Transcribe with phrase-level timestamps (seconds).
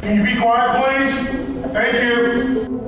[0.00, 1.72] Can you be quiet, please?
[1.72, 2.84] Thank you.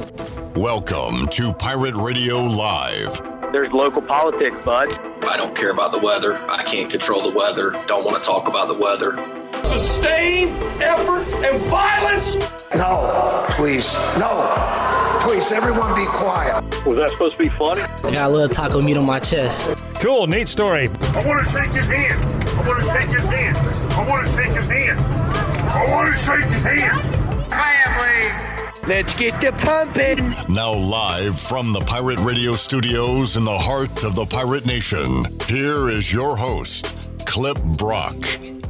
[0.61, 3.21] Welcome to Pirate Radio Live.
[3.53, 4.89] There's local politics, bud.
[5.25, 6.37] I don't care about the weather.
[6.49, 7.73] I can't control the weather.
[7.87, 9.17] Don't want to talk about the weather.
[9.65, 12.37] Sustained effort and violence.
[12.75, 15.19] No, please, no.
[15.23, 16.63] Please, everyone be quiet.
[16.87, 17.83] Was that supposed to be funny?
[17.83, 19.71] I got a little taco meat on my chest.
[19.97, 20.89] Cool, neat story.
[20.89, 22.23] I want to shake his hand.
[22.25, 23.57] I want to shake his hand.
[23.59, 25.50] I want to shake his hand.
[25.73, 27.01] I want to shake his hand.
[27.47, 28.89] Family.
[28.89, 30.35] Let's get the pumping.
[30.53, 35.89] Now, live from the Pirate Radio studios in the heart of the Pirate Nation, here
[35.89, 38.17] is your host, Clip Brock.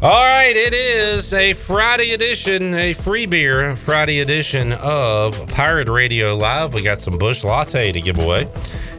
[0.03, 6.37] All right, it is a Friday edition, a free beer Friday edition of Pirate Radio
[6.37, 6.75] Live.
[6.75, 8.47] We got some Busch Latte to give away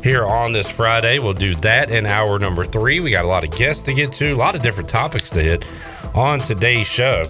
[0.04, 1.20] here on this Friday.
[1.20, 3.00] We'll do that in hour number three.
[3.00, 5.44] We got a lot of guests to get to, a lot of different topics to
[5.44, 5.68] hit
[6.16, 7.28] on today's show.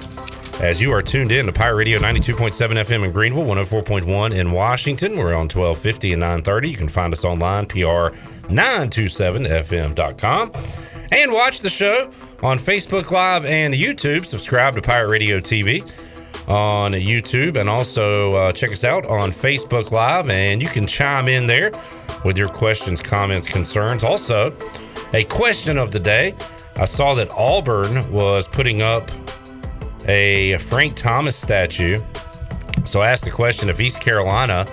[0.62, 5.18] As you are tuned in to Pirate Radio 92.7 FM in Greenville, 104.1 in Washington.
[5.18, 6.70] We're on 1250 and 930.
[6.70, 10.52] You can find us online, pr927fm.com.
[11.12, 12.12] And watch the show
[12.44, 14.28] on Facebook Live and YouTube.
[14.28, 15.82] Subscribe to Pirate Radio TV
[16.48, 20.30] on YouTube and also uh, check us out on Facebook Live.
[20.30, 21.72] And you can chime in there
[22.24, 24.04] with your questions, comments, concerns.
[24.04, 24.54] Also,
[25.14, 26.36] a question of the day.
[26.76, 29.10] I saw that Auburn was putting up
[30.08, 32.02] a Frank Thomas statue.
[32.86, 34.66] So I asked the question if East Carolina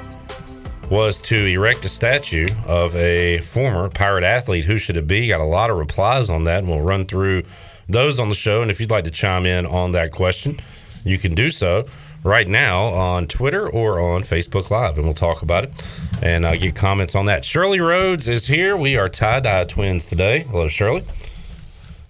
[0.91, 5.29] was to erect a statue of a former pirate athlete, who should it be?
[5.29, 7.43] Got a lot of replies on that, and we'll run through
[7.89, 8.63] those on the show.
[8.63, 10.59] And if you'd like to chime in on that question,
[11.05, 11.87] you can do so
[12.25, 15.85] right now on Twitter or on Facebook Live, and we'll talk about it
[16.23, 17.45] and uh, get comments on that.
[17.45, 18.77] Shirley Rhodes is here.
[18.77, 20.41] We are tie dye twins today.
[20.51, 21.05] Hello, Shirley.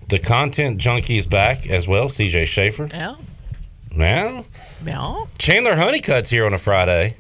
[0.09, 2.07] The content junkie's back as well.
[2.09, 2.89] CJ Schaefer.
[2.93, 3.17] Yeah.
[3.95, 4.45] Now,
[4.85, 5.25] Yeah.
[5.39, 7.17] Chandler Honeycutt's here on a Friday,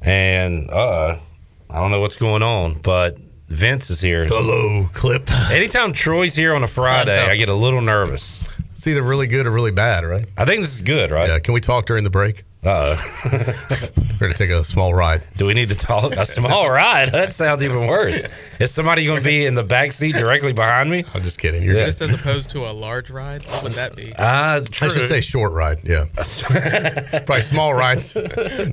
[0.00, 1.16] and uh,
[1.70, 3.18] I don't know what's going on, but
[3.48, 4.24] Vince is here.
[4.26, 5.30] Hello, Clip.
[5.50, 8.44] Anytime Troy's here on a Friday, I get a little nervous.
[8.70, 10.26] It's either really good or really bad, right?
[10.36, 11.28] I think this is good, right?
[11.28, 11.38] Yeah.
[11.40, 12.44] Can we talk during the break?
[12.64, 12.96] Uh,
[14.20, 15.22] We're going to take a small ride.
[15.36, 17.12] do we need to talk a small ride?
[17.12, 18.24] That sounds even worse.
[18.60, 21.04] Is somebody going to be in the back seat directly behind me?
[21.14, 21.62] I'm just kidding.
[21.62, 21.86] You're Yeah.
[21.86, 23.44] This as opposed to a large ride?
[23.44, 24.12] What would that be?
[24.12, 25.78] Uh, I should say short ride.
[25.84, 26.06] Yeah.
[26.16, 28.16] Probably small rides.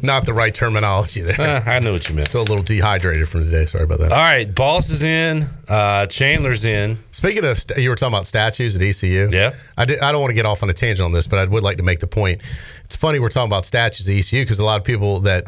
[0.01, 1.39] Not the right terminology there.
[1.39, 2.27] Uh, I know what you meant.
[2.27, 3.65] Still a little dehydrated from today.
[3.67, 4.11] Sorry about that.
[4.11, 5.45] All right, Boss is in.
[5.69, 6.97] Uh, Chandler's in.
[7.11, 9.29] Speaking of, st- you were talking about statues at ECU.
[9.31, 9.53] Yeah.
[9.77, 11.45] I, did, I don't want to get off on a tangent on this, but I
[11.45, 12.41] would like to make the point.
[12.85, 15.45] It's funny we're talking about statues at ECU because a lot of people that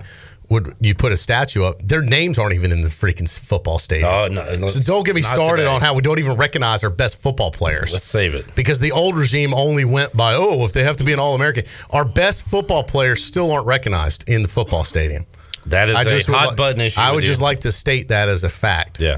[0.50, 4.10] would you put a statue up, their names aren't even in the freaking football stadium.
[4.10, 5.74] Oh, no, so don't get me started today.
[5.74, 7.92] on how we don't even recognize our best football players.
[7.92, 8.56] Let's save it.
[8.56, 11.66] because the old regime only went by oh if they have to be an all-american
[11.90, 15.26] our best football players still aren't recognized in the football stadium
[15.66, 17.00] That is a would hot li- button issue.
[17.02, 17.28] i would you.
[17.28, 19.18] just like to state that as a fact Yeah.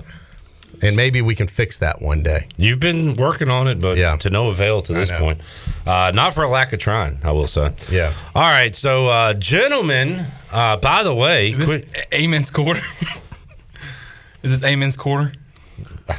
[0.81, 4.15] and maybe we can fix that one day You've been working on it, but Yeah.
[4.17, 5.39] to no avail to this point.
[5.89, 7.73] Uh, not for a lack of trying, I will say.
[7.89, 8.13] Yeah.
[8.35, 12.79] All right, so uh, gentlemen, uh, by the way, Is this Amen's quarter?
[14.43, 15.33] Is this Amen's quarter?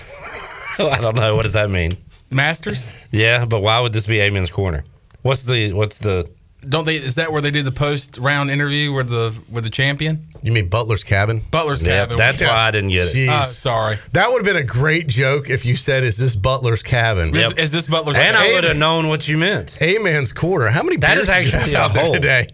[0.80, 1.92] I don't know what does that mean.
[2.30, 3.06] Masters?
[3.12, 4.82] Yeah, but why would this be Amen's corner?
[5.22, 6.28] What's the what's the?
[6.68, 6.96] Don't they?
[6.96, 10.26] Is that where they did the post round interview with the with the champion?
[10.42, 12.16] you mean butler's cabin Butler's Yeah, cabin.
[12.16, 13.14] that's why I didn't get it.
[13.14, 13.28] Jeez.
[13.28, 13.98] Uh, sorry.
[14.14, 17.52] that would have been a great joke if you said is this butler's cabin Is,
[17.58, 18.28] is this Butler's cabin?
[18.28, 19.76] And I would have known what you meant.
[19.82, 22.14] a man's quarter how many That beers is actually have a out there hole.
[22.14, 22.46] today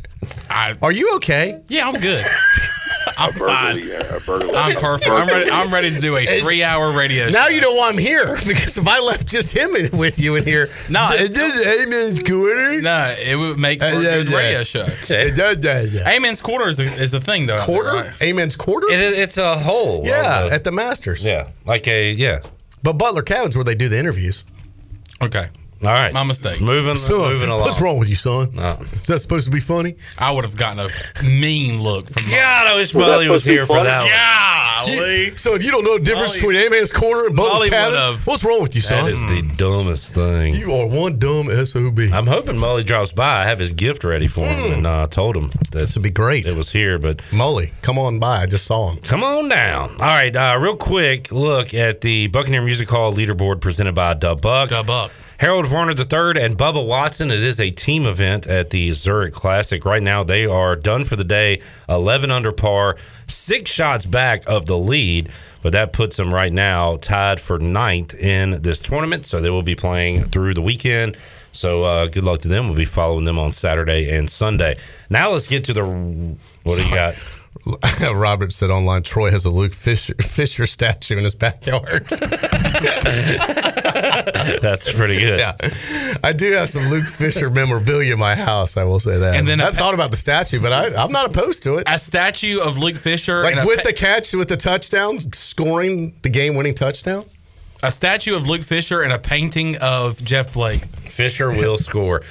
[0.50, 2.24] I- are you okay yeah, I'm good.
[3.22, 3.90] I'm fine.
[3.90, 4.56] uh, burglary.
[4.56, 5.10] I'm perfect.
[5.10, 5.50] I'm ready.
[5.50, 7.28] I'm ready to do a three-hour radio.
[7.30, 7.50] now show.
[7.52, 10.44] you know why I'm here because if I left just him in, with you in
[10.44, 12.82] here, No, is it's- this Amen's quarter?
[12.82, 14.86] No, it would make for a Uh, yeah, good radio show.
[15.08, 16.08] It does, does, yeah.
[16.10, 17.62] Amen's quarter is a, is a thing though.
[17.64, 17.90] quarter?
[17.90, 18.12] right?
[18.22, 18.88] Amen's quarter?
[18.90, 20.02] It, it's a hole.
[20.04, 21.24] yeah, the- at the Masters.
[21.24, 22.40] yeah, like a yeah.
[22.82, 24.42] But Butler Cabin's where they do the interviews.
[25.22, 25.48] Okay,
[25.84, 26.60] All right, My mistake.
[26.60, 27.62] Moving, Son, moving along.
[27.62, 28.52] what's wrong with you, son?
[28.56, 28.78] Oh.
[28.92, 29.96] Is that supposed to be funny?
[30.18, 32.30] I would have gotten a mean look from.
[32.30, 33.88] God, I wish Was that Molly was supposed to be here for funny?
[33.88, 34.02] that.
[34.02, 34.10] one.
[34.96, 35.36] Golly.
[35.36, 37.98] So if you don't know the difference Molly- between man's corner and Butler's Molly Cabin,
[38.10, 39.04] would've- what's wrong with you, son?
[39.04, 40.54] That is the dumbest thing.
[40.54, 41.98] you are one dumb SOB.
[42.12, 43.42] I'm hoping Molly drops by.
[43.42, 46.10] I have his gift ready for him, and uh, told him that this would be
[46.10, 46.46] great.
[46.46, 46.98] it was here.
[46.98, 48.42] But Molly, come on by.
[48.42, 48.98] I just saw him.
[48.98, 49.90] come on down.
[49.92, 54.40] All right, uh, real quick look at the Buccaneer Music Hall leaderboard presented by Dub
[54.40, 54.68] Buck.
[54.70, 55.10] Dub up.
[55.42, 57.32] Harold Varner III and Bubba Watson.
[57.32, 59.84] It is a team event at the Zurich Classic.
[59.84, 62.96] Right now, they are done for the day, 11 under par,
[63.26, 65.30] six shots back of the lead,
[65.60, 69.26] but that puts them right now tied for ninth in this tournament.
[69.26, 71.16] So they will be playing through the weekend
[71.50, 72.68] So uh, good luck to them.
[72.68, 74.76] We'll be following them on Saturday and Sunday.
[75.10, 77.16] Now let's get to the what do you got?
[78.12, 82.06] Robert said online, Troy has a Luke Fisher, Fisher statue in his backyard.
[84.60, 85.38] That's pretty good.
[85.38, 85.54] yeah,
[86.24, 88.76] I do have some Luke Fisher memorabilia in my house.
[88.76, 89.36] I will say that.
[89.36, 91.88] And then I a- thought about the statue, but I, I'm not opposed to it.
[91.88, 96.14] A statue of Luke Fisher, Like and with pa- the catch, with the touchdown, scoring
[96.22, 97.24] the game-winning touchdown.
[97.82, 100.84] a statue of Luke Fisher and a painting of Jeff Blake.
[100.84, 102.22] Fisher will score.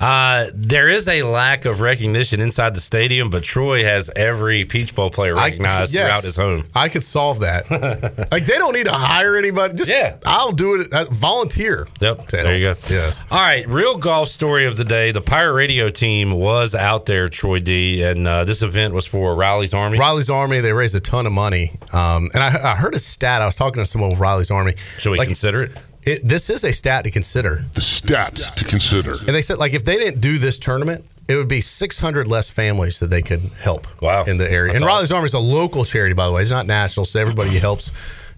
[0.00, 4.94] Uh, there is a lack of recognition inside the stadium, but Troy has every Peach
[4.94, 6.66] Bowl player I- recognized yes, throughout his home.
[6.74, 7.70] I could solve that.
[8.32, 9.74] like they don't need to hire anybody.
[9.74, 10.16] Just Yeah.
[10.24, 10.92] I'll do it.
[10.92, 11.86] Uh, volunteer.
[12.00, 12.28] Yep.
[12.28, 12.74] There you go.
[12.88, 13.20] Yes.
[13.30, 13.66] All right.
[13.68, 15.12] Real golf story of the day.
[15.12, 19.34] The Pirate Radio team was out there, Troy D, and uh, this event was for
[19.34, 19.98] Riley's Army.
[19.98, 21.72] Riley's Army, they raised a ton of money.
[21.92, 23.42] Um, and I, I heard a stat.
[23.42, 24.74] I was talking to someone with Riley's Army.
[24.98, 25.72] Should we Like, consider it?
[26.02, 27.64] It, this is a stat to consider.
[27.74, 29.12] The stat to consider.
[29.12, 32.50] And they said, like, if they didn't do this tournament, it would be 600 less
[32.50, 34.24] families that they could help Wow.
[34.24, 34.72] in the area.
[34.72, 36.42] That's and Riley's Army is a local charity, by the way.
[36.42, 37.92] It's not national, so everybody helps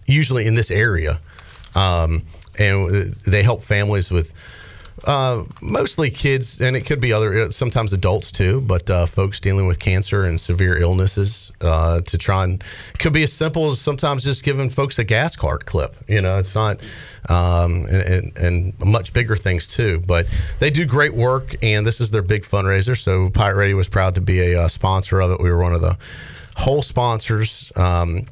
[0.07, 1.21] usually in this area.
[1.75, 2.23] Um,
[2.59, 4.35] and they help families with
[5.05, 9.41] uh, mostly kids, and it could be other, uh, sometimes adults too, but uh, folks
[9.41, 12.63] dealing with cancer and severe illnesses uh, to try and,
[12.99, 15.97] could be as simple as sometimes just giving folks a gas card clip.
[16.09, 16.83] You know, it's not,
[17.29, 20.03] um, and, and, much bigger things too.
[20.07, 20.27] But
[20.59, 22.97] they do great work, and this is their big fundraiser.
[22.97, 25.41] So Pirate Radio was proud to be a uh, sponsor of it.
[25.41, 25.97] We were one of the
[26.57, 27.73] whole sponsors.
[27.77, 28.27] Um,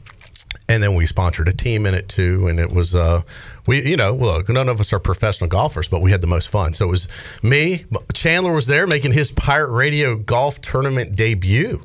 [0.69, 3.21] and then we sponsored a team in it too and it was uh
[3.67, 6.49] we you know look none of us are professional golfers but we had the most
[6.49, 7.09] fun so it was
[7.43, 11.81] me chandler was there making his pirate radio golf tournament debut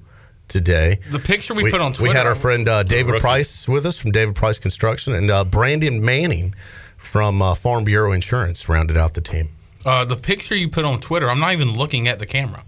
[0.47, 2.11] today The picture we, we, put on Twitter.
[2.11, 5.43] we had our friend uh, david price with us from david price construction and uh,
[5.43, 6.53] brandon manning
[6.97, 9.49] from uh, farm bureau insurance rounded out the team
[9.85, 11.29] uh, the picture you put on Twitter.
[11.29, 12.63] I'm not even looking at the camera.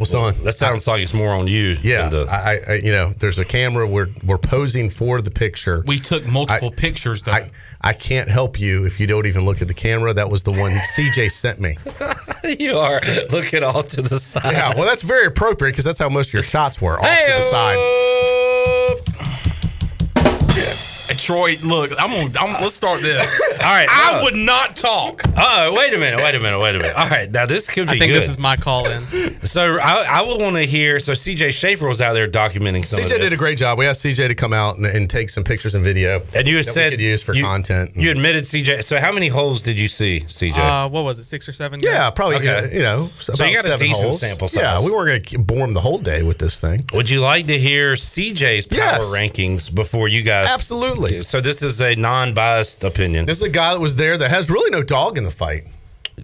[0.00, 1.76] What's on That sounds like it's more on you.
[1.82, 5.30] yeah than the- I, I you know there's a camera we're we're posing for the
[5.30, 7.32] picture We took multiple I- pictures though.
[7.32, 7.50] I,
[7.82, 10.12] I can't help you if you don't even look at the camera.
[10.12, 11.76] That was the one CJ sent me.
[12.58, 13.00] you are
[13.30, 14.52] looking off to the side.
[14.52, 17.32] Yeah, well, that's very appropriate because that's how most of your shots were off to
[17.36, 17.78] the side.
[21.20, 22.38] Hey, Troy, look, I'm gonna.
[22.38, 23.40] I'm, let's start this.
[23.52, 23.88] All right.
[23.90, 24.22] I no.
[24.22, 25.22] would not talk.
[25.36, 26.18] Oh, wait a minute.
[26.18, 26.58] Wait a minute.
[26.58, 26.96] Wait a minute.
[26.96, 27.30] All right.
[27.30, 28.22] Now, this could be I think good.
[28.22, 29.04] this is my call in.
[29.44, 30.98] so, I, I would want to hear.
[30.98, 33.18] So, CJ Schaefer was out there documenting some of CJ this.
[33.20, 33.78] did a great job.
[33.78, 36.22] We asked CJ to come out and, and take some pictures and video.
[36.34, 37.96] And you that said we could use for you- content.
[37.96, 38.84] You admitted CJ.
[38.84, 40.58] So, how many holes did you see, CJ?
[40.58, 41.80] Uh, what was it, six or seven?
[41.80, 41.92] guys?
[41.92, 42.36] yeah, probably.
[42.36, 42.70] Okay.
[42.72, 44.20] You know, about you got a seven decent holes.
[44.20, 44.62] sample size.
[44.62, 46.80] Yeah, we weren't going to bore him the whole day with this thing.
[46.94, 49.12] Would you like to hear CJ's power Yes.
[49.14, 50.46] rankings before you guys?
[50.48, 51.09] Absolutely.
[51.22, 53.26] So, this is a non-biased opinion.
[53.26, 55.64] This is a guy that was there that has really no dog in the fight.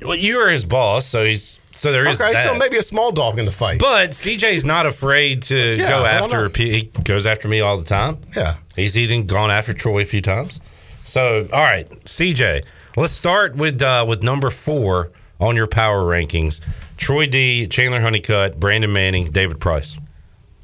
[0.03, 2.43] well, you are his boss, so he's so there is Okay, that.
[2.45, 3.79] so maybe a small dog in the fight.
[3.81, 6.45] But CJ's not afraid to Yeah, go after.
[6.45, 6.57] not?
[6.57, 8.17] He goes after me all the time.
[8.35, 8.55] yeah.
[8.75, 10.61] He's even gone after Troy a few times.
[11.05, 12.65] So, all right, CJ,
[12.97, 16.61] let's start with uh, with number four on your power rankings.
[16.97, 19.99] Troy D, Chandler Honeycutt, Brandon Manning, David Price.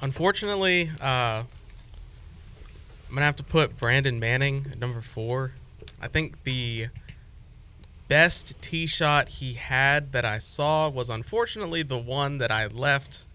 [0.01, 1.43] Unfortunately, uh,
[3.13, 5.53] I'm gonna have to put Brandon Manning at number four.
[6.01, 6.87] I think the
[8.09, 13.27] best tee shot he had that I saw was unfortunately the one that I left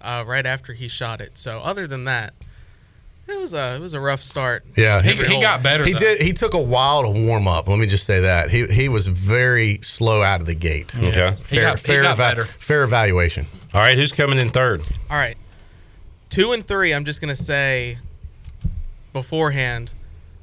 [0.00, 1.36] uh, right after he shot it.
[1.36, 2.32] So other than that,
[3.26, 4.64] it was a it was a rough start.
[4.76, 5.84] Yeah, He, he got better.
[5.84, 5.98] He though.
[5.98, 6.22] did.
[6.22, 7.66] He took a while to warm up.
[7.66, 10.94] Let me just say that he he was very slow out of the gate.
[10.96, 11.34] Okay.
[11.50, 12.44] He got- he got better.
[12.44, 13.46] fair evaluation.
[13.74, 14.82] All right, who's coming in third?
[15.10, 15.36] All right,
[16.30, 16.94] two and three.
[16.94, 17.98] I'm just gonna say
[19.14, 19.90] beforehand,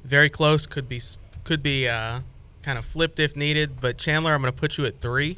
[0.03, 0.65] very close.
[0.65, 0.99] Could be
[1.43, 2.21] could be uh,
[2.63, 3.79] kind of flipped if needed.
[3.79, 5.37] But Chandler, I'm gonna put you at three.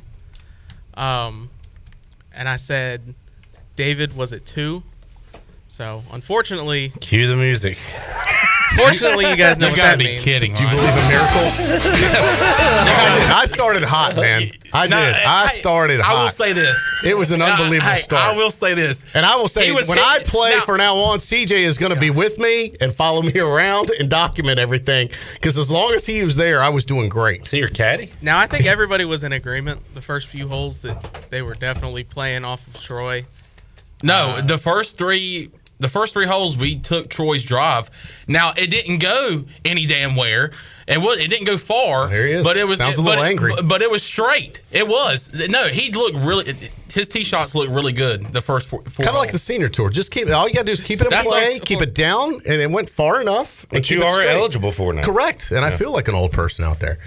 [0.93, 1.49] Um,
[2.33, 3.13] and I said
[3.75, 4.83] David was at two.
[5.67, 7.77] So unfortunately, Cue the music.
[8.77, 10.23] fortunately, you guys know You what gotta that be means.
[10.23, 10.53] kidding.
[10.53, 11.53] Do you believe in miracles?
[12.33, 13.33] I.
[13.35, 14.43] I started hot, man.
[14.71, 15.15] I No, did.
[15.15, 16.33] I hey, started I will hot.
[16.33, 17.03] say this.
[17.05, 18.21] It was an unbelievable Hey, start.
[18.23, 19.05] I will say this.
[19.13, 21.77] and I will say, He when hitting- I play now- for now on, CJ is
[21.77, 25.09] going to be with me and follow me around and document everything.
[25.33, 27.45] Because as long as he was there, I was doing great.
[27.45, 28.11] To your caddy?
[28.21, 32.03] Now I think everybody was in agreement the first few holes that they were definitely
[32.03, 33.25] playing off of Troy.
[34.01, 35.49] No, uh, the first three
[35.83, 37.89] the first three holes we took Troy's drive.
[38.27, 40.51] Now it didn't go any damn where.
[40.85, 42.09] It was it didn't go far.
[42.09, 42.43] There he is.
[42.45, 43.51] But it was Sounds a but little it- angry.
[43.63, 44.61] But, it was straight.
[44.71, 45.33] It was.
[45.49, 46.53] No, he looked really
[46.93, 49.69] his tee shots looked really good the first four, four Kind of like the senior
[49.69, 49.89] tour.
[49.89, 51.81] Just keep all you got to do is keep it in That's play, like- keep
[51.81, 53.65] it down, and it went far enough.
[53.69, 55.03] But you are eligible for now.
[55.03, 55.51] Correct.
[55.51, 56.99] And I feel like an old person out there.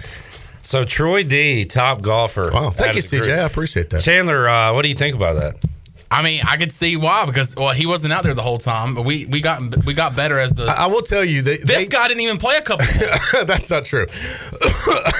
[0.63, 2.49] So Troy D, top golfer.
[2.51, 3.23] Wow, thank you, of the CJ.
[3.23, 3.39] group.
[3.39, 4.01] I appreciate that.
[4.01, 5.63] Chandler, uh, what do you think about that?
[6.09, 8.95] I mean, I could see why because well, he wasn't out there the whole time,
[8.95, 10.63] but we we got we got better as the.
[10.65, 12.85] I, I will tell you, they, this they- guy didn't even play a couple.
[13.45, 14.05] that's not true.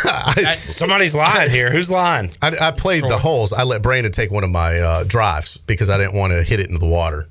[0.06, 1.72] I, Somebody's lying here.
[1.72, 2.32] Who's lying?
[2.41, 3.53] I, I played the holes.
[3.53, 6.60] I let Brandon take one of my uh, drives because I didn't want to hit
[6.60, 7.27] it into the water.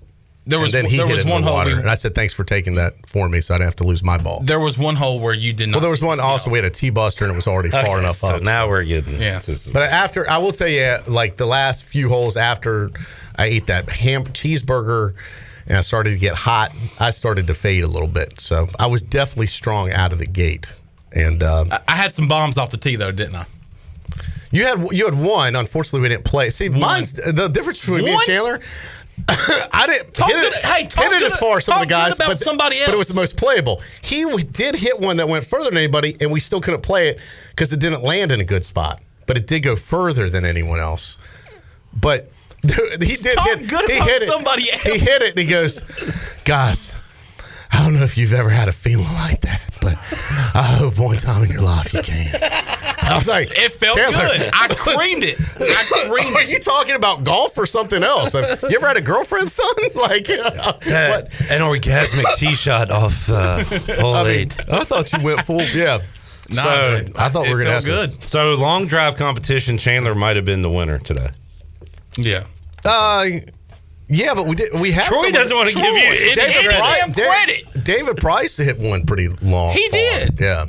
[0.49, 1.57] There was and then he there hit was it in one the hole.
[1.57, 3.75] water, We, and I said thanks for taking that for me, so I didn't have
[3.77, 4.41] to lose my ball.
[4.45, 5.77] there was one hole where you did not.
[5.77, 6.51] Well, there was one also.
[6.51, 8.43] We had a T buster, and it was already far Okay, enough so up.
[8.43, 9.21] now we're getting.
[9.21, 9.41] Yeah.
[9.73, 12.91] But after, I will tell you, like the last few holes after
[13.37, 15.15] I ate that ham cheeseburger
[15.67, 18.41] and I started to get hot, I started to fade a little bit.
[18.41, 20.75] So I was definitely strong out of the gate.
[21.13, 23.47] And uh, I, had some bombs off the tee though, didn't I?
[24.51, 25.57] you had you had one.
[25.57, 26.51] Unfortunately, we didn't play.
[26.51, 28.27] See, mine's the difference between me and One?
[28.27, 28.61] Chandler.
[29.29, 31.75] I didn't Talk hit it, good- hey, talk hit it good- as far as some
[31.75, 33.81] of the guys, but, somebody but it was the most playable.
[34.03, 37.21] He did hit one that went further than anybody, and we still couldn't play it
[37.51, 39.01] because it didn't land in a good spot.
[39.27, 41.17] But it did go further than anyone else.
[41.99, 42.31] But
[42.63, 43.69] he did Talk hit.
[43.69, 44.27] good he about hit it.
[44.29, 45.81] somebody He hit it, and he goes,
[46.45, 46.97] "Guys,
[47.71, 49.95] I don't know if you've ever had a feeling like that, but
[50.55, 52.35] I hope one time in your life you can."
[53.09, 54.51] I was like, It felt Chandler, good.
[54.53, 55.39] I creamed it.
[55.61, 58.33] I creamed Are you talking about golf or something else?
[58.33, 59.65] Have you ever had a girlfriend, son?
[59.95, 61.27] Like, uh, what?
[61.49, 63.63] an orgasmic tee shot off uh,
[64.01, 64.57] hole I mean, eight.
[64.69, 65.63] I thought you went full.
[65.63, 65.99] Yeah.
[66.49, 68.23] No, So, I thought we it were gonna felt have to- good.
[68.25, 71.29] So long drive competition, Chandler might have been the winner today.
[72.19, 72.45] Yeah.
[72.85, 73.25] Uh,
[74.09, 74.69] yeah, but we did.
[74.81, 75.05] We had.
[75.05, 77.85] Troy someone- doesn't want to give you any David any Price- damn credit.
[77.85, 79.73] David Price hit one pretty long.
[79.73, 79.99] He far.
[80.01, 80.39] did.
[80.41, 80.67] Yeah.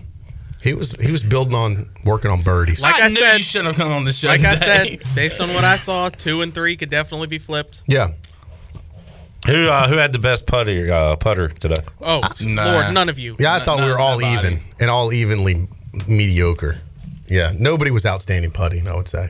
[0.63, 2.81] He was he was building on working on birdies.
[2.81, 4.27] Like I, I knew said- you shouldn't have come on this show.
[4.29, 7.83] Like I said, based on what I saw, two and three could definitely be flipped.
[7.87, 8.07] yeah.
[9.45, 11.75] Who uh, who had the best putter uh, putter today?
[12.01, 12.65] Oh, Nah.
[12.73, 13.35] Lord, none of you.
[13.39, 14.47] Yeah, I N- thought we were all nobody.
[14.47, 15.67] even and all evenly
[16.07, 16.75] mediocre.
[17.29, 18.87] Yeah, nobody was outstanding putting.
[18.87, 19.29] I would say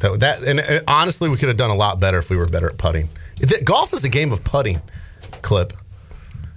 [0.00, 2.46] that that and uh, honestly, we could have done a lot better if we were
[2.46, 3.08] better at putting.
[3.40, 4.80] Is it- golf is a game of putting.
[5.42, 5.72] Clip.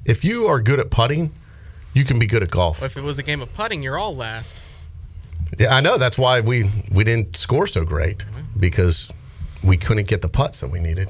[0.06, 1.32] If you are good at putting,
[1.94, 2.82] you can be good at golf.
[2.82, 4.56] If it was a game of putting, you're all last.
[5.60, 5.98] Yeah, I know.
[5.98, 8.24] That's why we we didn't score so great
[8.60, 9.12] because
[9.63, 11.10] we couldn't get the putts that we needed.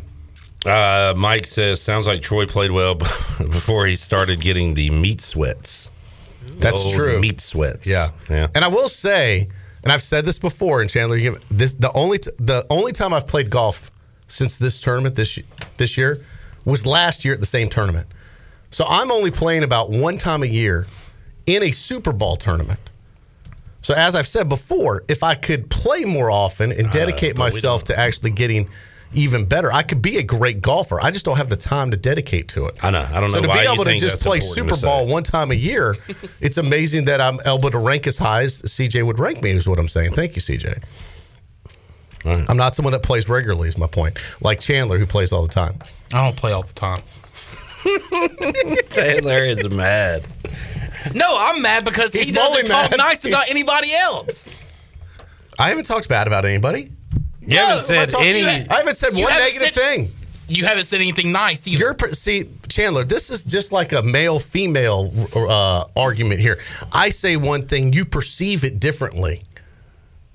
[0.65, 5.89] Uh, Mike says sounds like Troy played well before he started getting the meat sweats.
[6.60, 7.19] That's Old true.
[7.19, 7.88] Meat sweats.
[7.88, 8.48] Yeah, yeah.
[8.55, 9.50] And I will say,
[9.84, 11.17] and I've said this before, in Chandler,
[11.50, 13.91] this the only t- the only time I've played golf
[14.27, 15.39] since this tournament this
[15.77, 16.24] this year
[16.65, 18.07] was last year at the same tournament.
[18.69, 20.88] So I'm only playing about one time a year
[21.46, 22.79] in a Super Bowl tournament.
[23.81, 27.43] So as I've said before, if I could play more often and uh, dedicate but
[27.43, 28.69] we myself to actually getting
[29.13, 30.99] even better, I could be a great golfer.
[31.01, 32.83] I just don't have the time to dedicate to it.
[32.83, 33.07] I know.
[33.11, 34.85] I don't So know So to why be able to just play Super to say.
[34.87, 35.95] Bowl one time a year,
[36.41, 39.51] it's amazing that I'm able to rank as high as CJ would rank me.
[39.51, 40.13] Is what I'm saying.
[40.13, 40.83] Thank you, CJ.
[42.25, 42.49] Right.
[42.49, 43.69] I'm not someone that plays regularly.
[43.69, 44.17] Is my point.
[44.41, 45.79] Like Chandler, who plays all the time.
[46.13, 47.01] I don't play all the time.
[48.89, 50.25] Chandler is mad.
[51.13, 52.97] No, I'm mad because He's he doesn't talk mad.
[52.97, 54.49] nice about He's- anybody else.
[55.59, 56.91] I haven't talked bad about anybody.
[57.47, 58.43] You No, haven't I'm said any.
[58.69, 60.11] I haven't said one haven't negative said- thing.
[60.49, 61.79] You haven't said anything nice either.
[61.79, 63.03] You're see Chandler.
[63.03, 66.57] This is just like a male female uh, argument here.
[66.93, 69.41] I say one thing, you perceive it differently.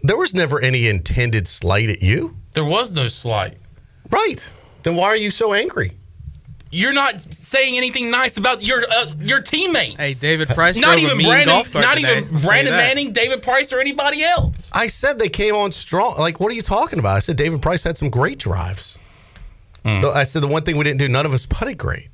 [0.03, 3.57] There was never any intended slight at you, there was no slight.
[4.11, 4.51] right?
[4.83, 5.93] Then why are you so angry?
[6.75, 9.97] You're not saying anything nice about your uh, your teammates.
[9.97, 12.13] Hey, David Price not drove a even mean Brandon, golf cart not today.
[12.13, 12.75] even I'll tell you Brandon.
[12.75, 14.71] Manning, David Price, or anybody else.
[14.73, 16.17] I said they came on strong.
[16.19, 17.15] Like, what are you talking about?
[17.15, 18.99] I said David Price had some great drives.
[19.85, 22.09] Though I said the one thing we didn't do, none of us putted great.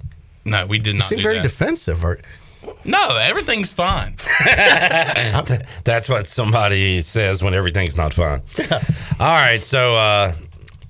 [0.44, 1.04] No, we did not.
[1.04, 1.42] seem do very that.
[1.42, 2.02] defensive.
[2.04, 2.18] Or,
[2.84, 4.14] no, everything's fine.
[5.84, 8.40] That's what somebody says when everything's not fine.
[9.20, 10.32] All right, so uh,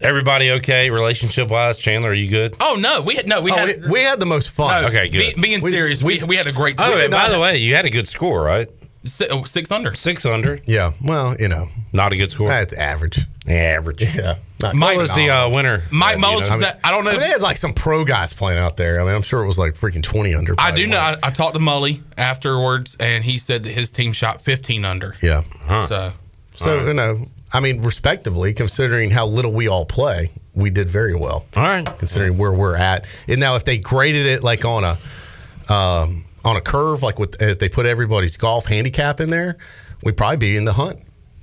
[0.00, 1.78] everybody okay relationship wise?
[1.78, 2.56] Chandler, are you good?
[2.60, 4.82] Oh no, we had no, we oh, had we, we had the most fun.
[4.82, 5.36] no, okay, good.
[5.36, 7.00] be- being We- serious, we, we, had a great Oh, time.
[7.00, 8.68] and by the way, you had a good score, right?
[9.04, 9.94] Six, oh, six under.
[9.94, 10.92] Six under, Yeah.
[11.02, 12.48] Well, you know, not a good score.
[12.48, 13.20] that's average.
[13.46, 14.02] Average.
[14.14, 14.36] Yeah.
[14.60, 15.82] Not, Mike was the uh, winner?
[15.92, 16.50] Mike Uh, do you know?
[16.50, 17.10] was at, I don't know.
[17.10, 19.00] I mean, if- they had like some pro guys playing out there.
[19.00, 20.54] I mean, I'm sure it was like freaking 20 under.
[20.58, 20.98] I do know.
[20.98, 25.14] I, I talked to Mully afterwards, and he said that his team shot 15 under.
[25.22, 25.42] Yeah.
[25.86, 26.12] So
[26.56, 31.14] So, you know, I mean, respectively, considering how little we all play, we did very
[31.14, 31.46] well.
[31.56, 31.86] All right.
[31.98, 33.06] considering where we're at.
[33.26, 37.40] And now, if they graded it like on a um, on a curve, like with
[37.40, 39.56] if they put everybody's golf handicap in there,
[40.04, 41.00] we'd probably be in the hunt.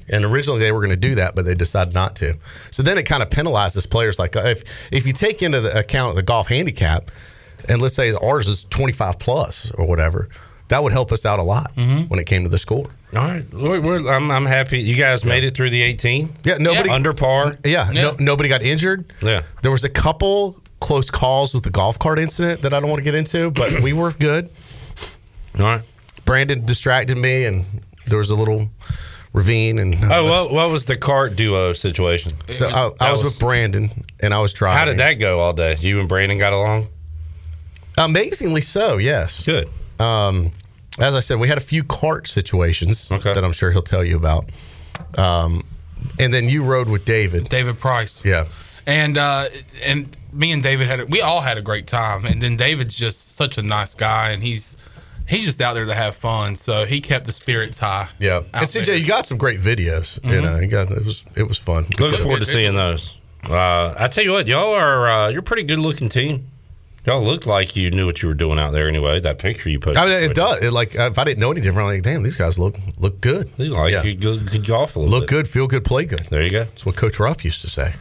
[0.07, 2.35] And originally they were going to do that, but they decided not to.
[2.69, 4.19] So then it kind of penalizes players.
[4.19, 7.09] Like if if you take into the account the golf handicap,
[7.67, 10.29] and let's say ours is twenty five plus or whatever,
[10.67, 12.87] that would help us out a lot when it came to the score.
[13.15, 13.45] All right,
[14.07, 14.79] I'm, I'm happy.
[14.79, 16.29] You guys made it through the 18.
[16.43, 17.55] Yeah, nobody under par.
[17.63, 18.01] Yeah, Yeah.
[18.01, 19.05] No, nobody got injured.
[19.21, 19.43] Yeah.
[19.61, 22.99] There was a couple close calls with the golf cart incident that I don't want
[22.99, 24.49] to get into, but we were good.
[25.57, 25.81] All right.
[26.25, 27.63] Brandon distracted me, and
[28.07, 28.69] there was a little
[29.33, 29.79] ravine.
[29.79, 32.31] And uh, Oh, what, what was the cart duo situation?
[32.49, 33.89] so I, I was, was- with Brandon,
[34.21, 34.77] and I was driving.
[34.79, 35.75] How did that go all day?
[35.79, 36.87] You and Brandon got along?
[37.97, 38.97] Amazingly so.
[38.97, 39.45] Yes.
[39.45, 39.69] Good.
[39.99, 40.51] Um,
[40.99, 43.33] as I said, we had a few cart situations Okay.
[43.33, 44.49] that I'm sure he'll tell you about.
[45.17, 45.63] Um,
[46.19, 47.49] and then you rode with David.
[47.49, 48.23] David Price.
[48.23, 48.45] Yeah.
[48.87, 49.45] And uh,
[49.83, 52.25] and me and David had a, we all had a great time.
[52.25, 54.77] And then David's just such a nice guy, and he's
[55.27, 56.55] he's just out there to have fun.
[56.55, 58.09] So he kept the spirits high.
[58.19, 58.43] Yeah.
[58.53, 58.95] And CJ, there.
[58.95, 60.23] you got some great videos.
[60.23, 61.85] You know, you got it was it was fun.
[61.99, 63.15] Looking forward to seeing those.
[63.43, 66.47] Uh, I tell you what, y'all are uh, you're a pretty good looking team.
[67.05, 69.19] Y'all looked like you knew what you were doing out there anyway.
[69.19, 69.95] That picture you put.
[69.97, 70.57] I mean, it does.
[70.63, 73.21] It, like if I didn't know any different, I'm like, damn, these guys look look
[73.21, 73.47] good.
[73.57, 74.01] They like Yeah.
[74.13, 75.29] good, good golf Look bit.
[75.29, 76.21] good, feel good, play good.
[76.29, 76.63] There you go.
[76.63, 77.93] That's what Coach Ruff used to say.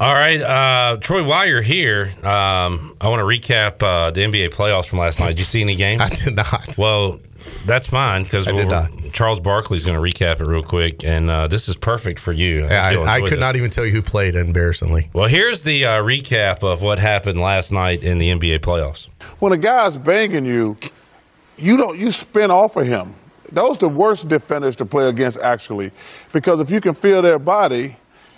[0.00, 4.50] All right, uh, Troy, while you're here, um, I want to recap uh, the NBA
[4.50, 5.28] playoffs from last night.
[5.30, 6.02] Did you see any games?
[6.04, 6.78] I did not.
[6.78, 7.18] Well,
[7.66, 8.90] that's fine because I did not.
[9.12, 12.66] Charles Barkley's going to recap it real quick, and uh, this is perfect for you.
[12.66, 13.40] Yeah, I, I could this.
[13.40, 15.08] not even tell you who played embarrassingly.
[15.12, 19.08] Well, here's the uh, recap of what happened last night in the NBA playoffs.
[19.38, 20.76] when a guy's banging you,
[21.56, 23.14] you don't you spin off of him.
[23.52, 25.92] Those are the worst defenders to play against actually,
[26.32, 27.96] because if you can feel their body,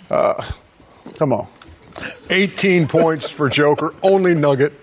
[0.09, 0.43] uh,
[1.15, 1.47] come on.
[2.29, 4.73] 18 points for Joker, only Nugget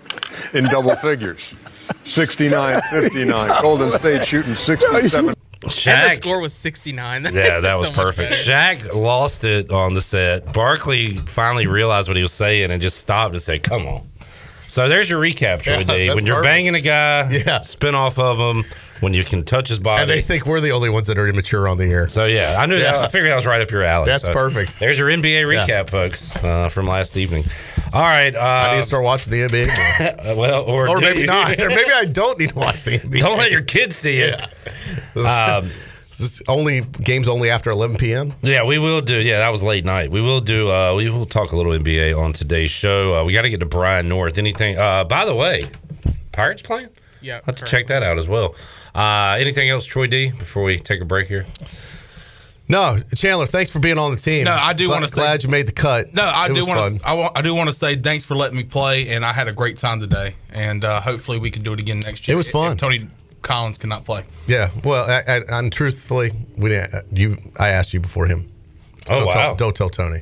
[0.53, 1.55] in double figures.
[2.03, 3.61] 69 59.
[3.61, 5.29] Golden State shooting 67.
[5.29, 7.23] And the score was 69.
[7.23, 8.31] That yeah, that was so perfect.
[8.31, 8.51] better.
[8.85, 10.53] Shaq lost it on the set.
[10.53, 14.07] Barkley finally realized what he was saying and just stopped and said, "Come on."
[14.67, 16.09] So there's your recap, Troy Yeah, D.
[16.13, 16.43] When you're perfect.
[16.51, 17.61] banging a guy, Yeah.
[17.61, 18.63] spin off of him.
[19.01, 21.27] When you can touch his body, And they think we're the only ones that are
[21.27, 22.07] immature on the air.
[22.07, 23.01] So yeah, I knew Yeah.
[23.01, 24.05] I figured that was right up your alley.
[24.07, 24.79] That's So perfect.
[24.79, 25.83] There's your NBA recap, Yeah.
[25.83, 27.43] folks, uh, from last evening.
[27.93, 30.37] All right, uh, I need to start watching the NBA.
[30.37, 31.25] well, or, or maybe you?
[31.27, 31.59] not.
[31.61, 33.19] Or maybe I don't need to watch the NBA.
[33.19, 34.41] Don't let your kids see it.
[35.15, 35.69] Um,
[36.17, 38.33] This is only games only after 11 p.m.
[38.41, 39.17] yeah, we will do.
[39.17, 40.09] Yeah, that was late night.
[40.11, 40.71] We will do.
[40.71, 43.19] Uh, we will talk a little NBA on today's show.
[43.19, 44.37] Uh, we got to get to Brian North.
[44.37, 44.77] Anything?
[44.77, 45.63] Uh, by the way,
[46.31, 46.87] Pirates playing.
[47.25, 47.71] Yeah, I have to correct.
[47.71, 48.55] check that out as well.
[48.93, 50.29] Uh, anything else, Troy D?
[50.31, 51.45] Before we take a break here.
[52.67, 54.45] No, Chandler, thanks for being on the team.
[54.45, 56.13] No, I do wanna say- glad you made the cut.
[56.13, 57.07] No, I It do want to.
[57.07, 59.51] I, I do want to say thanks for letting me play, and I had a
[59.53, 60.33] great time today.
[60.51, 62.33] And uh, hopefully we can do it again next year.
[62.33, 62.71] It was fun.
[62.71, 63.07] If Tony
[63.43, 64.23] Collins cannot play.
[64.47, 67.15] Yeah, well, I, I, and truthfully, we didn't.
[67.15, 68.51] You, I asked you before him.
[69.07, 70.21] Oh don't wow, Tell, don't tell Tony.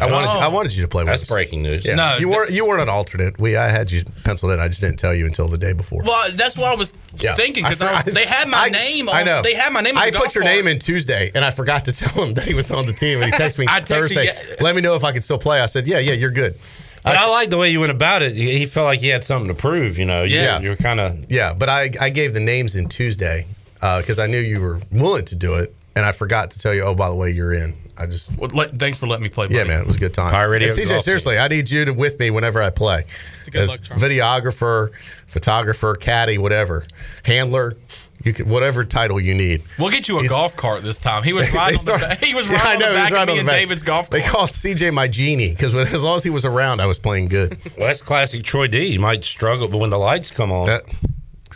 [0.00, 0.40] I wanted, Oh.
[0.40, 1.28] I wanted you to play with that's us.
[1.28, 1.84] breaking news.
[1.84, 1.94] Yeah.
[1.94, 2.50] No, you th- weren't.
[2.50, 3.38] You weren't an alternate.
[3.38, 4.58] We, I had you penciled in.
[4.58, 6.02] I just didn't tell you until the day before.
[6.02, 7.34] Well, that's what I was Yeah.
[7.34, 9.08] thinking because I for- they had my I- name.
[9.08, 9.40] On, I know.
[9.42, 9.96] They had my name.
[9.96, 10.56] On I the put golf your cart.
[10.56, 13.22] name in Tuesday, and I forgot to tell him that he was on the team.
[13.22, 14.24] And he texted me I texted Thursday.
[14.26, 15.60] you- Let me know if I could still play.
[15.60, 16.58] I said, Yeah, yeah, you're good.
[17.04, 18.34] But I, like the way you went about it.
[18.34, 19.96] He he felt like he had something to prove.
[19.98, 20.58] You know, You- Yeah.
[20.60, 23.46] you're kind of Yeah, but I, I gave the names in Tuesday
[23.80, 26.74] uh, because I knew you were willing to do it, and I forgot to tell
[26.74, 26.82] you.
[26.82, 27.74] Oh, by the way, you're in.
[27.96, 29.46] I just Well, let, thanks for letting me play.
[29.46, 29.56] Buddy.
[29.56, 30.32] yeah, man, it was a good time.
[30.32, 33.04] Pirate Radio And CJ, golf seriously, I need you to with me whenever I play.
[33.46, 34.00] a good As luck charm.
[34.00, 34.90] videographer,
[35.26, 36.84] photographer, caddy, whatever,
[37.24, 37.74] handler,
[38.24, 39.62] you can whatever title you need.
[39.78, 41.22] We'll get you a He's- golf cart this time.
[41.22, 41.78] He was riding.
[41.90, 43.38] on the he was Yeah, riding I on know, the he was back of me
[43.38, 43.58] and back.
[43.58, 44.22] David's golf cart.
[44.22, 47.28] They called CJ my genie because as long as he was around, I was playing
[47.28, 47.56] good.
[47.78, 48.86] Well, that's classic Troy D.
[48.86, 50.84] You might struggle, but when the lights come on, That-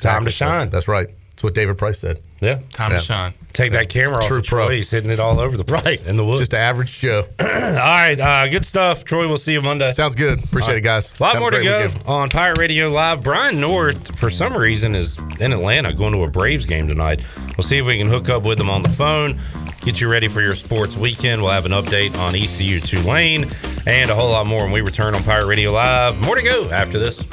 [0.01, 0.69] time to shine.
[0.69, 1.09] That's right.
[1.31, 2.21] That's what David Price said.
[2.41, 2.99] Yeah, Time Yeah.
[2.99, 3.33] to shine.
[3.53, 4.43] take that camera True off.
[4.45, 4.67] of pro.
[4.67, 4.77] Troy.
[4.77, 6.41] He's hitting it all over the place Right in the woods.
[6.41, 7.25] Just an average Joe.
[7.41, 9.27] all right, uh, good stuff, Troy.
[9.27, 9.91] We'll see you Monday.
[9.91, 10.43] Sounds good.
[10.45, 11.13] Appreciate it, guys.
[11.19, 12.05] A lot Have more to go weekend.
[12.07, 13.23] on Pirate Radio Live.
[13.23, 17.25] Brian North, for some reason, is in Atlanta going to a Braves game tonight.
[17.57, 19.39] We'll see if we can hook up with him on the phone,
[19.81, 21.43] get you ready for your sports weekend.
[21.43, 23.51] We'll have an update on ECU Tulane
[23.87, 26.21] and a whole lot more when we return on Pirate Radio Live.
[26.21, 27.25] More to go after this.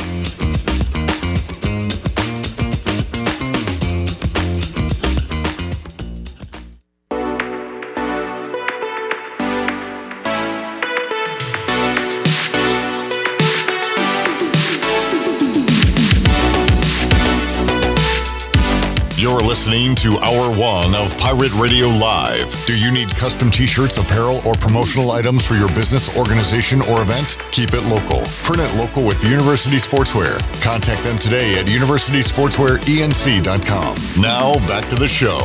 [19.65, 22.53] Listening to Hour One of Pirate Radio Live.
[22.67, 27.01] Do you need custom t shirts, apparel, or promotional items for your business, organization, or
[27.01, 27.39] event?
[27.51, 28.21] Keep it local.
[28.43, 30.37] Print it local with University Sportswear.
[30.61, 34.21] Contact them today at universitysportswearenc.com.
[34.21, 35.39] Now, back to the show.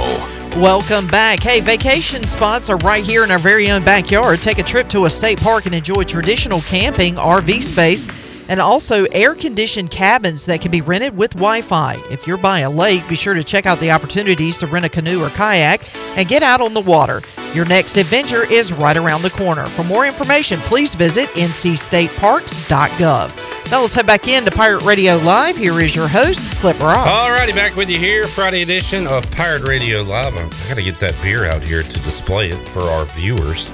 [0.60, 1.42] Welcome back.
[1.42, 4.42] Hey, vacation spots are right here in our very own backyard.
[4.42, 8.06] Take a trip to a state park and enjoy traditional camping, RV space,
[8.50, 11.94] and also air conditioned cabins that can be rented with Wi Fi.
[12.10, 14.88] If you're by a lake, be sure to check out the opportunities to rent a
[14.88, 15.82] canoe or kayak
[16.18, 17.22] and get out on the water.
[17.54, 19.66] Your next adventure is right around the corner.
[19.66, 23.70] For more information, please visit ncstateparks.gov.
[23.70, 25.56] Now let's head back in to Pirate Radio Live.
[25.56, 27.08] Here is your host, Clip Ross.
[27.08, 30.36] Alrighty, back with you here, Friday edition of Pirate Radio Live.
[30.36, 33.70] I got to get that beer out here to display it for our viewers.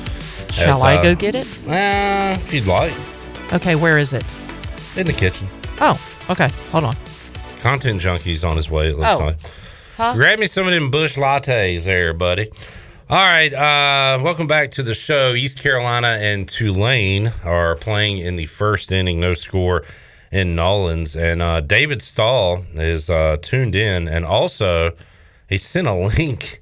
[0.51, 1.47] Shall As, I uh, go get it?
[1.67, 2.93] Uh, if you'd like.
[3.55, 4.23] Okay, where is it?
[4.97, 5.47] In the kitchen.
[5.81, 6.49] Oh, okay.
[6.73, 6.97] Hold on.
[7.61, 9.27] Content Junkie's on his way, it looks Oh.
[9.27, 9.37] like.
[9.97, 10.15] Huh?
[10.15, 12.49] Grab me some of them Busch lattes there, buddy.
[13.09, 15.33] All right, uh, welcome back to the show.
[15.35, 19.85] East Carolina and Tulane are playing in the first inning, no score
[20.33, 21.15] in Nolans.
[21.15, 24.09] And uh, David Stahl is uh, tuned in.
[24.09, 24.91] And also,
[25.49, 26.61] he sent a link.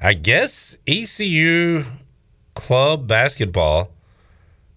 [0.00, 1.84] I guess ECU
[2.54, 3.90] club basketball,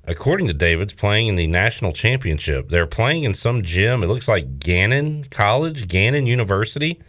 [0.08, 2.70] according to David's, playing in the national championship.
[2.70, 4.04] They're playing in some gym.
[4.04, 7.00] It looks like Gannon College, Gannon University.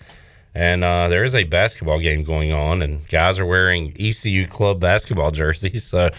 [0.54, 4.80] And uh, there is a basketball game going on, and guys are wearing ECU club
[4.80, 5.84] basketball jerseys.
[5.84, 6.10] So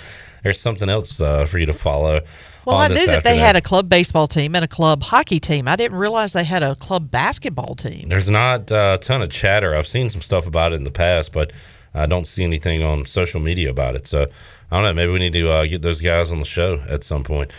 [0.43, 2.21] there's something else uh, for you to follow.
[2.65, 5.67] Well, I knew that they had a club baseball team and a club hockey team.
[5.67, 8.09] I didn't realize they had a club basketball team.
[8.09, 9.75] There's not uh, a ton of chatter.
[9.75, 11.51] I've seen some stuff about it in the past, but
[11.93, 14.07] I don't see anything on social media about it.
[14.07, 14.27] So
[14.71, 14.93] I don't know.
[14.93, 17.51] Maybe we need to uh, get those guys on the show at some point.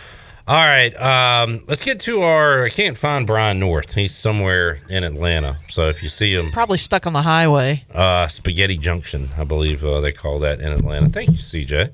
[0.47, 2.65] All right, um, let's get to our.
[2.65, 3.93] I can't find Brian North.
[3.93, 5.59] He's somewhere in Atlanta.
[5.69, 7.85] So if you see him, Probably stuck on the highway.
[7.93, 11.09] uh, Spaghetti Junction, I believe uh, they call that in Atlanta.
[11.09, 11.91] Thank you, CJ,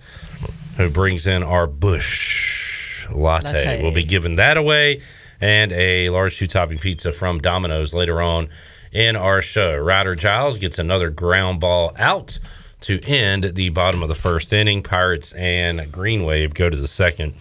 [0.77, 3.47] who brings in our Busch latte.
[3.49, 3.84] Latte.
[3.84, 5.01] We'll be giving that away
[5.41, 8.47] and a large two topping pizza from Domino's later on
[8.91, 9.77] in our show.
[9.77, 12.39] Ryder Giles gets another ground ball out
[12.88, 14.82] to end the bottom of the first inning.
[14.82, 17.34] Pirates and Green Wave go to the second,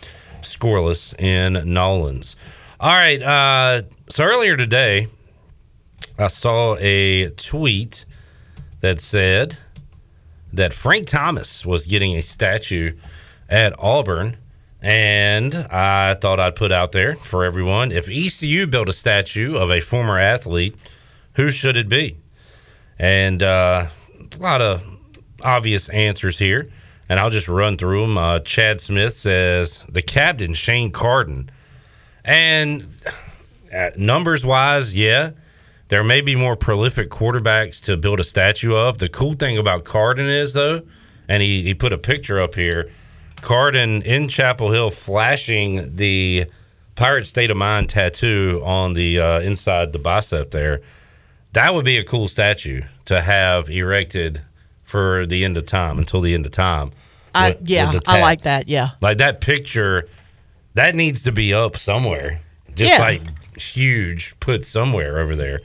[0.43, 2.35] scoreless in Nolans.
[2.81, 3.23] All right.
[3.23, 5.07] Uh, so earlier today,
[6.19, 8.07] I saw a tweet
[8.81, 9.57] that said
[10.53, 12.97] that Frank Thomas was getting a statue
[13.49, 14.39] at Auburn.
[14.83, 19.71] And I thought I'd put out there for everyone if ECU built a statue of
[19.71, 20.75] a former athlete,
[21.35, 22.17] who should it be?
[22.99, 23.87] And uh,
[24.19, 24.96] a lot of
[25.43, 26.69] obvious answers here.
[27.09, 28.19] And I'll just run through them.
[28.19, 31.51] Uh, Chad Smith says the captain, Shane Carden.
[32.25, 32.89] And
[33.73, 35.31] uh, numbers wise, yeah,
[35.89, 38.99] there may be more prolific quarterbacks to build a statue of.
[38.99, 40.83] The cool thing about Carden is, though,
[41.29, 42.91] and he, he put a picture up here
[43.43, 46.47] Carden in Chapel Hill flashing the
[46.97, 50.81] Pirate State of Mind tattoo on the uh, inside the bicep there.
[51.53, 54.43] That would be a cool statue to have erected
[54.87, 56.93] for the end of time until the end of time.
[57.35, 58.67] I, with- yeah, with I like that.
[58.69, 58.91] Yeah.
[59.03, 60.09] Like that picture,
[60.75, 62.41] that needs to be up somewhere.
[62.75, 62.99] Just Yeah.
[63.05, 63.23] like
[63.59, 65.61] huge, put somewhere over there.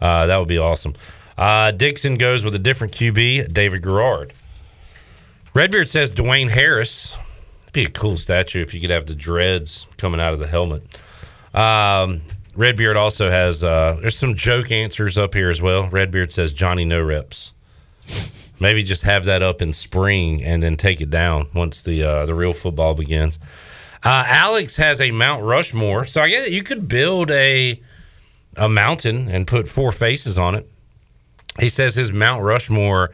[0.00, 0.94] Uh, that would be awesome.
[1.36, 4.32] Uh, Dixon goes with a different QB, David Garrard.
[5.54, 7.14] Redbeard says Dwayne Harris.
[7.62, 10.46] It'd be a cool statue if you could have the dreads coming out of the
[10.46, 10.82] helmet.
[11.54, 12.22] Um,
[12.54, 15.88] Redbeard also has uh, there's some joke answers up here as well.
[15.88, 17.52] Redbeard says Johnny No Reps.
[18.60, 22.26] Maybe just have that up in spring and then take it down once the uh,
[22.26, 23.38] the real football begins.
[24.02, 27.80] Uh, Alex has a Mount Rushmore, so I guess you could build a
[28.56, 30.68] a mountain and put four faces on it.
[31.58, 33.10] He says his Mount Rushmore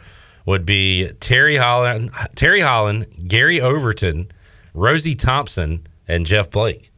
[0.47, 4.31] would be Terry Holland, Terry Holland, Gary Overton,
[4.75, 6.91] Rosie Thompson, and Jeff Blake.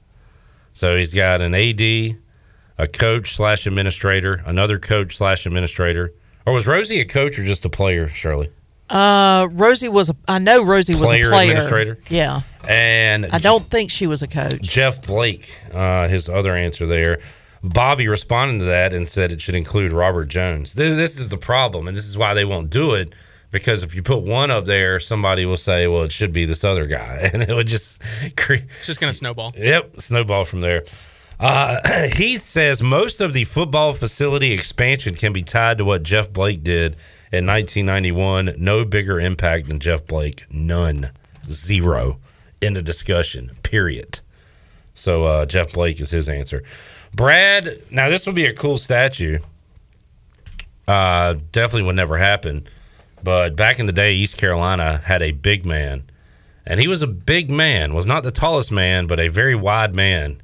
[0.72, 6.12] So he's got an AD, a coach slash administrator, another coach slash administrator.
[6.46, 8.48] Or was Rosie a coach or just a player, Shirley?
[8.88, 10.16] Uh, Rosie was a.
[10.28, 11.32] I know Rosie was a player.
[11.32, 11.98] administrator?
[12.08, 12.42] Yeah.
[12.68, 14.62] And I don't think she was a coach.
[14.62, 17.18] Jeff Blake, uh, his other answer there.
[17.62, 20.74] Bobby responded to that and said it should include Robert Jones.
[20.74, 23.12] This, this is the problem, and this is why they won't do it.
[23.50, 26.62] Because if you put one up there, somebody will say, "Well, it should be this
[26.62, 28.02] other guy," and it would just
[28.36, 28.64] create.
[28.64, 29.52] It's just gonna snowball.
[29.56, 30.84] Yep, snowball from there.
[31.38, 31.78] Uh,
[32.14, 36.62] Heath says most of the football facility expansion can be tied to what Jeff Blake
[36.62, 36.96] did
[37.32, 38.54] in 1991.
[38.58, 40.44] No bigger impact than Jeff Blake.
[40.50, 41.10] None.
[41.50, 42.18] Zero.
[42.60, 43.50] In the discussion.
[43.62, 44.20] Period.
[44.94, 46.62] So uh, Jeff Blake is his answer.
[47.14, 49.38] Brad, now this would be a cool statue.
[50.88, 52.66] Uh, definitely would never happen.
[53.22, 56.04] But back in the day, East Carolina had a big man.
[56.66, 59.94] And he was a big man, was not the tallest man, but a very wide
[59.94, 60.38] man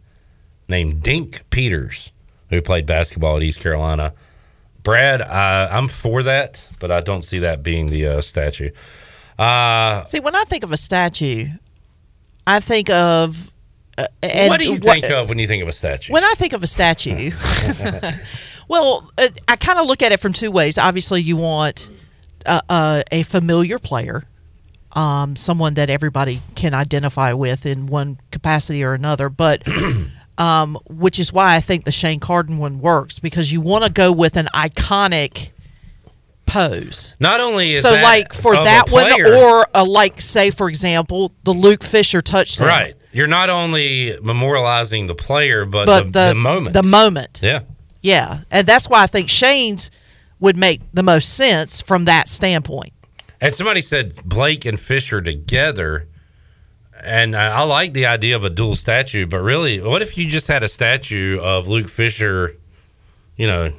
[0.72, 2.10] named Dink Peters,
[2.50, 4.12] who played basketball at East Carolina.
[4.82, 8.70] Brad, uh, I'm for that, but I don't see that being the uh, statue.
[9.38, 11.46] Uh, See, when I think of a statue,
[12.46, 13.52] I think of
[13.96, 14.06] Uh,
[14.48, 16.12] what do you what- think of when you think of a statue?
[16.12, 17.30] When I think of a statue,
[18.68, 20.78] well, uh, I kind of look at it from two ways.
[20.78, 21.90] Obviously, you want
[22.46, 24.24] uh, uh, a familiar player,
[24.92, 29.62] um, someone that everybody can identify with in one capacity or another, but.
[30.38, 33.90] Um, which is why I think the Shane Carden one works because you want to
[33.90, 35.50] go with an iconic
[36.46, 37.14] pose.
[37.20, 41.52] Not only is so like for that one or a, like say for example the
[41.52, 42.66] Luke Fisher touchdown.
[42.68, 46.72] right, you're not only memorializing the player, but, But the, the, the moment.
[46.74, 47.40] The moment.
[47.42, 47.60] yeah.
[48.00, 48.40] Yeah.
[48.50, 49.90] And that's why I think Shane's
[50.40, 52.92] would make the most sense from that standpoint.
[53.40, 56.08] And somebody said Blake and Fisher together,
[57.04, 59.26] and I, like the idea of a dual statue.
[59.26, 62.56] But really, what if you just had a statue of Luke Fisher,
[63.36, 63.72] you know,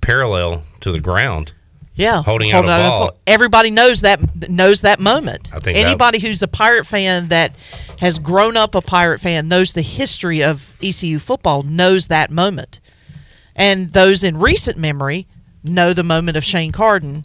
[0.00, 1.52] parallel to the ground?
[1.94, 2.22] Yeah.
[2.22, 3.18] Holding out a ball.
[3.26, 5.50] Everybody knows that knows that moment.
[5.52, 7.56] I think that- Anybody who's a Pirate fan that
[7.98, 12.78] has grown up a Pirate fan knows the history of ECU football knows that moment.
[13.56, 15.26] And those in recent memory
[15.64, 17.24] know the moment of Shane Carden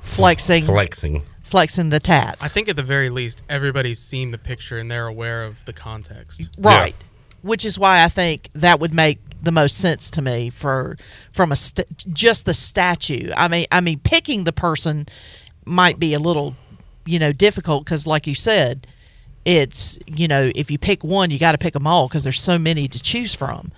[0.00, 1.22] flexing Flexing.
[1.46, 2.36] Flexing the tat.
[2.42, 5.72] I think at the very least, everybody's seen the picture and they're aware of the
[5.72, 6.50] context.
[6.58, 6.94] Right.
[7.42, 10.96] Which is why I think that would make the most sense to me for
[11.32, 13.30] from a st- just the statue.
[13.36, 15.06] I mean, I mean, picking the person
[15.64, 16.56] might be a little,
[17.04, 18.88] you know, difficult because, like you said,
[19.44, 22.42] it's you know, if you pick one, you got to pick them all because there's
[22.42, 23.70] so many to choose from.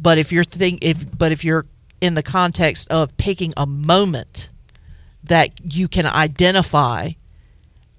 [0.00, 1.66] But if you're think if but if you're
[2.00, 4.50] in the context of picking a moment
[5.24, 7.10] that you can identify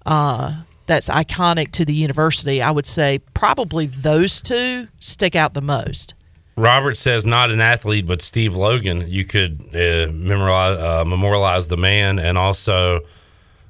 [0.05, 5.61] uh, that's iconic to the university, I would say probably those two stick out the
[5.61, 6.13] most.
[6.57, 9.05] Robert says not an athlete, but Steve Logan.
[9.09, 13.01] You could uh, memorialize, uh, memorialize the man and also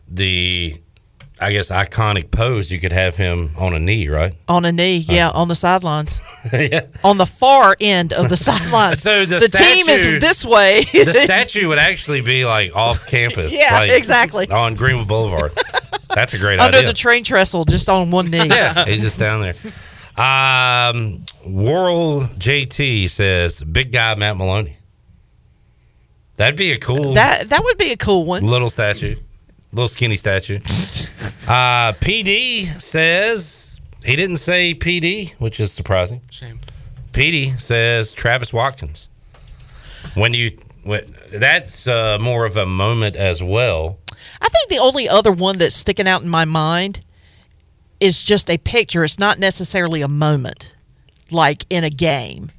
[0.08, 0.76] the,
[1.40, 2.72] I guess, iconic pose.
[2.72, 4.34] You could have him on a knee, right?
[4.48, 6.22] On a knee, yeah, on the sidelines.
[6.54, 6.88] yeah.
[7.04, 9.02] On the far end of the sidelines.
[9.02, 10.84] So the, team statue- is this way.
[10.94, 13.52] the statue would actually be like off campus.
[13.58, 14.48] Yeah, like, exactly.
[14.50, 15.52] On Greenwood Boulevard.
[16.14, 16.66] That's a great idea.
[16.68, 16.88] Under idea.
[16.90, 18.48] the train trestle, just on one knee.
[18.48, 19.56] yeah, he's just down there.
[20.18, 24.78] Um, Worrell JT says, "Big guy Matt Maloney."
[26.38, 28.44] That'd be a cool That that would be a cool one.
[28.46, 29.16] little statue,
[29.76, 30.60] little skinny statue.
[31.48, 36.22] Uh, PD says he didn't say PD, which is surprising.
[36.32, 36.60] Shame.
[37.12, 39.10] PD says Travis Watkins.
[40.16, 44.00] When you when, that's uh, more of a moment as well.
[44.42, 47.02] I think the only other one that's sticking out in my mind
[48.00, 49.04] is just a picture.
[49.04, 50.76] It's not necessarily a moment,
[51.30, 52.50] like in a game,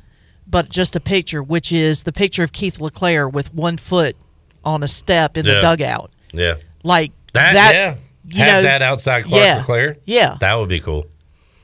[0.46, 4.16] but just a picture, which is the picture of Keith LeClair with one foot
[4.64, 6.10] on a step in the dugout.
[6.32, 6.54] Yeah,
[6.86, 7.54] Like that.
[7.54, 7.94] that yeah,
[8.28, 9.94] you have know, that outside Clark yeah.
[10.04, 10.36] Yeah.
[10.40, 11.06] that would be cool.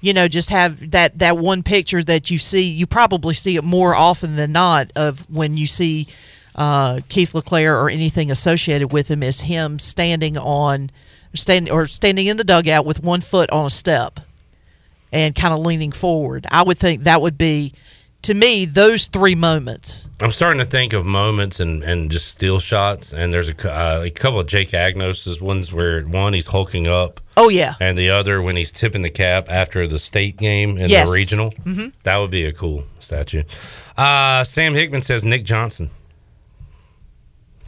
[0.00, 3.62] you know just have that that one picture that you see you probably see it
[3.62, 6.08] more often than not of when you see
[6.56, 10.90] uh, Keith LeClair or anything associated with him is him standing on
[11.34, 14.20] standing or standing in the dugout with one foot on a step
[15.12, 16.46] and kind of leaning forward.
[16.50, 17.72] I would think that would be
[18.22, 20.08] to me those three moments.
[20.20, 23.12] I'm starting to think of moments and, and just steal shots.
[23.12, 27.20] And there's a, uh, a couple of Jake Agnos's ones where one he's hulking up.
[27.36, 27.74] Oh yeah.
[27.80, 31.08] And the other when he's tipping the cap after the state game in Yes.
[31.08, 31.50] the regional.
[31.64, 31.92] Mhm.
[32.04, 33.42] That would be a cool statue.
[33.96, 35.90] Uh, Sam Hickman says Nick Johnson.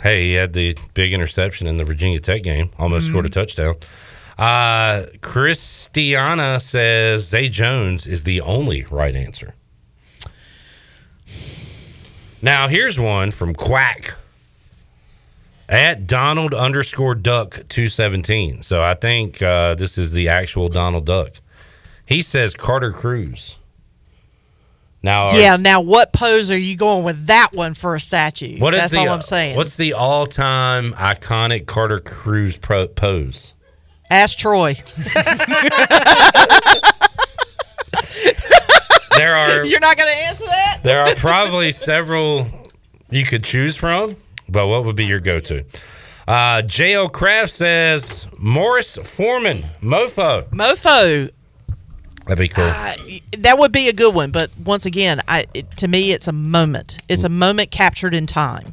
[0.03, 3.11] Hey, he had the big interception in the Virginia Tech game, almost Mhm.
[3.11, 3.77] scored a touchdown.
[4.39, 9.55] Uh, Christiana says Zay Jones is the only right answer.
[12.43, 14.15] Now, here's one from Quack
[15.69, 18.63] at Donald underscore Duck 217.
[18.63, 21.33] So I think uh, this is the actual Donald Duck.
[22.07, 23.57] He says Carter Cruz.
[25.03, 25.57] Now, are- Yeah.
[25.57, 28.59] Now, what pose are you going with that one for a statue?
[28.59, 29.57] what is That's the, all I'm saying.
[29.57, 33.55] What's the all time iconic Carter Cruz pro- pose?
[34.11, 34.75] Ask Troy.
[39.17, 40.81] There are You're not going to answer that?
[40.83, 42.47] there are probably several
[43.11, 44.17] you could choose from,
[44.49, 45.65] but what would be your go to?
[46.27, 47.09] Uh, J.O.
[47.09, 50.45] Kraft says Morris Foreman, Mofo.
[50.51, 51.31] Mofo.
[52.27, 52.65] That'd be cool.
[52.65, 56.33] that would be a good one but once again I, it, to me it's a
[56.33, 58.73] moment it's a moment captured in time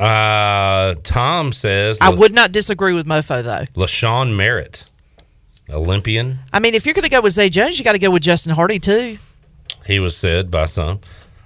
[0.00, 4.87] Uh, Tom says i would not disagree with mofo though LaShawn Merritt,
[5.70, 6.38] Olympian.
[6.52, 8.22] i mean if you're going to go with zay jones you got to go with
[8.22, 9.18] justin hardy too
[9.86, 11.00] He was said by some.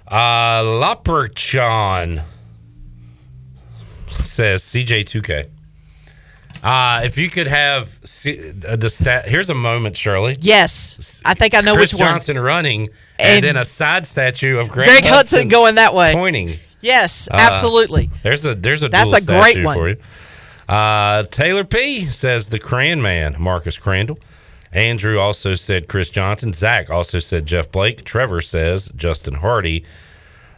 [0.05, 2.21] Uh, Leprechaun
[4.09, 5.49] says CJ2K.
[6.61, 10.35] Uh, if you could have see, uh, the stat, here's a moment, Shirley.
[10.39, 12.09] Yes, I think I know Chris which one.
[12.13, 12.83] Johnson running,
[13.19, 16.13] and, And then a side statue of Greg, Greg Hudson going that way.
[16.13, 16.51] pointing.
[16.79, 18.09] Yes, Uh, absolutely.
[18.23, 19.75] There's a there's a That's a great one.
[19.77, 19.97] for you.
[20.67, 24.19] Uh, Taylor P says the Cran Man, Marcus Crandall.
[24.71, 26.51] Andrew also said Chris Johnson.
[26.53, 28.03] Zach also said Jeff Blake.
[28.05, 29.85] Trevor says Justin Hardy.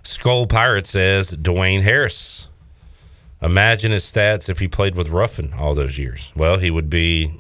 [0.04, 2.48] Skull Pirate says Dwayne Harris.
[3.42, 6.32] Imagine his stats if he played with Ruffin all those years.
[6.36, 7.32] Well, he would be.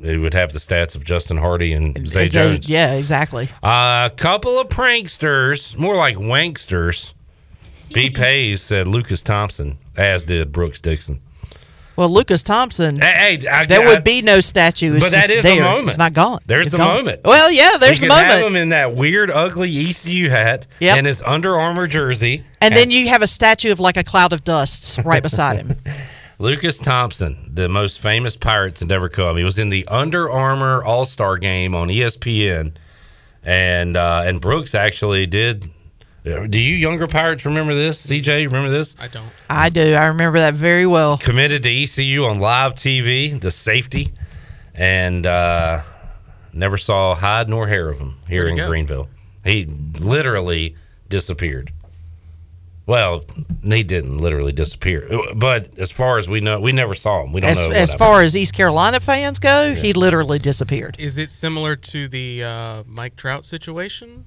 [0.00, 2.68] He would have the stats of Justin Hardy and Zay And so- Jones.
[2.68, 3.48] Yeah, exactly.
[3.62, 7.14] A couple of pranksters, more like wanksters.
[7.92, 8.10] B.
[8.14, 11.20] Pays said Lucas Thompson, as did Brooks Dixon.
[11.96, 14.94] Well, Lucas Thompson, Hey, hey, I- there I- would be no statue.
[14.96, 15.60] It's but that is there.
[15.60, 15.88] a moment.
[15.90, 16.40] It's not gone.
[16.46, 16.96] There's It's the gone.
[16.96, 17.20] moment.
[17.24, 18.46] Well, yeah, there's the could have moment.
[18.56, 20.96] him in that weird, ugly ECU hat Yep.
[20.98, 22.42] and his Under Armour jersey.
[22.60, 25.76] And then you have a statue of like a cloud of dust right beside him.
[26.40, 29.36] Lucas Thompson, the most famous pirate to never come.
[29.36, 32.72] He was in the Under Armour All Star game on ESPN,
[33.44, 35.70] and uh, and Brooks actually did.
[36.24, 38.06] Do you younger pirates remember this?
[38.06, 38.96] CJ, remember this?
[38.98, 39.28] I don't.
[39.50, 39.92] I do.
[39.92, 41.18] I remember that very well.
[41.18, 44.08] Committed to ECU on live TV, the safety,
[44.74, 45.82] and uh,
[46.54, 48.68] never saw hide nor hair of him here Where'd in he go?
[48.68, 49.08] Greenville.
[49.44, 50.76] He literally
[51.10, 51.72] disappeared.
[52.86, 53.24] Well,
[53.62, 57.32] he didn't literally disappear, but as far as we know, we never saw him.
[57.32, 57.68] We don't As, know.
[57.68, 57.98] what as happened.
[58.06, 60.96] far as East Carolina fans go, he literally disappeared.
[60.98, 64.26] Is it similar to the uh, Mike Trout situation?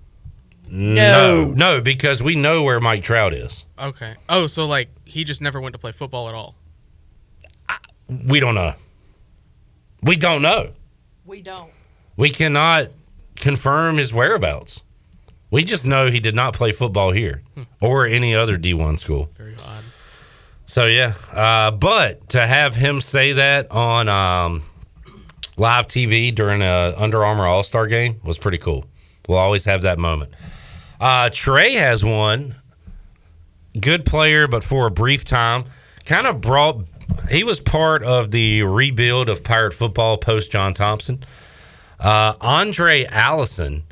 [0.69, 3.65] No, no, because we know where Mike Trout is.
[3.79, 4.15] Okay.
[4.29, 6.55] Oh, so like he just never went to play football at all.
[8.09, 8.73] We don't know.
[10.03, 10.71] We don't know.
[11.25, 11.71] We don't.
[12.15, 12.87] We cannot
[13.35, 14.81] confirm his whereabouts.
[15.51, 17.41] We just know he did not play football here
[17.81, 19.29] or any other D1 school.
[19.37, 19.83] Very odd.
[20.65, 24.63] So yeah, uh, but to have him say that on um,
[25.55, 28.85] live TV during a Under Armour All Star game was pretty cool.
[29.27, 30.33] We'll always have that moment.
[30.99, 32.55] Uh, Trey has one.
[33.79, 35.65] Good player, but for a brief time,
[36.05, 36.87] kind of brought.
[37.29, 41.23] He was part of the rebuild of Pirate football post John Thompson.
[41.99, 43.83] Uh, Andre Allison.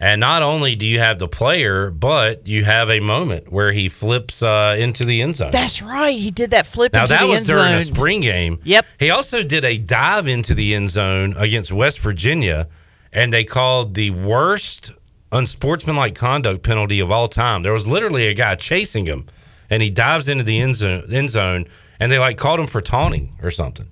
[0.00, 3.88] And not only do you have the player, but you have a moment where he
[3.88, 5.50] flips uh, into the end zone.
[5.50, 6.18] That's right.
[6.18, 8.58] He did that flip Now into that the was during a spring game.
[8.64, 8.84] Yep.
[8.98, 12.68] He also did a dive into the end zone against West Virginia,
[13.12, 14.90] and they called the worst
[15.34, 17.62] unsportsmanlike conduct penalty of all time.
[17.62, 19.26] There was literally a guy chasing him,
[19.68, 21.66] and he dives into the end zone, end zone
[22.00, 23.88] and they like called him for taunting or something.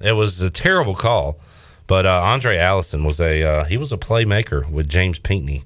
[0.00, 1.38] It was a terrible call.
[1.86, 5.64] But uh, Andre Allison was a uh, he was a playmaker with James Pinkney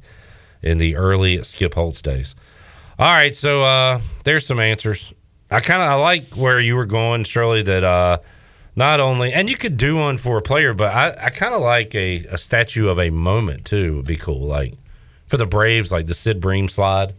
[0.63, 2.35] in the early Skip Holtz days.
[2.99, 5.13] All right, so uh, there's some answers.
[5.51, 7.63] I kind of I like where you were going, Shirley.
[7.63, 8.19] That uh,
[8.75, 11.61] not only and you could do one for a player, but I, I kind of
[11.61, 13.97] like a, a statue of a moment too.
[13.97, 14.75] Would be cool, like
[15.27, 17.15] for the Braves, like the Sid Bream slide,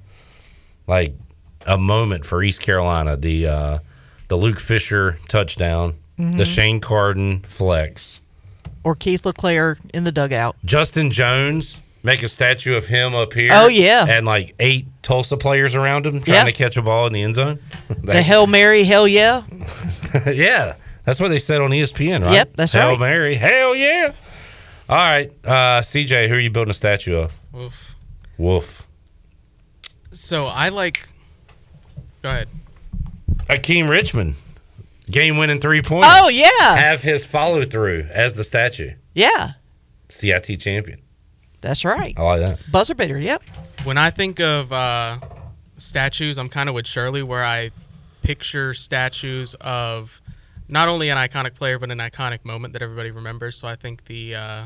[0.88, 1.14] like
[1.66, 3.80] a moment for East Carolina, the uh,
[4.28, 6.46] the Luke Fisher touchdown, the Mhm.
[6.46, 8.22] Shane Carden flex.
[8.84, 10.56] Or Keith LeClair in the dugout.
[10.64, 13.52] Justin Jones, make a statue of him up here.
[13.54, 14.06] Oh, yeah.
[14.08, 16.44] And like eight Tulsa players around him trying Yeah.
[16.46, 17.60] to catch a ball in the end zone.
[18.04, 19.42] The Hail Mary, hell yeah.
[20.26, 20.76] yeah.
[21.04, 22.34] That's what they said on ESPN, right?
[22.34, 22.90] Yep, that's Hail right.
[22.92, 23.36] Hail Mary.
[23.36, 24.12] Hell yeah.
[24.90, 25.32] All right.
[25.46, 27.34] Uh, CJ, who are you building a statue of?
[28.38, 28.48] Woof.
[28.48, 28.88] Wolf.
[30.12, 31.10] So I like.
[32.22, 32.48] Go ahead.
[33.50, 34.36] Akeem Richmond.
[35.10, 36.08] Game winning three pointer.
[36.10, 36.76] Oh, yeah.
[36.76, 38.92] Have his follow through as the statue.
[39.14, 39.52] Yeah,
[40.10, 41.02] CIT champion.
[41.62, 42.14] that's right.
[42.18, 42.60] I like that.
[42.72, 43.42] Buzzer beater, yep.
[43.84, 45.20] When I think of uh,
[45.78, 47.72] statues, I'm kind of with Shirley, where I
[48.22, 50.22] picture statues of
[50.68, 53.56] not only an iconic player but an iconic moment that everybody remembers.
[53.56, 54.64] So I think the uh,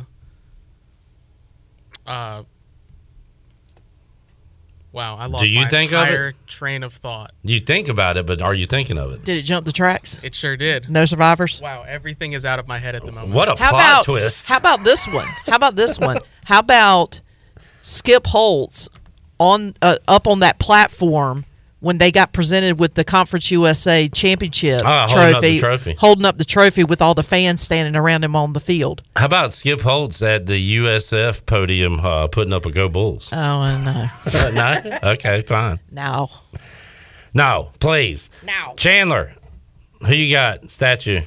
[2.08, 2.44] uh,
[4.92, 6.12] wow, I lost Do you my think of it?
[6.12, 7.32] entire train of thought.
[7.44, 9.24] You think about it, but are you thinking of it?
[9.24, 10.22] Did it jump the tracks?
[10.24, 10.90] It sure did.
[10.90, 11.62] No survivors?
[11.62, 13.34] Wow, everything is out of my head at the moment.
[13.34, 14.48] What a How plot about twist.
[14.50, 15.28] How about this one?
[15.48, 16.18] How about this one?
[16.46, 17.22] How about
[17.82, 18.90] Skip Holtz
[19.40, 21.46] on uh, up on that platform
[21.82, 25.96] when they got presented with the Conference USA championship Ah, holding up trophy, the trophy.
[26.00, 29.04] holding up the trophy with all the fans standing around him on the field.
[29.18, 33.30] How about Skip Holtz at the USF podium uh, putting up a Go Bulls?
[33.34, 35.00] Oh no, no?
[35.12, 35.80] Okay, fine.
[35.92, 36.30] no.
[37.34, 38.30] No, please.
[38.46, 38.74] No.
[38.76, 39.34] Chandler,
[40.06, 40.70] who you got?
[40.70, 41.22] Statue.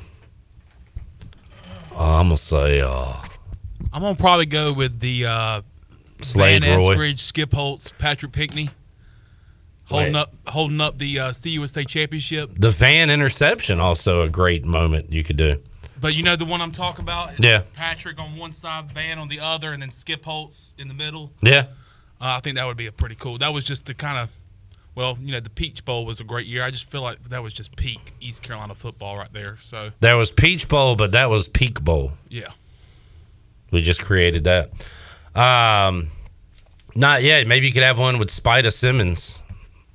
[1.97, 3.15] Oh, I'm going to say uh,
[3.93, 5.61] I'm gonna probably go with the uh,
[6.23, 6.97] Slade Van Roy.
[6.97, 8.71] Eskridge, Skip Holtz, Patrick Pinkney,
[9.95, 12.51] holding up holding up the uh, CUSA championship.
[12.57, 15.61] The van interception, also a great moment you could do.
[16.01, 17.39] But you know the one I'm talking about?
[17.41, 17.63] Yeah.
[17.73, 21.33] Patrick on one side, Van on the other, and then Skip Holtz in the middle.
[21.43, 21.67] Yeah.
[22.21, 23.39] Uh, I think that would be a pretty cool.
[23.39, 24.31] That was just the kind of,
[24.95, 26.63] well, you know, the Peach Bowl was a great year.
[26.63, 29.57] I just feel like that was just peak East Carolina football right there.
[29.61, 32.13] So There was Peach Bowl, but that was Peak Bowl.
[32.29, 32.49] yeah,
[33.71, 34.71] We just created that.
[35.35, 36.09] Um,
[36.95, 37.47] not yet.
[37.47, 39.43] Maybe you could have one with Spida Simmons,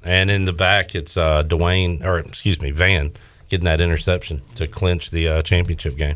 [0.04, 3.12] and in the back it's uh, Dwayne, or excuse me, Van
[3.50, 6.16] getting that interception to clinch the uh, championship game.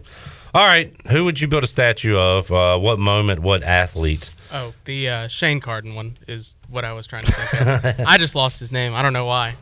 [0.53, 2.51] All right, who would you build a statue of?
[2.51, 3.39] Uh, what moment?
[3.39, 4.35] What athlete?
[4.51, 8.05] Oh, the uh, Shane Carden one is what I was trying to think of.
[8.07, 8.93] I just lost his name.
[8.93, 9.55] I don't know why.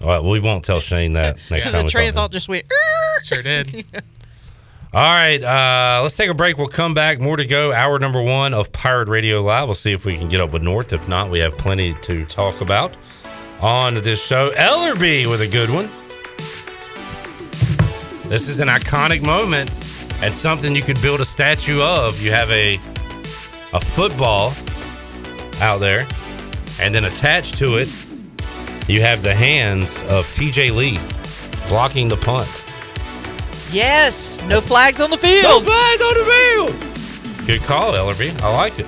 [0.00, 1.84] All right, we won't tell Shane that next time.
[1.84, 2.66] the train of thought just went.
[3.24, 3.84] Sure did.
[4.94, 6.56] All right, uh, let's take a break.
[6.56, 7.18] We'll come back.
[7.18, 7.72] More to go.
[7.72, 9.66] Hour number one of Pirate Radio Live.
[9.66, 10.92] We'll see if we can get up with North.
[10.92, 12.96] If not, we have plenty to talk about
[13.60, 14.52] on this show.
[14.52, 15.86] Ellerby with a good one.
[18.28, 19.68] This is an iconic moment
[20.22, 22.22] and something you could build a statue of.
[22.22, 22.76] You have a
[23.74, 24.52] a football
[25.60, 26.06] out there,
[26.80, 27.88] and then attached to it,
[28.88, 31.00] you have the hands of TJ Lee
[31.68, 32.63] blocking the punt.
[33.74, 35.42] Yes, no flags on the field.
[35.42, 36.24] No flags on the
[37.34, 37.46] field.
[37.48, 38.40] Good call, Ellerby.
[38.40, 38.86] I like it.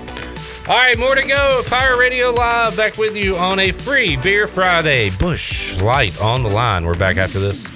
[0.69, 1.63] All right, more to go.
[1.67, 5.11] Pirate Radio Live back with you on a free Beer Friday.
[5.11, 6.85] Busch Light on the line.
[6.85, 7.76] We're back after this.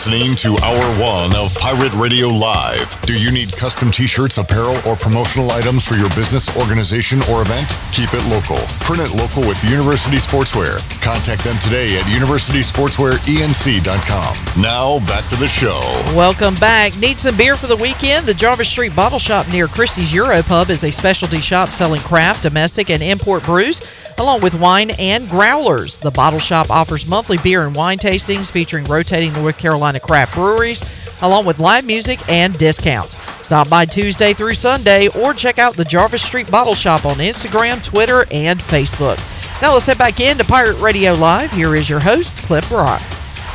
[0.00, 2.98] Listening to Hour One of Pirate Radio Live.
[3.02, 7.42] Do you need custom t shirts, apparel, or promotional items for your business, organization, or
[7.42, 7.68] event?
[7.92, 8.56] Keep it local.
[8.80, 10.78] Print it local with University Sportswear.
[11.02, 14.62] Contact them today at universitysportswearenc.com.
[14.62, 15.82] Now, back to the show.
[16.16, 16.96] Welcome back.
[16.96, 18.26] Need some beer for the weekend?
[18.26, 22.44] The Jarvis Street Bottle Shop near Christie's Euro Pub is a specialty shop selling craft,
[22.44, 23.82] domestic, and import brews,
[24.20, 25.98] along with wine and growlers.
[25.98, 30.82] The bottle shop offers monthly beer and wine tastings featuring rotating North Carolina craft breweries,
[31.22, 33.18] along with live music and discounts.
[33.44, 37.82] Stop by Tuesday through Sunday or check out the Jarvis Street Bottle Shop on Instagram,
[37.82, 39.18] Twitter, and Facebook.
[39.62, 41.50] Now let's head back into Pirate Radio Live.
[41.50, 43.02] Here is your host, Clip Rock.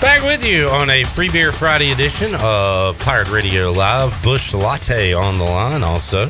[0.02, 4.22] Back with you on a Free Beer Friday edition of Pirate Radio Live.
[4.24, 6.30] Busch Latte on the line also.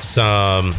[0.00, 0.74] Some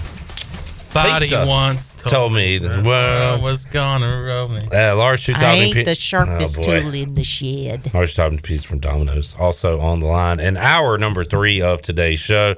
[1.04, 4.68] Body pizza once told, me that, well, I was gonna roll me.
[4.72, 5.84] uh, large two topping pi-
[6.14, 6.98] Oh, boy.
[6.98, 7.94] in the shed.
[7.94, 10.40] Large topping pizza from Domino's also on the line.
[10.40, 12.56] And hour number three of today's show.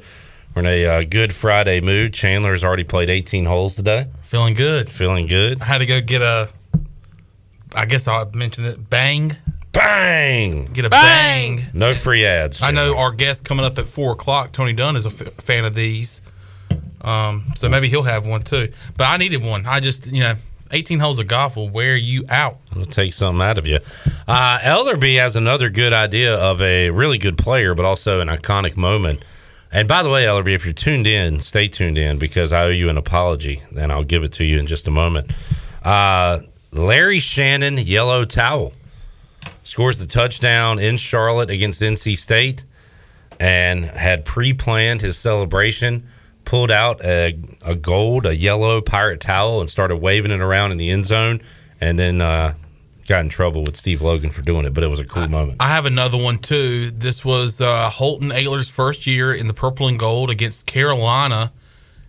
[0.56, 2.14] We're in a uh, good Friday mood.
[2.14, 4.08] Chandler has already played 18 holes today.
[4.24, 4.90] Feeling good.
[4.90, 5.62] Feeling good.
[5.62, 6.50] I had to go get a.
[7.76, 8.90] I guess I mentioned it.
[8.90, 9.36] Bang.
[9.72, 10.66] Bang.
[10.74, 11.62] Get a bang.
[11.74, 12.62] No free ads.
[12.64, 14.52] I know our guest coming up at four o'clock.
[14.52, 16.22] Tony Dunn is a f- fan of these,
[17.02, 18.70] um, so maybe he'll have one too.
[18.98, 19.66] But I needed one.
[19.66, 20.34] I just, you know,
[20.72, 22.58] eighteen holes of golf will wear you out.
[22.72, 23.80] It'll take something out of you.
[24.28, 28.78] Uh, Ellerby has another good idea of a really good player, but also an iconic
[28.78, 29.24] moment.
[29.72, 32.70] And by the way, Ellerby, if you're tuned in, stay tuned in because I owe
[32.70, 35.32] you an apology, and I'll give it to you in just a moment.
[35.84, 36.40] Uh,
[36.72, 38.74] Larry Shannon, yellow towel,
[39.64, 42.64] scores the touchdown in Charlotte against NC State
[43.40, 46.08] and had pre planned his celebration,
[46.48, 50.78] pulled out a, a gold, a yellow pirate towel, and started waving it around in
[50.78, 51.42] the end zone,
[51.82, 52.54] and then uh,
[53.06, 54.74] got in trouble with Steve Logan for doing it.
[54.74, 55.58] But it was a cool moment.
[55.60, 56.90] I have another one too.
[56.90, 61.52] This was uh, Holton Ahlers' first year in the purple and gold against Carolina.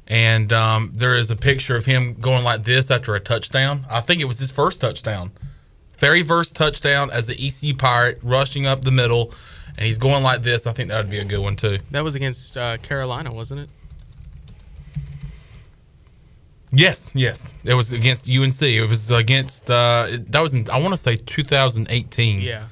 [0.06, 3.84] And um, there is a picture of him going like this after a touchdown.
[3.90, 5.32] I think it was his first touchdown.
[5.98, 9.34] Very first touchdown as the ECU Pirate, rushing up the middle.
[9.76, 10.66] And he's going like this.
[10.66, 11.78] I think that would be a good one too.
[11.90, 13.68] That was against uh, Carolina, wasn't it?
[16.72, 17.52] Yes, yes.
[17.64, 18.60] It was against UNC.
[18.62, 22.40] It was against, uh, that was in, I want to say 2018.
[22.40, 22.64] Yeah.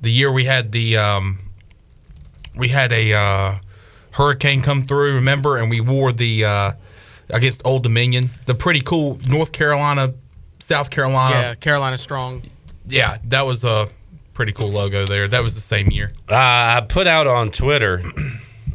[0.00, 1.38] the year we had the um,
[2.58, 3.54] we had a uh,
[4.12, 6.72] hurricane come through, remember, and we wore the uh,
[7.30, 10.12] against Old Dominion, the pretty cool North Carolina,
[10.58, 11.36] South Carolina.
[11.36, 12.42] yeah, Carolina strong.
[12.88, 13.86] Yeah, that was a
[14.34, 15.28] pretty cool logo there.
[15.28, 16.10] That was the same year.
[16.28, 18.02] Uh, I put out on Twitter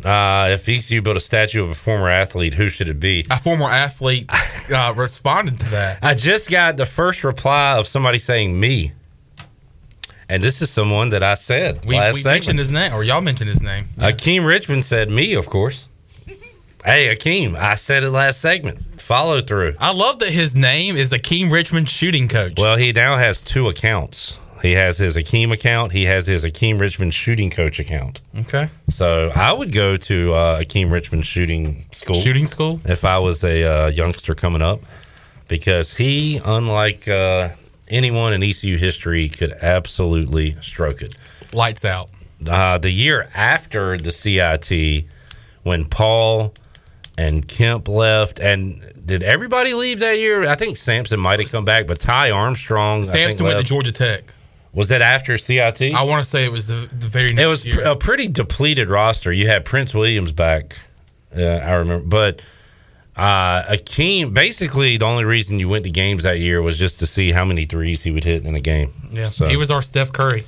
[0.07, 3.25] uh, if ECU built a statue of a former athlete, who should it be?
[3.29, 4.29] A former athlete
[4.73, 5.99] uh, responded to that.
[6.01, 8.93] I just got the first reply of somebody saying me.
[10.29, 12.35] And this is someone that I said We, last we segment.
[12.35, 13.85] mentioned his name, or y'all mentioned his name.
[13.97, 15.89] Akeem Richmond said me, of course.
[16.85, 18.81] hey, Akeem, I said it last segment.
[19.01, 19.75] Follow through.
[19.79, 22.59] I love that his name is Akeem Richmond shooting coach.
[22.59, 25.91] Well, he now has two accounts He has his Akeem account.
[25.91, 28.21] He has his Akeem Richmond shooting coach account.
[28.39, 28.69] Okay.
[28.89, 32.15] So I would go to uh, Akeem Richmond shooting school.
[32.15, 32.79] Shooting school?
[32.85, 34.79] If I was a uh, youngster coming up,
[35.47, 37.49] because he, unlike uh,
[37.87, 41.15] anyone in ECU history, could absolutely stroke it.
[41.53, 42.11] Lights out.
[42.47, 45.05] Uh, the year after the CIT,
[45.63, 46.53] when Paul
[47.17, 50.47] and Kemp left, and did everybody leave that year?
[50.47, 52.99] I think Sampson might have come back, but Ty Armstrong.
[52.99, 53.65] I think, Sampson went to.
[53.65, 54.23] Georgia Tech.
[54.77, 55.81] Was that after CIT?
[55.93, 57.75] I want to say it was the, the very next It was year.
[57.75, 59.31] pr- a pretty depleted roster.
[59.33, 60.75] You had Prince Williams back,
[61.35, 62.41] uh, I remember, but
[63.15, 64.33] uh, Akeem.
[64.33, 67.43] Basically, the only reason you went to games that year was just to see how
[67.43, 68.93] many threes he would hit in a game.
[69.09, 70.45] yeah, So- he was our Steph Curry.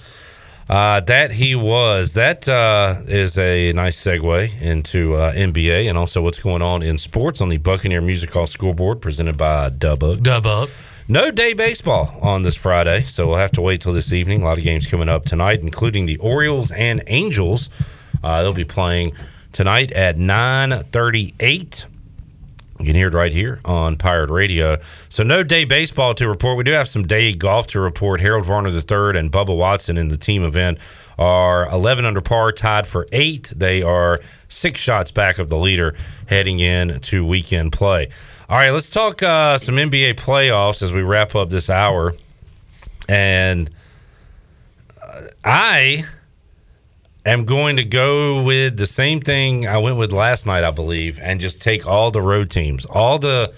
[0.70, 2.14] Uh, that he was.
[2.14, 7.00] That uh, is a nice segue into uh, NBA and also what's going on in
[7.00, 10.18] sports on the Buccaneer Music Hall scoreboard presented by Dubug.
[10.20, 10.70] Dubug.
[11.12, 14.44] No day baseball on this Friday, so we'll have to wait till this evening.
[14.44, 17.68] A lot of games coming up tonight, including the Orioles and Angels.
[18.24, 19.14] Uh, they'll be playing
[19.52, 21.88] tonight at nine thirty-eight.
[22.78, 24.78] You can hear it right here on Pirate Radio.
[25.10, 26.60] So no day baseball to report.
[26.60, 28.22] We do have some day golf to report.
[28.22, 30.78] Harold Varner III and Bubba Watson in the team event
[31.18, 33.52] are 11 under par, tied for eight.
[33.56, 35.96] They are six shots back of the leader
[36.28, 38.10] heading in to weekend play.
[38.50, 42.16] All right, let's talk uh, some NBA playoffs as we wrap up this hour.
[43.08, 43.70] And
[45.00, 46.04] uh, I
[47.28, 51.20] am going to go with the same thing I went with last night, I believe,
[51.22, 52.86] and just take all the road teams.
[52.86, 53.54] All the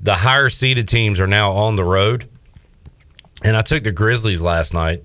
[0.00, 2.26] the higher seeded teams are now on the road.
[3.44, 5.04] And I took the Grizzlies last night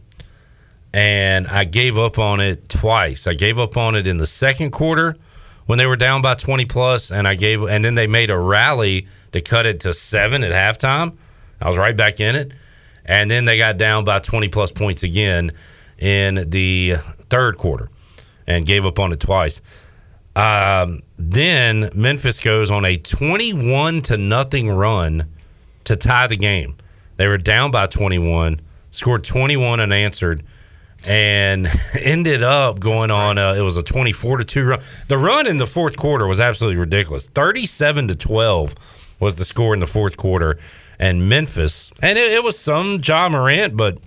[0.93, 3.28] and I gave up on it twice.
[3.28, 5.18] I gave up on it in the second quarter
[5.66, 8.38] when they were down by 20 plus and I gave and then they made a
[8.38, 11.18] rally to cut it to 7 at halftime.
[11.62, 12.53] I was right back in it.
[13.05, 15.51] And then they got down by 20 plus points again
[15.97, 16.95] in the
[17.30, 17.89] third quarter
[18.47, 19.62] and gave up on it twice.
[20.36, 25.28] Um, then Memphis goes on a 21 to nothing run
[25.84, 26.76] to tie the game.
[27.18, 28.59] They were down by 21,
[28.91, 30.43] scored 21 unanswered,
[31.08, 31.68] and
[31.99, 33.38] ended up going on.
[33.38, 34.80] It was a 24 to two run.
[35.08, 37.28] The run in the fourth quarter was absolutely ridiculous.
[37.28, 38.76] 37 to 12
[39.20, 40.58] was the score in the fourth quarter,
[40.99, 43.97] and Memphis, and it, it was some Ja Morant, but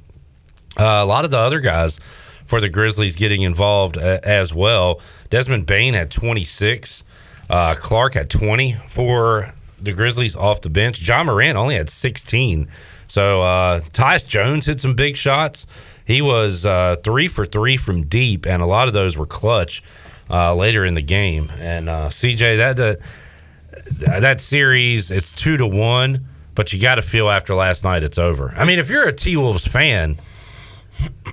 [0.79, 1.99] uh, a lot of the other guys
[2.47, 5.01] for the Grizzlies getting involved uh, as well.
[5.31, 7.05] Desmond Bane had 26.
[7.49, 11.07] Uh, Clarke had 20 for the Grizzlies off the bench.
[11.07, 12.69] Ja Morant only had 16.
[13.07, 15.67] So uh, Tyus Jones hit some big shots.
[16.05, 19.83] He was uh, three for three from deep, and a lot of those were clutch
[20.31, 21.51] uh, later in the game.
[21.59, 27.03] And uh, CJ, that uh, that series, it's two to one, but you got to
[27.03, 28.53] feel after last night it's over.
[28.57, 30.17] I mean, if you're a T Wolves fan,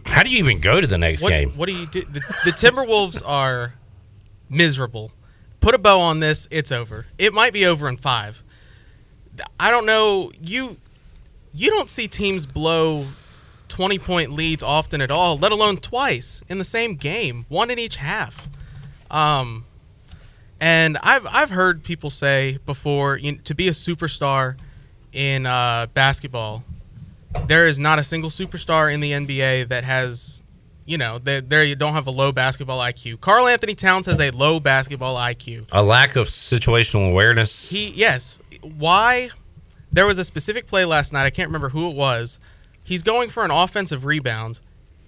[0.05, 1.51] how do you even go to the next what, game?
[1.51, 2.01] What do you do?
[2.01, 3.73] The, the Timberwolves are
[4.49, 5.11] miserable.
[5.59, 6.47] Put a bow on this.
[6.49, 7.05] It's over.
[7.17, 8.41] It might be over in five.
[9.59, 10.31] I don't know.
[10.41, 10.77] You
[11.53, 13.05] you don't see teams blow
[13.71, 17.79] twenty point leads often at all, let alone twice in the same game, one in
[17.79, 18.47] each half.
[19.09, 19.65] Um,
[20.59, 24.57] and I've I've heard people say before you know, to be a superstar
[25.11, 26.63] in uh, basketball,
[27.47, 30.41] there is not a single superstar in the NBA that has,
[30.85, 33.19] you know, they there you don't have a low basketball IQ.
[33.21, 35.67] Karl-Anthony Towns has a low basketball IQ.
[35.71, 37.69] A lack of situational awareness.
[37.69, 38.39] He yes.
[38.61, 39.29] Why?
[39.91, 41.25] There was a specific play last night.
[41.25, 42.39] I can't remember who it was.
[42.91, 44.59] He's going for an offensive rebound.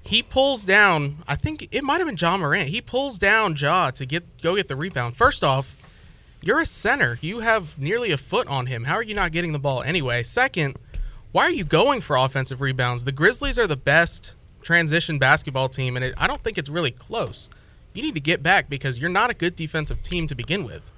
[0.05, 1.17] He pulls down.
[1.27, 2.69] I think it might have been Ja Morant.
[2.69, 5.17] He pulls down Ja to get go get the rebound.
[5.17, 5.75] First off,
[6.41, 7.19] you're a center.
[7.19, 8.85] You have nearly a foot on him.
[8.85, 10.23] How are you not getting the ball anyway?
[10.23, 10.77] Second,
[11.33, 13.03] why are you going for offensive rebounds?
[13.03, 16.91] The Grizzlies are the best transition basketball team, and it, I don't think it's really
[16.91, 17.49] close.
[17.93, 20.89] You need to get back because you're not a good defensive team to begin with.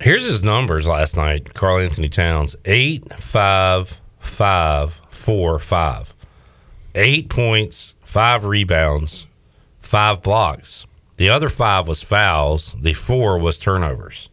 [0.00, 1.52] Here's his numbers last night.
[1.52, 6.14] Karl-Anthony Towns eight five five four five,
[6.94, 9.26] eight points, five rebounds,
[9.80, 10.86] five blocks.
[11.16, 12.74] The other five was fouls.
[12.80, 14.28] The four was turnovers.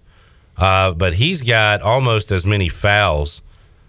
[0.57, 3.41] Uh, but he's got almost as many fouls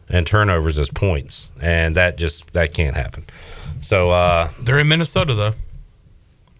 [0.08, 3.24] and turnovers as points, and that just that can't happen.
[3.80, 5.52] So uh, they're in Minnesota, though.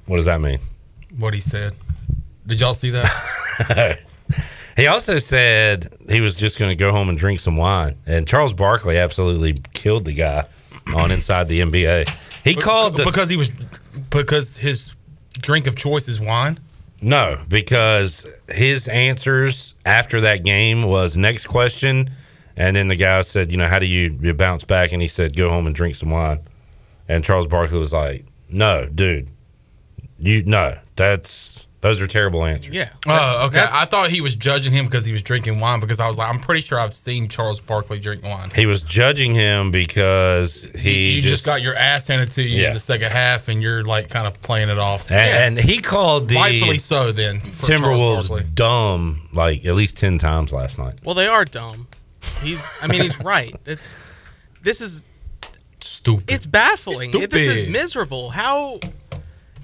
[0.07, 0.59] What does that mean?
[1.19, 1.75] What he said.
[2.47, 4.01] Did y'all see that?
[4.81, 7.97] He also said he was just going to go home and drink some wine.
[8.07, 10.47] And Charles Barkley absolutely killed the guy
[10.97, 12.09] on Inside the NBA.
[12.45, 13.51] He Be- called the, because he was
[14.11, 14.95] because his
[15.41, 16.59] drink of choice is wine.
[17.03, 22.09] no because his answers after that game was next question,
[22.57, 24.93] and then the guy said, you know, how do you, you bounce back?
[24.93, 26.41] And he said, go home and drink some wine.
[27.09, 29.29] And Charles Barkley was like, "No, dude,
[30.19, 31.50] you no, that's
[31.81, 32.91] those are terrible answers." Yeah.
[33.07, 33.65] Oh, okay.
[33.71, 35.81] I thought he was judging him because he was drinking wine.
[35.81, 38.51] Because I was like, I'm pretty sure I've seen Charles Barkley drink wine.
[38.55, 42.69] He was judging him because he you just, got your ass handed to you Yeah.
[42.69, 45.11] in the second half, and you're like kind of playing it off.
[45.11, 47.13] and, and he called the rightfully so.
[47.13, 50.95] Then Timberwolves dumb like at least ten times last night.
[51.05, 51.87] Well, they are dumb.
[52.43, 52.63] He's.
[52.83, 53.55] I mean, he's right.
[53.67, 53.97] It's.
[54.63, 55.05] This is
[55.81, 56.31] stupid.
[56.31, 57.11] It's baffling.
[57.15, 58.29] It- This is miserable.
[58.31, 58.79] How.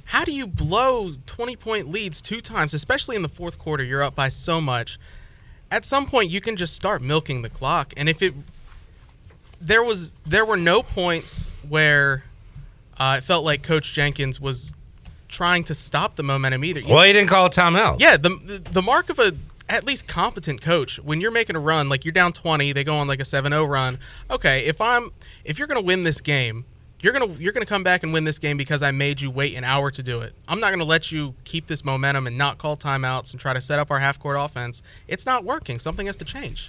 [0.07, 3.83] How do you blow 20 point leads two times, especially in the fourth quarter?
[3.85, 4.99] You're up by so much.
[5.71, 7.93] At some point, you can just start milking the clock.
[7.97, 8.35] And if it.
[9.61, 12.25] There was there were no points where
[12.99, 14.73] uh, it felt like Coach Jenkins was
[15.29, 16.81] trying to stop the momentum either.
[16.81, 17.99] You- Well, he didn't call a timeout.
[17.99, 19.33] yeah, the the- the mark of a
[19.69, 22.95] at least competent coach when you're making a run like you're down 20, they go
[22.99, 23.99] on like a 7-0 run.
[24.31, 25.11] Okay, if I'm
[25.45, 26.65] if you're going to win this game,
[27.07, 29.31] you're going to you're to come back and win this game because I made you
[29.31, 30.35] wait an hour to do it.
[30.49, 33.55] I'm not going to let you keep this momentum and not call timeouts and try
[33.55, 34.83] to set up our half-court offense.
[35.07, 35.79] It's not working.
[35.79, 36.69] Something has to change.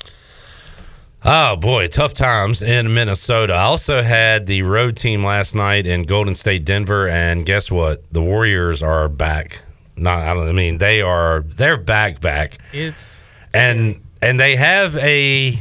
[1.25, 3.53] Oh boy, tough times in Minnesota.
[3.53, 8.03] I also had the road team last night in Golden State, Denver, and guess what?
[8.13, 9.63] The Warriors are back.
[9.95, 10.47] Not, I don't.
[10.47, 11.41] I mean, they are.
[11.47, 13.19] They're back, back, It's
[13.55, 15.53] and and they have a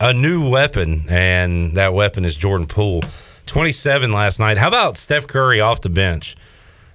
[0.00, 3.02] a new weapon, and that weapon is Jordan Poole.
[3.46, 4.58] Twenty seven last night.
[4.58, 6.36] How about Steph Curry off the bench?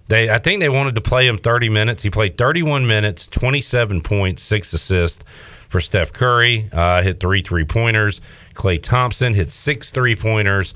[0.08, 2.04] They, I think they wanted to play him 30 minutes.
[2.04, 5.24] He played 31 minutes, 27 points, six assists
[5.70, 6.70] for Steph Curry.
[6.74, 8.20] Uh, hit three three pointers.
[8.54, 10.74] Klay Thompson hit six three pointers.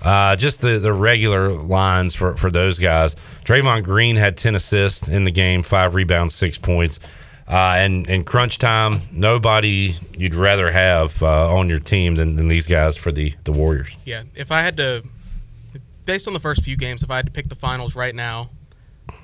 [0.00, 3.14] Uh, just the, the regular lines for, for those guys.
[3.44, 7.00] Draymond Green had 10 assists in the game, five rebounds, six points.
[7.48, 12.46] Uh, and in crunch time, nobody you'd rather have uh, on your team than, than
[12.48, 13.96] these guys for the, the Warriors.
[14.04, 15.02] Yeah, if I had to,
[16.08, 18.48] based on the first few games, if I had to pick the finals right now,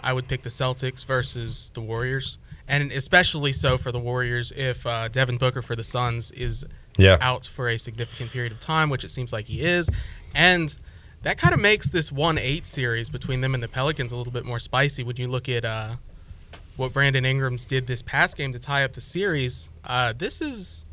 [0.03, 2.37] I would pick the Celtics versus the Warriors,
[2.68, 6.64] and especially so for the Warriors if uh, Devin Booker for the Suns is
[6.99, 7.16] Yeah.
[7.22, 9.89] out for a significant period of time, which it seems like he is,
[10.35, 10.78] and
[11.22, 14.32] that kind of makes this one eight series between them and the Pelicans a little
[14.32, 15.95] bit more spicy when you look at uh,
[16.76, 19.70] what Brandon Ingram's did this past game to tie up the series.
[19.85, 20.85] Uh, this is,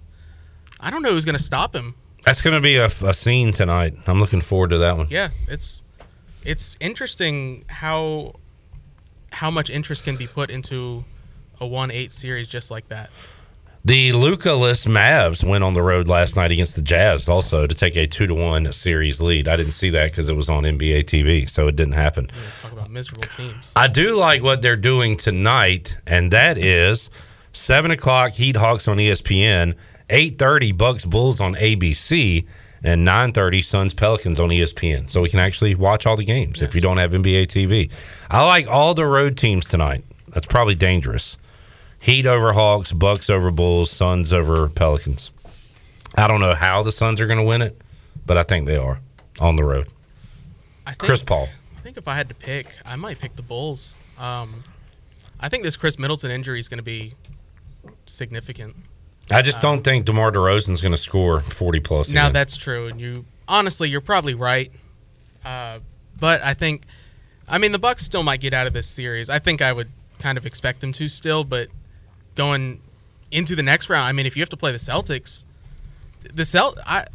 [0.79, 1.95] I don't know who's going to stop him.
[2.23, 3.95] That's going to be a, a scene tonight.
[4.07, 5.07] I'm looking forward to that one.
[5.09, 5.83] Yeah, it's
[6.43, 8.35] it's interesting how
[9.31, 11.03] how much interest can be put into
[11.59, 13.09] a one eight series just like that.
[13.83, 17.97] The Luka-less Mavs went on the road last night against the Jazz also to take
[17.97, 19.47] a two to one series lead.
[19.47, 22.29] I didn't see that because it was on NBA TV, so it didn't happen.
[22.61, 23.73] Talk about miserable teams.
[23.75, 27.09] I do like what they're doing tonight, and that is
[27.53, 29.75] seven o'clock Heat Hawks on ESPN,
[30.11, 32.45] eight thirty Bucks Bulls on ABC,
[32.83, 35.09] and nine thirty Suns Pelicans on ESPN.
[35.09, 37.91] So we can actually watch all the games if you don't have NBA TV.
[38.29, 40.03] I like all the road teams tonight.
[40.29, 41.37] That's probably dangerous.
[41.99, 45.31] Heat over Hawks, Bucks over Bulls, Suns over Pelicans.
[46.15, 47.79] I don't know how the Suns are going to win it,
[48.25, 48.99] but I think they are
[49.39, 49.87] on the road.
[50.85, 51.47] I think, Chris Paul.
[51.77, 53.95] I think if I had to pick, I might pick the Bulls.
[54.17, 54.63] Um,
[55.39, 57.13] I think this Khris Middleton injury is going to be
[58.07, 58.75] significant.
[59.29, 62.09] I just don't think DeMar DeRozan's going to score 40 plus.
[62.09, 62.33] Now again.
[62.33, 64.71] that's true, and you honestly, you're probably right.
[65.45, 65.79] Uh,
[66.19, 66.83] but I think,
[67.47, 69.29] I mean, the Bucks still might get out of this series.
[69.29, 71.67] I think I would kind of expect them to still, but
[72.35, 72.81] going
[73.31, 75.45] into the next round, I mean, if you have to play the Celtics,
[76.33, 77.05] the Celt, I,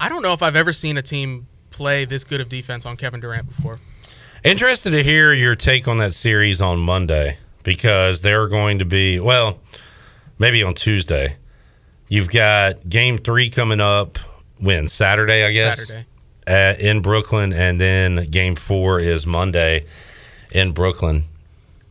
[0.00, 2.96] I don't know if I've ever seen a team play this good of defense on
[2.96, 3.80] Kevin Durant before.
[4.42, 9.18] Interested to hear your take on that series on Monday because they're going to be,
[9.18, 9.58] well,
[10.38, 11.36] maybe on Tuesday.
[12.08, 14.18] You've got game three coming up
[14.60, 14.88] when?
[14.88, 15.78] Saturday, I guess?
[15.78, 16.06] Saturday.
[16.46, 17.52] At, in Brooklyn.
[17.52, 19.86] And then game four is Monday
[20.52, 21.24] in Brooklyn.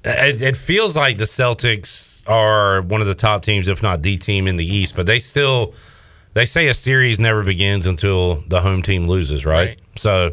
[0.03, 4.17] It, it feels like the Celtics are one of the top teams, if not the
[4.17, 5.73] team in the East, but they still.
[6.33, 9.67] They say a series never begins until the home team loses, right?
[9.69, 9.81] Right.
[9.95, 10.31] So,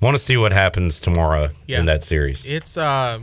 [0.00, 1.80] want to see what happens tomorrow Yeah.
[1.80, 2.44] in that series.
[2.44, 3.20] It's uh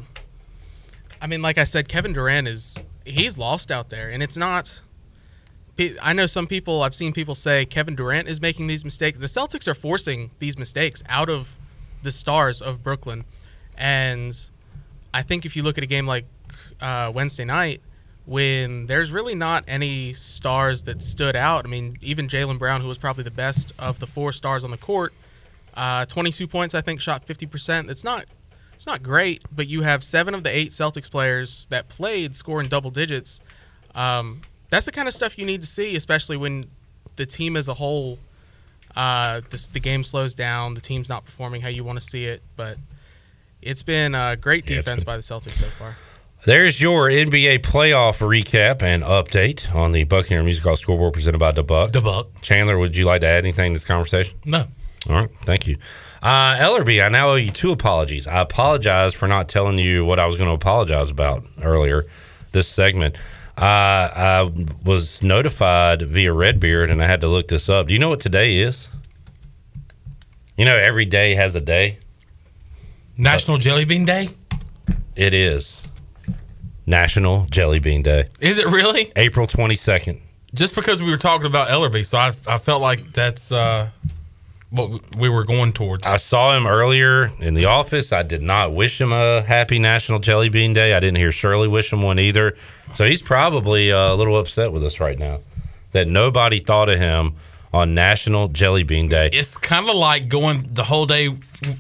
[1.22, 4.82] I mean like I said Kevin Durant is he's lost out there and it's not
[6.02, 9.18] I know some people I've seen people say Kevin Durant is making these mistakes.
[9.18, 11.58] The Celtics are forcing these mistakes out of
[12.02, 13.26] the stars of Brooklyn.
[13.78, 14.38] And
[15.14, 16.26] I think if you look at a game like
[16.82, 17.82] uh, Wednesday night
[18.26, 21.66] when there's really not any stars that stood out.
[21.66, 24.72] I mean, even Jaylen Brown, who was probably the best of the four stars on
[24.72, 25.14] the court,
[25.76, 27.90] uh, 22 points, I think, shot 50%.
[27.90, 28.26] It's not
[28.74, 32.68] it's not great, but you have seven of the eight Celtics players that played scoring
[32.68, 33.40] double digits.
[33.94, 36.66] Um, that's the kind of stuff you need to see, especially when
[37.16, 38.18] the team as a whole
[38.95, 40.74] Uh, this, the game slows down.
[40.74, 42.78] The team's not performing how you want to see it, but
[43.61, 45.97] it's been a great Yeah, defense been- by the Celtics so far.
[46.45, 51.51] There's your NBA playoff recap and update on the Buccaneer Music Hall scoreboard presented by
[51.51, 51.91] DeBuck.
[51.91, 52.28] DeBuck.
[52.41, 54.38] Chandler, would you like to add anything to this conversation?
[54.45, 54.66] No.
[55.09, 55.76] All right, thank you.
[56.24, 58.28] Uh, Ellerby, I now owe you two apologies.
[58.28, 62.05] I apologize for not telling you what I was going to apologize about earlier
[62.53, 63.18] this segment.
[63.58, 64.51] Uh, I
[64.84, 67.88] was notified via Redbeard, and I had to look this up.
[67.88, 68.89] Do you know what today is?
[70.58, 71.99] You know, every day has a day.
[73.18, 74.30] National Jelly Bean Day?
[75.16, 75.88] It is
[76.86, 79.12] National Jelly Bean Day, Is it really?
[79.16, 80.20] April 22nd.
[80.53, 83.89] Just because we were talking about Ellerby, so I, I felt like that's uh,
[84.70, 86.06] what we were going towards.
[86.06, 88.12] I saw him earlier in the office.
[88.14, 90.93] I did not wish him a happy National Jelly Bean Day.
[90.93, 92.56] I didn't hear Shirley wish him one either.
[92.96, 95.39] So he's probably uh, a little upset with us right now
[95.91, 97.36] that nobody thought of him
[97.74, 99.30] on National Jelly Bean Day.
[99.34, 101.30] It's kind of like going the whole day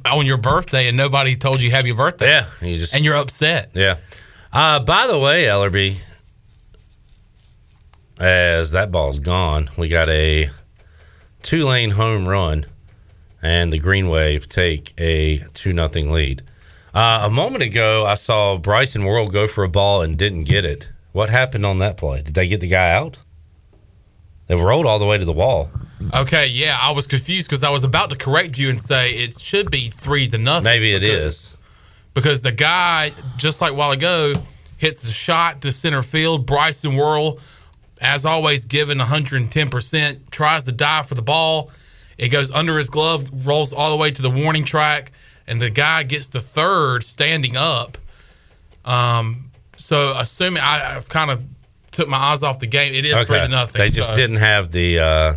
[0.05, 2.27] on your birthday and nobody told you happy birthday.
[2.27, 3.71] Yeah, you just and you're upset.
[3.73, 3.97] Yeah.
[4.51, 5.97] Uh, by the way, Ellerby,
[8.19, 10.49] as that ball's gone, we got a
[11.41, 12.65] two lane home run
[13.45, 16.41] and the Green Wave take a 2 nothing lead.
[16.93, 20.65] Uh, a moment ago, I saw Bryson Worrell go for a ball and didn't get
[20.65, 20.91] it.
[21.15, 22.21] What happened on that play?
[22.21, 23.19] Did they get the guy out?
[24.47, 25.71] They rolled all the way to the wall.
[26.13, 29.39] Okay, yeah, I was confused because I was about to correct you and say it
[29.39, 30.65] should be three to nothing.
[30.65, 31.57] Maybe it because, is.
[32.13, 34.33] because the guy, just like a while ago,
[34.77, 36.45] hits the shot to center field.
[36.45, 37.39] Bryson Worrell,
[38.01, 41.71] as always, given 110 percent, tries to dive for the ball.
[42.17, 45.13] It goes under his glove, rolls all the way to the warning track,
[45.47, 47.97] and the guy gets the third standing up.
[48.83, 49.44] Um,
[49.77, 51.43] so assuming I, I've kind of
[51.91, 53.79] took my eyes off the game, it is three to nothing.
[53.79, 55.33] They just so- didn't have the uh,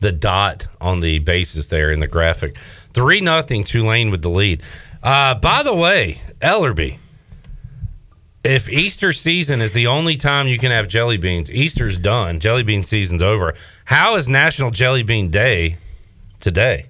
[0.00, 2.56] the dot on the bases there in the graphic.
[2.92, 4.62] Three nothing Tulane with the lead.
[5.02, 6.98] Uh, by the way, Ellerby,
[8.44, 12.40] if Easter season is the only time you can have jelly beans, Easter's done.
[12.40, 13.54] Jelly bean season's over.
[13.84, 15.76] How is National Jelly Bean Day
[16.40, 16.86] today?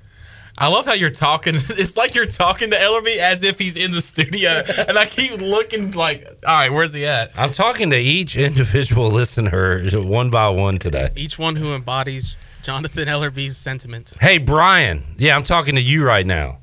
[0.59, 1.55] I love how you're talking.
[1.71, 4.51] It's like you're talking to Ellerby as if he's in the studio,
[4.89, 7.31] and I keep looking like, all right, where's he at?
[7.39, 11.09] I'm talking to each individual listener one by one today.
[11.17, 14.13] Each one who embodies Jonathan Ellerby's sentiment.
[14.21, 15.03] Hey, Brian.
[15.17, 16.59] Yeah, I'm talking to you right now.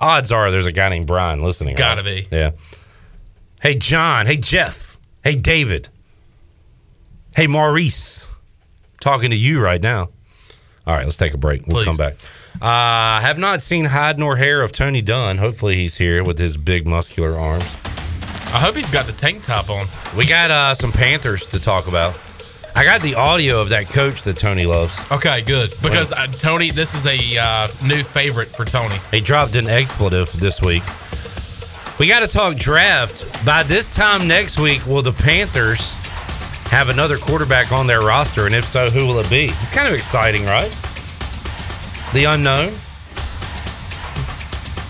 [0.00, 1.72] Odds are there's a guy named Brian listening.
[1.72, 1.78] right?
[1.78, 2.28] Gotta be.
[2.30, 2.50] Yeah.
[3.60, 4.26] Hey, John.
[4.26, 4.98] Hey, Jeff.
[5.24, 5.88] Hey, David.
[7.34, 8.26] Hey, Maurice.
[9.00, 10.10] Talking to you right now.
[10.86, 11.66] All right, let's take a break.
[11.66, 11.84] We'll Please.
[11.86, 12.14] come back.
[12.60, 15.38] Uh, have not seen hide nor hair of Tony Dunn.
[15.38, 17.64] Hopefully, he's here with his big muscular arms.
[18.52, 19.86] I hope he's got the tank top on.
[20.16, 22.18] We got uh, some Panthers to talk about.
[22.74, 24.94] I got the audio of that coach that Tony loves.
[25.10, 25.74] Okay, good.
[25.82, 28.96] Because uh, Tony, this is a uh, new favorite for Tony.
[29.10, 30.82] He dropped an expletive this week.
[31.98, 33.44] We got to talk draft.
[33.46, 35.92] By this time next week, will the Panthers
[36.68, 38.44] have another quarterback on their roster?
[38.44, 39.46] And if so, who will it be?
[39.60, 40.70] It's kind of exciting, right?
[42.12, 42.72] The unknown.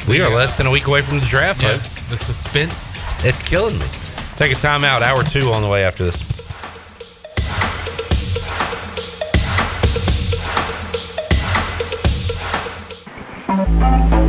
[0.09, 1.89] We are less than a week away from the draft, Yeah, folks.
[2.11, 2.99] the suspense.
[3.25, 3.87] It's killing me.
[4.37, 5.03] Take a time out.
[5.03, 6.17] Hour two on the way after this.
[13.49, 14.26] You're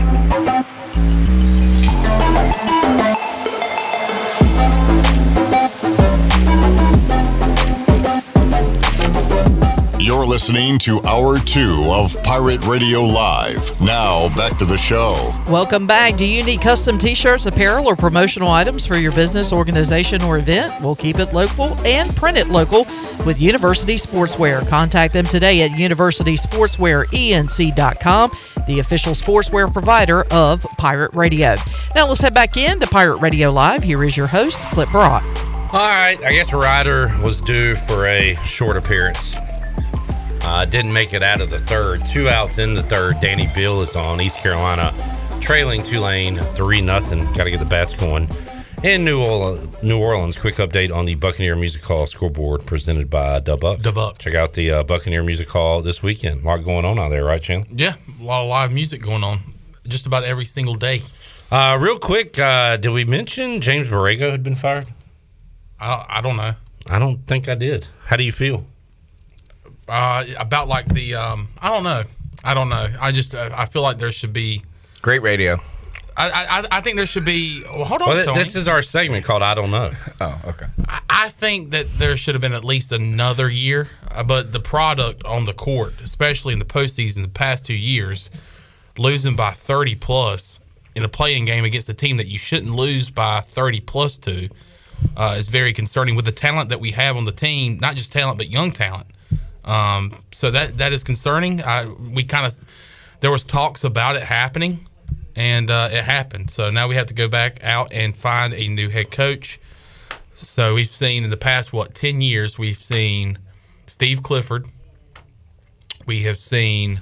[10.38, 13.82] listening to Hour 2 of Pirate Radio Live.
[13.82, 15.34] Now, back to the show.
[15.50, 16.16] Welcome back.
[16.16, 20.38] Do you need custom t shirts, apparel, or promotional items for your business, organization, or
[20.38, 20.80] event?
[20.82, 22.86] We'll keep it local and print it local
[23.26, 24.70] with University Sportswear.
[24.70, 28.32] Contact them today at universitysportswearenc.com,
[28.68, 31.56] the official sportswear provider of Pirate Radio.
[31.96, 33.82] Now let's head back in to Pirate Radio Live.
[33.82, 35.24] Here is your host, Clip Brock.
[35.74, 39.36] All right, I guess Ryder was due for a short appearance.
[40.50, 42.06] Uh, didn't make it out of the third.
[42.06, 43.20] Two outs in the third.
[43.20, 44.94] Danny Beal is on East Carolina,
[45.42, 47.20] trailing Tulane three nothing.
[47.34, 48.30] Got to get the bats going.
[48.82, 53.42] In New Orleans, New Orleans, quick update on the Buccaneer Music Hall scoreboard presented by
[53.42, 53.82] Dubuck.
[53.82, 54.20] Dubuck.
[54.20, 56.44] Check out the uh, Buccaneer Music Hall this weekend.
[56.44, 57.68] A lot going on out there, right, Chandler?
[57.72, 59.40] Yeah, a lot of live music going on
[59.86, 61.02] just about every single day.
[61.52, 64.88] Uh, real quick, uh, did we mention James Borrego had been fired?
[65.78, 66.54] I, I don't know.
[66.90, 67.88] I don't think I did.
[68.06, 68.66] How do you feel?
[69.88, 72.04] Uh, about like the, um, I don't know.
[72.44, 72.88] I don't know.
[73.00, 74.62] I just, uh, I feel like there should be.
[75.02, 75.60] Great radio.
[76.20, 77.62] I, I I think there should be.
[77.66, 79.92] Well, hold on, Well, th- this is our segment called I Don't Know.
[80.22, 80.66] Oh, okay.
[80.88, 84.60] I- I think that there should have been at least another year, uh, but the
[84.60, 88.30] product on the court, especially in the postseason, the past two years,
[88.98, 90.60] losing by 30 plus
[90.96, 94.50] in a playing game against a team that you shouldn't lose by 30 plus to,
[95.16, 98.12] uh, is very concerning with the talent that we have on the team, not just
[98.12, 99.08] talent, but young talent.
[99.68, 101.62] Um, so that that is concerning.
[101.62, 102.60] I, we kind of
[103.20, 104.80] there was talks about it happening,
[105.36, 106.50] and uh, it happened.
[106.50, 109.60] So now we have to go back out and find a new head coach.
[110.34, 113.38] So we've seen in the past what ten years we've seen
[113.88, 114.68] Steve Clifford.
[116.06, 117.02] We have seen.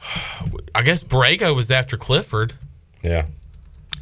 [0.74, 2.52] I guess Borrego was after Clifford.
[3.02, 3.26] Yeah.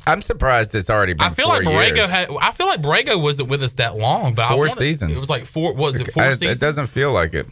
[0.06, 2.10] I'm surprised it's already been I feel four like Borrego years.
[2.10, 2.28] had.
[2.40, 5.12] I feel like Borrego wasn't with us that long, but four wanna- seasons.
[5.12, 5.74] It was like four.
[5.74, 6.58] Was it four I- seasons?
[6.58, 7.46] It doesn't feel like it.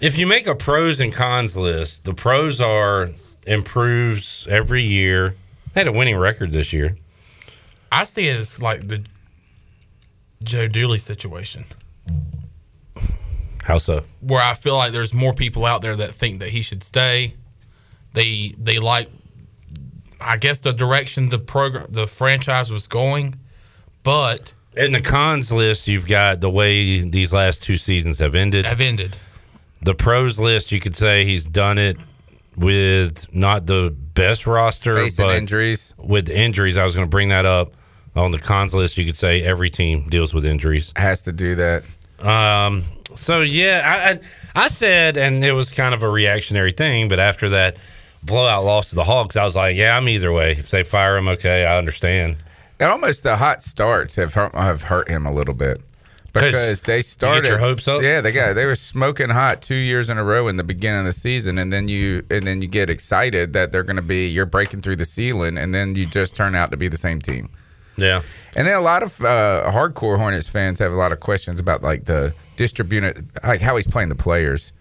[0.00, 3.10] If you make a pros and cons list, the pros are
[3.46, 5.34] improves every year.
[5.74, 6.96] They had a winning record this year.
[7.92, 9.02] I see it as like the
[10.42, 11.64] Joe Dooley situation.
[13.62, 14.02] How so?
[14.20, 17.34] where I feel like there's more people out there that think that he should stay.
[18.14, 19.08] They they like,
[20.20, 23.36] I guess the direction the program the franchise was going,
[24.02, 28.66] but In the cons list, you've got the way these last two seasons have ended.
[28.66, 29.16] have ended.
[29.82, 31.96] The pros list, you could say he's done it
[32.56, 35.94] with not the best roster, Facing but injuries.
[35.96, 37.72] With injuries, I was going to bring that up.
[38.16, 40.92] On the cons list, you could say every team deals with injuries.
[40.96, 41.84] Has to do that.
[42.26, 42.84] Um.
[43.14, 47.18] So yeah, I, I I said, and it was kind of a reactionary thing, but
[47.20, 47.76] after that
[48.22, 50.52] blowout loss to the Hawks, I was like, yeah, I'm either way.
[50.52, 52.36] If they fire him, okay, I understand.
[52.78, 55.82] And almost the hot starts have hurt, have hurt him a little bit
[56.32, 58.02] because they you started get your hopes up?
[58.02, 61.00] Yeah, they got they were smoking hot two years in a row in the beginning
[61.00, 64.02] of the season, and then you and then you get excited that they're going to
[64.02, 66.96] be you're breaking through the ceiling, and then you just turn out to be the
[66.96, 67.50] same team.
[67.96, 68.22] Yeah.
[68.56, 71.82] And then a lot of uh, hardcore Hornets fans have a lot of questions about
[71.82, 74.72] like the distributed, like how he's playing the players,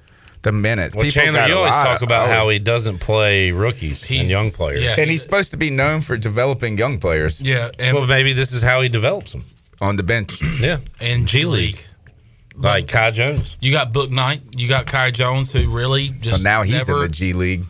[0.42, 0.96] the minutes.
[0.96, 2.34] Well, People Chandler, got you always talk of- about oh.
[2.34, 4.82] how he doesn't play rookies and young players.
[4.84, 4.96] yeah.
[4.98, 7.42] and he's supposed to be known for developing young players.
[7.42, 9.46] Yeah, and well, maybe this is how he develops them.
[9.82, 10.42] on the bench.
[10.62, 10.78] Yeah.
[11.02, 11.86] and G League.
[12.56, 13.56] Like Kai Jones.
[13.62, 14.60] You got Bouknight.
[14.60, 17.66] You got Kai Jones, who really just Well, now he's never, in the G League.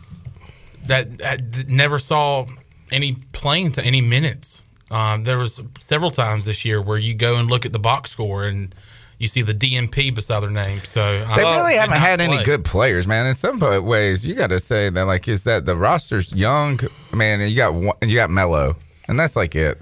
[0.86, 2.46] that, that never saw
[2.90, 4.62] any playing to any minutes.
[4.90, 8.10] Um, there was several times this year where you go and look at the box
[8.10, 8.74] score and
[9.20, 10.78] you see the DNP beside their name.
[10.80, 13.26] So They um, really did haven't not had any good players, man.
[13.26, 16.80] In some ways, you got to say that like is that the roster's young,
[17.14, 17.40] man.
[17.42, 19.78] And you got one, you got Melo, and that's like it.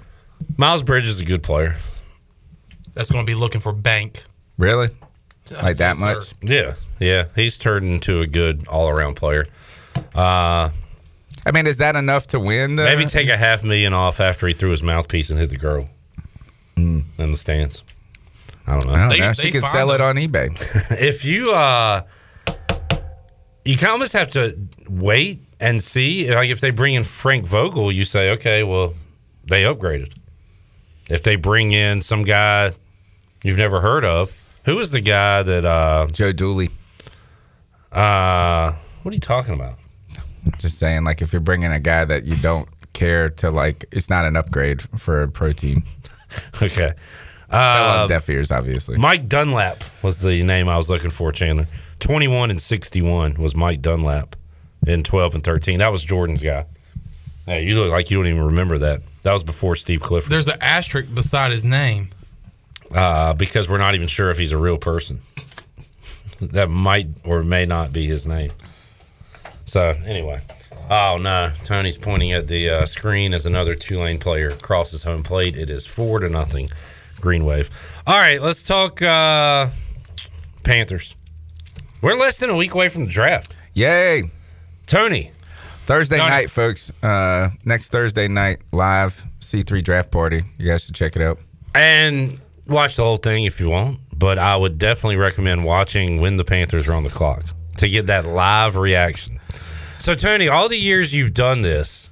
[0.57, 1.77] Miles Bridges is a good player.
[2.93, 4.23] That's going to be looking for bank.
[4.57, 4.89] Really,
[5.63, 6.05] like that Yes, sir.
[6.05, 6.33] much?
[6.41, 6.73] Yeah.
[6.99, 7.25] Yeah.
[7.33, 9.47] He's turned into a good all around player.
[10.13, 10.69] Uh,
[11.45, 12.75] I mean, is that enough to win?
[12.75, 15.57] The, maybe take a half million off after he threw his mouthpiece and hit the
[15.57, 15.87] girl
[16.75, 17.85] in the stands.
[18.69, 19.09] I don't know.
[19.09, 19.27] They- know.
[19.27, 20.49] they She could sell it on eBay.
[20.99, 22.03] if you uh
[23.65, 24.57] you kind of almost have to
[24.87, 28.93] wait and see like if they bring in frank vogel you say okay well
[29.45, 30.13] they upgraded
[31.09, 32.71] if they bring in some guy
[33.43, 34.33] you've never heard of
[34.65, 36.69] who was the guy that uh Joe Dooley.
[37.91, 38.71] uh
[39.03, 39.73] what are you talking about
[40.57, 44.09] Just saying, like if you're bringing a guy that you don't care to like, it's
[44.09, 45.83] not an upgrade for a pro team.
[46.61, 46.93] okay
[47.51, 48.97] uh on deaf ears, obviously.
[48.97, 51.67] mike dunlap was the name i was looking for chandler
[51.99, 54.35] 21 and 61 was mike dunlap
[54.87, 56.65] in 12 and 13 that was jordan's guy
[57.45, 60.47] hey you look like you don't even remember that that was before steve clifford There's
[60.47, 62.09] an asterisk beside his name.
[62.93, 65.21] uh, because we're not even sure if he's a real person.
[66.41, 68.51] that might or may not be his name.
[69.65, 70.39] So anyway,
[70.89, 75.55] oh no, Tony's pointing at the uh, screen as another Tulane player crosses home plate.
[75.57, 76.69] It is four to nothing,
[77.21, 77.69] Green Wave.
[78.07, 79.67] All right, let's talk uh,
[80.63, 81.15] Panthers.
[82.01, 83.55] We're less than a week away from the draft.
[83.73, 84.23] Yay!
[84.87, 85.31] Tony,
[85.81, 86.29] Thursday Tony.
[86.29, 86.91] night, folks.
[87.03, 90.43] Uh, next Thursday night, live C3 draft party.
[90.57, 91.39] You guys should check it out.
[91.75, 96.37] and watch the whole thing if you want, but I would definitely recommend watching when
[96.37, 97.43] the Panthers are on the clock
[97.77, 99.39] to get that live reaction.
[99.99, 102.09] So, Tony, all the years you've done this,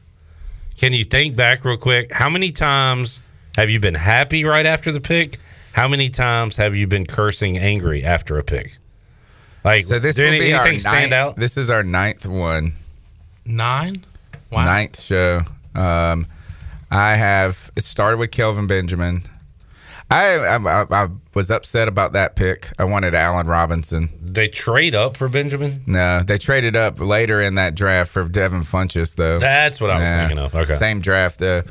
[0.78, 2.12] can you think back real quick?
[2.12, 3.20] How many times
[3.58, 5.38] have you been happy right after the pick?
[5.74, 8.78] How many times have you been cursing angry after a pick?
[9.64, 11.36] Like, So this did will any- be our anything stand ninth, out?
[11.36, 12.72] This is our ninth one.
[13.46, 14.06] Nine?
[14.50, 14.66] Wow.
[14.66, 15.42] Ninth show.
[15.76, 16.26] Um,
[16.90, 17.70] I have.
[17.76, 19.22] It started with Kelvin Benjamin.
[20.10, 22.70] I, I I I was upset about that pick.
[22.80, 24.08] I wanted Allen Robinson.
[24.22, 25.84] They trade up for Benjamin.
[25.86, 29.38] No, they traded up later in that draft for Devin Funchess, though.
[29.40, 30.56] That's what I was thinking of.
[30.56, 30.74] Okay.
[30.74, 31.64] same draft, uh,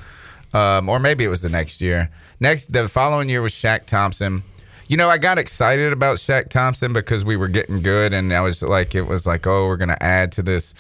[0.55, 2.11] um, or maybe it was the next year.
[2.41, 4.43] Next, the following year was Shaq Thompson.
[4.89, 8.41] You know, I got excited about Shaq Thompson because we were getting good, and I
[8.41, 10.75] was like, it was like, oh, we're going to add to this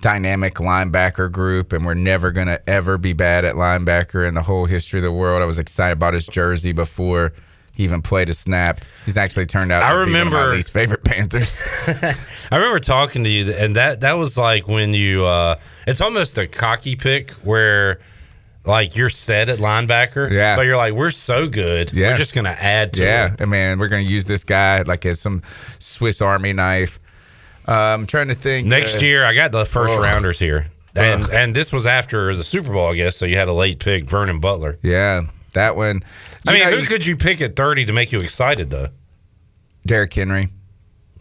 [0.00, 4.42] dynamic linebacker group, and we're never going to ever be bad at linebacker in the
[4.42, 5.42] whole history of the world.
[5.42, 7.32] I was excited about his jersey before
[7.74, 8.80] he even played a snap.
[9.04, 9.82] He's actually turned out.
[9.82, 11.60] I to be one of my remember- least favorite Panthers.
[12.52, 15.24] I remember talking to you, and that that was like when you.
[15.24, 15.56] uh
[15.86, 17.98] It's almost a cocky pick where.
[18.68, 20.54] Like you're set at linebacker, Yeah.
[20.54, 22.10] But you're like, we're so good, Yeah.
[22.10, 23.40] we're just gonna add to yeah, it.
[23.40, 25.40] I mean, we're going to use this guy like as some
[25.78, 27.00] Swiss Army knife.
[27.66, 28.66] Uh, I'm trying to think.
[28.66, 31.30] Next uh, year, I got the first rounders here, and Ugh.
[31.32, 33.16] and this was after the Super Bowl, I guess.
[33.16, 34.78] So you had a late pick, Vernon Butler.
[34.82, 36.02] Yeah, that one.
[36.46, 38.88] I mean, know, who could you pick at 30 to make you excited though?
[39.86, 40.48] Derrick Henry.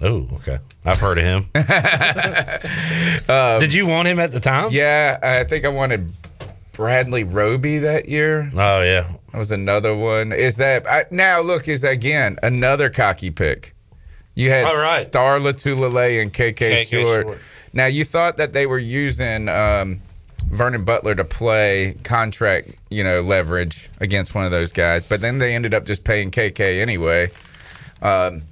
[0.02, 0.60] Oh, okay.
[0.86, 1.50] I've heard of him.
[3.60, 4.66] Did you want him at the time?
[4.66, 6.14] Um, Yeah, I think I wanted
[6.78, 8.52] Bradley Roby that year.
[8.54, 10.32] Oh yeah, that was another one.
[10.32, 11.42] Is that I, now?
[11.42, 13.74] Look, is again another cocky pick.
[14.36, 15.08] You had All right.
[15.08, 17.24] Star Lotulelei and KK, KK.
[17.24, 17.40] Short.
[17.74, 20.02] Now you thought that they were using um,
[20.52, 25.40] Vernon Butler to play contract, you know, leverage against one of those guys, but then
[25.40, 27.30] they ended up just paying KK anyway.
[28.04, 28.44] Um,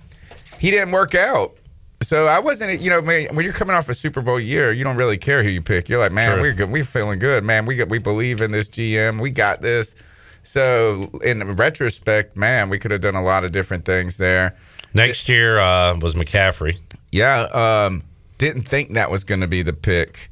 [0.57, 1.55] he didn't work out.
[2.01, 4.83] So I wasn't, you know, man, when you're coming off a Super Bowl year, you
[4.83, 5.89] don't really care who you pick.
[5.89, 6.41] You're like, man, True.
[6.41, 6.69] we're good.
[6.69, 7.65] We're feeling good, man.
[7.65, 9.19] We got, we believe in this GM.
[9.21, 9.95] We got this.
[10.43, 14.55] So in retrospect, man, we could have done a lot of different things there.
[14.93, 16.77] Next year uh, was McCaffrey.
[17.11, 18.03] Yeah, um,
[18.37, 20.29] didn't think that was going to be the pick.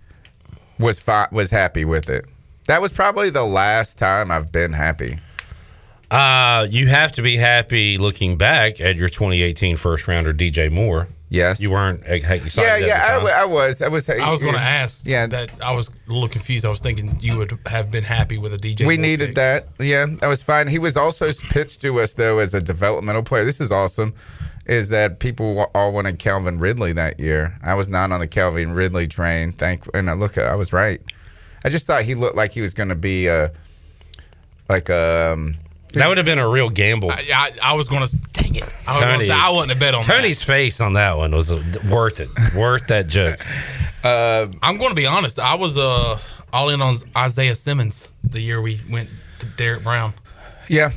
[0.80, 2.26] Was fi- was happy with it.
[2.68, 5.20] That was probably the last time I've been happy.
[6.12, 11.08] Uh, you have to be happy looking back at your 2018 first rounder, DJ Moore.
[11.34, 12.56] Yes, you weren't excited.
[12.56, 13.82] yeah, yeah, I, w- I was.
[13.82, 14.08] I was.
[14.08, 15.04] I was going to ask.
[15.04, 16.64] Yeah, that I was a little confused.
[16.64, 18.86] I was thinking you would have been happy with a DJ.
[18.86, 19.36] we needed pick.
[19.36, 19.68] that.
[19.80, 20.68] Yeah, that was fine.
[20.68, 23.46] He was also pitched to us though as a developmental player.
[23.46, 24.14] This is awesome.
[24.68, 27.58] Is that people all wanted Calvin Ridley that year?
[27.64, 29.52] I was not on the Calvin Ridley train.
[29.52, 31.02] Thank and I look, I was right.
[31.66, 33.52] I just thought he looked like he was going to be a
[34.70, 35.56] like um.
[35.94, 37.12] That would have been a real gamble.
[37.12, 38.16] I, I, I was going to.
[38.34, 38.64] Dang it!
[38.88, 41.34] I was going to say I wouldn't have bet on Tony's face on that one
[41.34, 42.30] was uh, worth it.
[42.56, 43.40] worth that joke.
[44.04, 45.40] Uh, I'm going to be honest.
[45.40, 46.20] I was uh,
[46.52, 50.14] all in on Isaiah Simmons the year we went to Derrick Brown.
[50.68, 50.92] Yeah.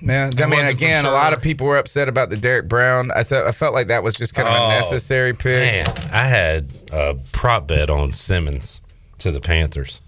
[0.00, 2.66] Yeah, I mean, wasn't for again, a lot of people were upset about the Derrick
[2.68, 3.10] Brown.
[3.14, 5.86] I thought I felt like that was just kind of Oh, a necessary pick.
[5.86, 8.80] Man, I had a prop bet on Simmons
[9.18, 10.00] to the Panthers,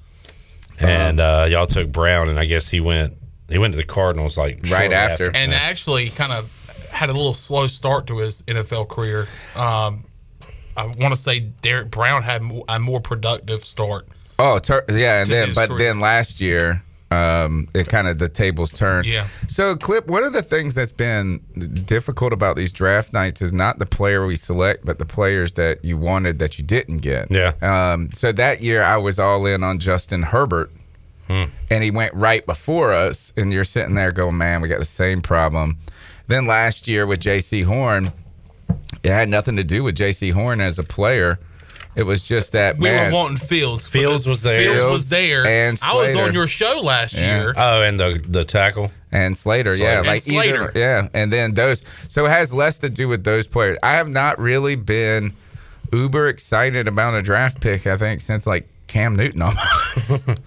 [0.78, 3.14] and uh, y'all took Brown, and I guess he went.
[3.51, 6.51] He went to the Cardinals like right after, and actually kind of
[6.91, 9.29] had a little slow start to his NFL career.
[9.57, 10.05] Um,
[10.77, 14.09] I want to say Derrick Brown had a more productive start.
[14.39, 15.79] Oh, tur- yeah, and then but career.
[15.79, 19.07] then last year, um, it kind of the tables turned.
[19.07, 19.27] Yeah.
[19.49, 21.39] So, Clip, one of the things that's been
[21.85, 25.85] difficult about these draft nights is not the player we select, but the players that
[25.85, 27.31] you wanted that you didn't get.
[27.31, 27.53] Yeah.
[27.61, 30.71] Um, so that year, I was all in on Justin Herbert,
[31.31, 31.45] Hmm.
[31.70, 33.33] and he went right before us.
[33.37, 35.76] And you're sitting there going, "Man, we got the same problem."
[36.26, 38.11] Then last year with Jaycee Horn,
[39.05, 41.39] it had nothing to do with Jaycee Horn as a player.
[41.97, 43.87] It was just that We man, were wanting Fields.
[43.89, 44.61] Fields was there.
[44.74, 45.45] Fields was there.
[45.47, 47.41] and I was on your show last Yeah.
[47.43, 47.55] year.
[47.57, 50.03] Oh, and the the tackle and Slater, yeah, Slater.
[50.05, 50.72] like And either, Slater.
[50.78, 51.85] yeah, and then those.
[52.09, 53.76] So it has less to do with those players.
[53.83, 55.33] I have not really been
[55.93, 57.87] uber excited about a draft pick.
[57.87, 60.28] I think since like Cam Newton almost.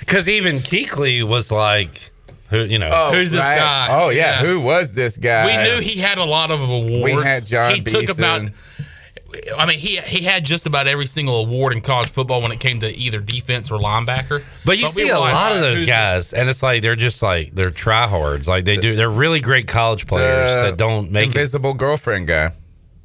[0.00, 2.10] because even Kuechly was like,
[2.50, 3.56] who you know, Who's this right.
[3.56, 3.88] guy?
[3.90, 4.42] Oh yeah.
[4.42, 4.46] Yeah.
[4.48, 5.46] who was this guy?
[5.46, 7.04] we knew he had a lot of awards.
[7.04, 8.48] We had John He took about.
[9.56, 12.58] I mean, he he had just about every single award in college football when it
[12.58, 14.42] came to either defense or linebacker.
[14.64, 16.82] But you we see a like, lot of "Who's those this guys, and it's like
[16.82, 18.48] they're just like they're tryhards.
[18.48, 21.36] Like they do, they're really great college players that don't make it.
[21.36, 22.50] invisible girlfriend guy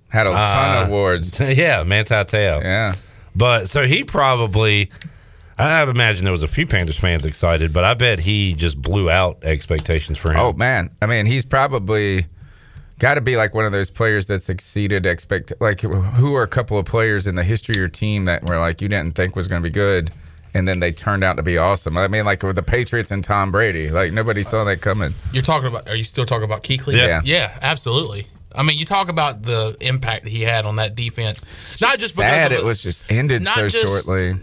[0.09, 1.39] had a ton Uh, of awards.
[1.57, 2.59] yeah, Manti Te'o.
[2.63, 2.93] Yeah,
[3.35, 4.89] but so he probably.
[5.57, 9.09] I imagine there was a few Panthers fans excited, but I bet he just blew
[9.09, 10.39] out expectations for him.
[10.39, 12.25] Oh man, I mean, he's probably
[12.99, 15.53] got to be like one of those players that's exceeded expect.
[15.61, 18.59] Like, who are a couple of players in the history of your team that were
[18.59, 20.11] like you didn't think was going to be good,
[20.53, 21.97] and then they turned out to be awesome.
[21.97, 25.13] I mean, like with the Patriots and Tom Brady, like nobody saw that coming.
[25.31, 25.87] You're talking about?
[25.87, 26.97] Are you still talking about Kuechly?
[26.97, 27.21] Yeah.
[27.23, 28.27] yeah, absolutely.
[28.53, 31.49] I mean, you talk about the impact he had on that defense.
[31.81, 34.33] Not just because Sad of it was just ended not so just shortly.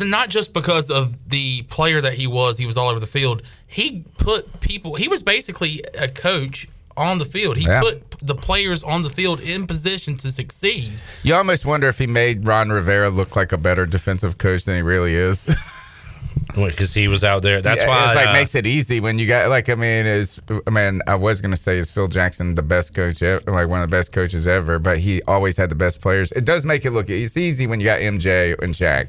[0.00, 3.42] Not just because of the player that he was, he was all over the field.
[3.66, 4.94] He put people.
[4.94, 7.56] He was basically a coach on the field.
[7.56, 7.80] He Yeah.
[7.80, 10.92] put the players on the field in position to succeed.
[11.24, 14.76] You almost wonder if he made Ron Rivera look like a better defensive coach than
[14.76, 15.46] he really is.
[16.54, 17.60] because he was out there.
[17.60, 20.06] That's Yeah, why it's like uh, makes it easy when you got like I mean
[20.06, 23.68] is I mean I was gonna say is Phil Jackson the best coach ever, like
[23.68, 26.30] one of the best coaches ever, but he always had the best players.
[26.32, 29.08] It does make it look it's easy when you got MJ and Shaq.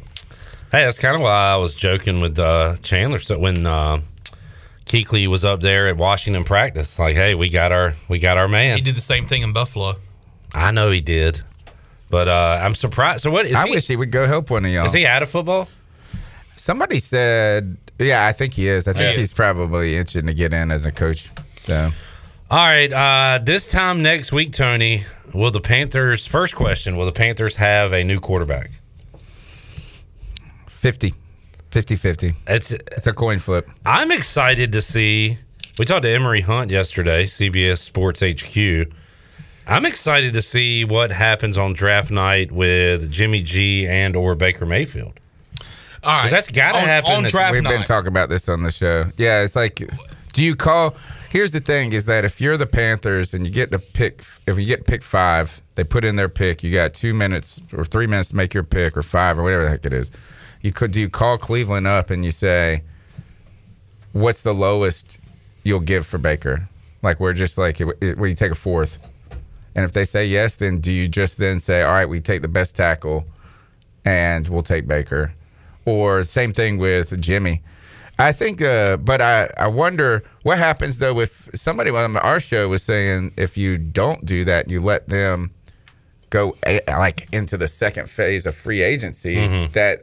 [0.76, 3.19] Hey, that's kind of why I was joking with uh, Chandler.
[3.19, 4.01] So when uh,
[4.86, 8.49] Kuechly was up there at Washington practice, like, hey, we got our we got our
[8.49, 8.76] man.
[8.76, 9.93] He did the same thing in Buffalo.
[10.53, 11.39] I know he did,
[12.09, 13.21] but uh, I'm surprised.
[13.21, 13.71] So what is I he?
[13.71, 14.84] wish he would go help one of y'all.
[14.84, 15.69] Is he out of football?
[16.57, 18.89] Somebody said, yeah, I think he is.
[18.89, 19.19] I think Yeah.
[19.19, 21.30] he's probably itching to get in as a coach.
[21.59, 21.89] So
[22.51, 22.91] All right.
[22.91, 26.26] Uh, this time next week, Tony, will the Panthers?
[26.28, 28.71] First question: Will the Panthers have a new quarterback?
[30.86, 31.13] 50
[31.71, 32.33] 50 50.
[32.45, 33.67] It's it's a coin flip.
[33.88, 35.36] I'm excited to see.
[35.79, 38.93] We talked to Emory Hunt yesterday, CBS Sports HQ.
[39.65, 44.67] I'm excited to see what happens on draft night with Jimmy G and or Baker
[44.67, 45.13] Mayfield.
[46.03, 47.23] All right, 'Cause that's gotta happen.
[47.23, 49.05] That's- We've been talking about this on the show.
[49.17, 49.81] Yeah, it's like,
[50.33, 50.95] do you call?
[51.31, 54.59] Here's the thing: is that if you're the Panthers and you get to pick, if
[54.59, 56.63] you get pick five, they put in their pick.
[56.63, 59.63] You got two minutes or three minutes to make your pick, or five, or whatever
[59.63, 60.11] the heck it is.
[60.66, 62.82] You could do you call Cleveland up and you say,
[64.13, 65.20] "What's the lowest
[65.63, 66.68] you'll give for Baker?"
[67.03, 68.97] Like we're just like, where you take a fourth,
[69.76, 72.41] and if they say yes, then do you just then say, "All right, we take
[72.41, 73.26] the best tackle,
[74.05, 75.34] and we'll take Baker,"
[75.86, 77.61] or same thing with Jimmy.
[78.18, 82.70] I think, uh, but I, I wonder what happens though if somebody on our show
[82.70, 85.51] was saying if you don't do that, you let them
[86.32, 89.72] go a, like into the second phase of free agency, Mhm.
[89.74, 89.99] that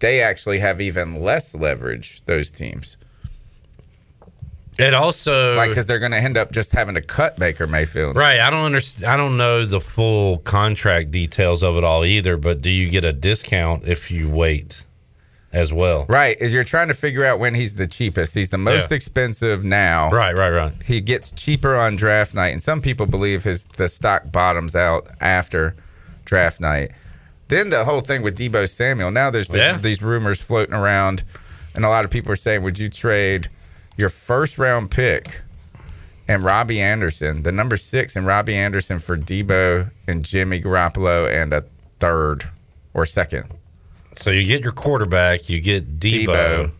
[0.00, 2.22] they actually have even less leverage.
[2.26, 2.96] Those teams,
[4.78, 8.16] It also like, because they're going to end up just having to cut Baker Mayfield.
[8.16, 8.40] Right.
[8.40, 9.10] I don't understand.
[9.12, 12.36] I don't know the full contract details of it all either.
[12.36, 14.84] But do you get a discount if you wait
[15.52, 16.04] as well?
[16.08, 18.34] Right, is you're trying to figure out when he's the cheapest.
[18.34, 18.96] He's the most Yeah.
[18.96, 20.10] expensive now.
[20.10, 20.72] Right, right, right.
[20.84, 25.06] He gets cheaper on draft night, and some people believe his the stock bottoms out
[25.20, 25.76] after
[26.24, 26.90] draft night.
[27.48, 29.10] Then the whole thing with Deebo Samuel.
[29.10, 29.76] Now there's this, Yeah.
[29.76, 31.22] these rumors floating around,
[31.74, 33.48] and a lot of people are saying, "Would you trade
[33.96, 35.42] your first round pick
[36.26, 41.52] and Robbie Anderson, the number six, and Robbie Anderson for Deebo and Jimmy Garoppolo and
[41.52, 41.64] a
[42.00, 42.48] third
[42.94, 43.44] or second?
[44.16, 46.70] So you get your quarterback, you get Deebo, Deebo,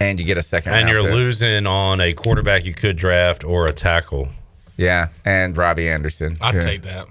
[0.00, 1.12] and you get a second, and round you're pick.
[1.12, 4.28] losing on a quarterback you could draft or a tackle.
[4.76, 6.36] Yeah, and Robbie Anderson.
[6.40, 6.60] I'd Yeah.
[6.60, 7.06] take that.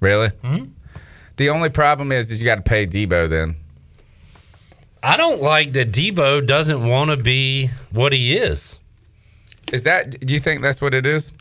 [0.00, 0.28] Really?
[0.28, 0.64] Mm-hmm.
[1.36, 3.56] The only problem is, is you got to pay Deebo then.
[5.02, 8.78] I don't like that Deebo doesn't want to be what he is.
[9.72, 10.20] Is that?
[10.20, 11.32] Do you think that's what it is?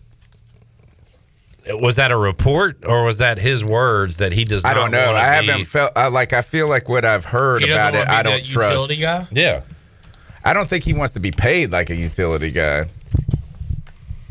[1.69, 4.65] Uh, was that a report or was that his words that he does?
[4.65, 5.13] I don't know.
[5.13, 7.97] I haven't felt I, like I feel like what I've heard He doesn't about it.
[7.97, 8.71] wanna be I don't trust.
[8.71, 9.27] utility guy?
[9.31, 9.61] Yeah.
[10.43, 12.85] I don't think he wants to be paid like a utility guy.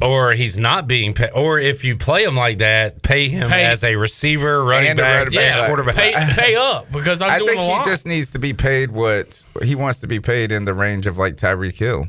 [0.02, 1.30] Or he's not being paid.
[1.34, 4.98] Or if you play him like that, pay him Pay- as a receiver, running And
[4.98, 5.56] back, running back.
[5.56, 5.94] and quarterback.
[5.94, 7.84] Pay, pay up because I'm I doing think a he lot.
[7.84, 11.18] just needs to be paid what he wants to be paid in the range of
[11.18, 12.06] like Tyreek Hill.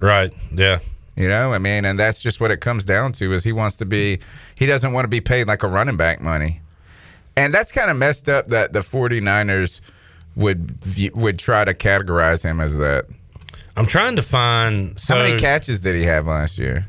[0.00, 0.32] Right.
[0.50, 0.80] Yeah.
[1.16, 3.76] You know, I mean, and that's just what it comes down to is he wants
[3.78, 4.18] to be
[4.54, 6.60] he doesn't want to be paid like a running back money.
[7.36, 9.80] And that's kind of messed up that the 49ers
[10.36, 13.06] would view, would try to categorize him as that.
[13.76, 14.98] I'm trying to find.
[14.98, 16.86] So, How many catches did he have last year?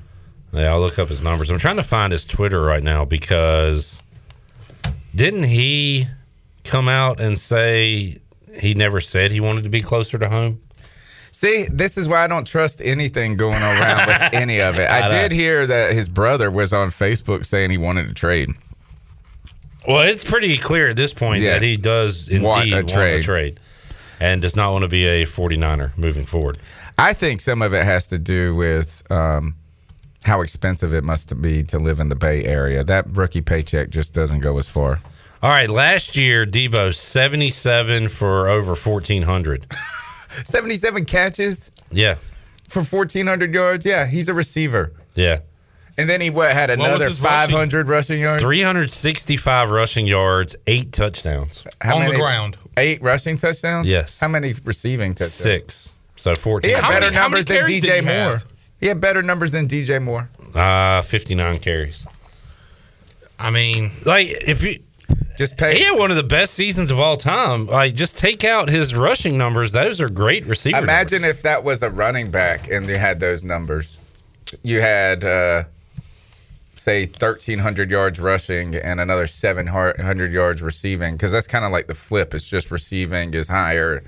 [0.51, 1.49] Yeah, I'll look up his numbers.
[1.49, 4.01] I'm trying to find his Twitter right now because
[5.15, 6.07] didn't he
[6.63, 8.17] come out and say
[8.59, 10.59] he never said he wanted to be closer to home?
[11.31, 14.89] See, this is why I don't trust anything going around with any of it.
[14.89, 18.49] I I did hear that his brother was on Facebook saying he wanted to trade.
[19.88, 21.53] Well, it's pretty clear at this point Yeah.
[21.53, 23.60] that he does indeed Want want a a, trade.
[24.18, 24.26] Trade.
[24.27, 26.57] and does not want to be a 49er moving forward.
[26.98, 29.56] I think some of it has to do with um,
[30.26, 32.84] how expensive it must be to live in the Bay Area.
[32.84, 34.99] That rookie paycheck just doesn't go as far.
[35.41, 39.65] All right, last year Deebo 77 for over 1400.
[40.44, 42.15] 77 catches Yeah.
[42.69, 43.85] for 1,400 yards.
[43.85, 44.94] Yeah, he's a receiver.
[45.15, 45.40] Yeah.
[45.98, 47.52] And then he what, had another his rushing?
[47.52, 48.41] 500 rushing, yards.
[48.41, 51.64] 365 rushing yards, 8 touchdowns.
[51.81, 52.57] How on the ground.
[52.78, 53.88] Eight rushing touchdowns?
[53.90, 54.20] Yes.
[54.20, 55.34] How many receiving touchdowns?
[55.36, 55.94] 6.
[56.16, 56.70] So 14.
[56.70, 58.14] He had How better many- numbers than DJ he Moore.
[58.14, 58.45] have?
[58.80, 60.30] He had better numbers than DJ Moore.
[60.56, 62.08] Uh 59 carries.
[63.40, 64.80] I mean, Like if you
[65.38, 65.76] Just pay.
[65.78, 67.66] He had one of the best seasons of all time.
[67.66, 70.78] Like, just take out his rushing numbers; those are great receiver.
[70.78, 73.98] Imagine if that was a running back and you had those numbers.
[74.62, 75.64] You had, uh,
[76.84, 81.93] say, 1,300 yards rushing and another 700 yards receiving, because that's kind of like the
[81.93, 82.34] flip.
[82.34, 84.03] It's just receiving is higher.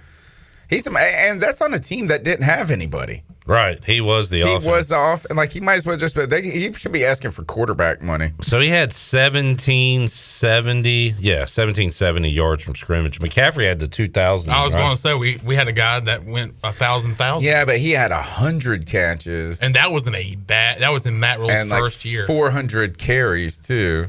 [0.69, 3.23] He's and that's on a team that didn't have anybody.
[3.47, 4.65] Right, he was the He offense.
[4.65, 6.15] was the off, and like he might as well just.
[6.15, 8.31] But they, he should be asking for quarterback money.
[8.41, 13.19] So he had 1770, yeah, 1770 yards from scrimmage.
[13.19, 14.51] McCaffrey had the 2000.
[14.51, 14.80] I was right?
[14.80, 17.47] going to say we we had a guy that went a thousand thousand.
[17.47, 20.80] Yeah, but he had a hundred catches, and that wasn't a bad.
[20.80, 22.26] That was in Matt Rhule's and like first year.
[22.26, 24.07] 400 carries too.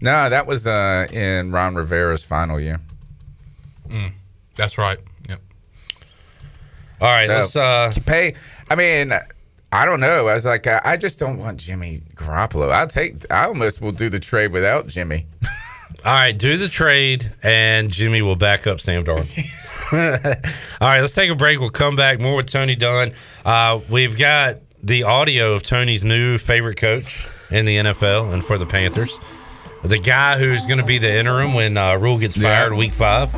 [0.00, 2.80] No, that was uh, in Ron Rivera's final year.
[3.88, 4.12] Mm,
[4.56, 4.98] that's right.
[7.02, 8.34] All right, So, let's uh, pay.
[8.70, 9.12] I mean,
[9.72, 10.28] I don't know.
[10.28, 12.70] I was like, I I just don't want Jimmy Garoppolo.
[12.70, 13.24] I'll take.
[13.28, 15.26] I almost will do the trade without Jimmy.
[16.04, 19.36] All right, do the trade, and Jimmy will back up Sam Darnold.
[20.80, 21.58] All right, let's take a break.
[21.58, 23.14] We'll come back more with Tony Dunn.
[23.44, 28.58] Uh, we've got the audio of Tony's new favorite coach in the NFL and for
[28.58, 29.18] the Panthers,
[29.82, 33.32] the guy who's going to be the interim when uh, Rhule gets fired week five.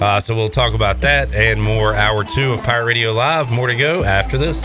[0.00, 1.94] Uh, so we'll talk about that and more.
[1.94, 3.50] Hour two of Pirate Radio Live.
[3.50, 4.64] More to go after this.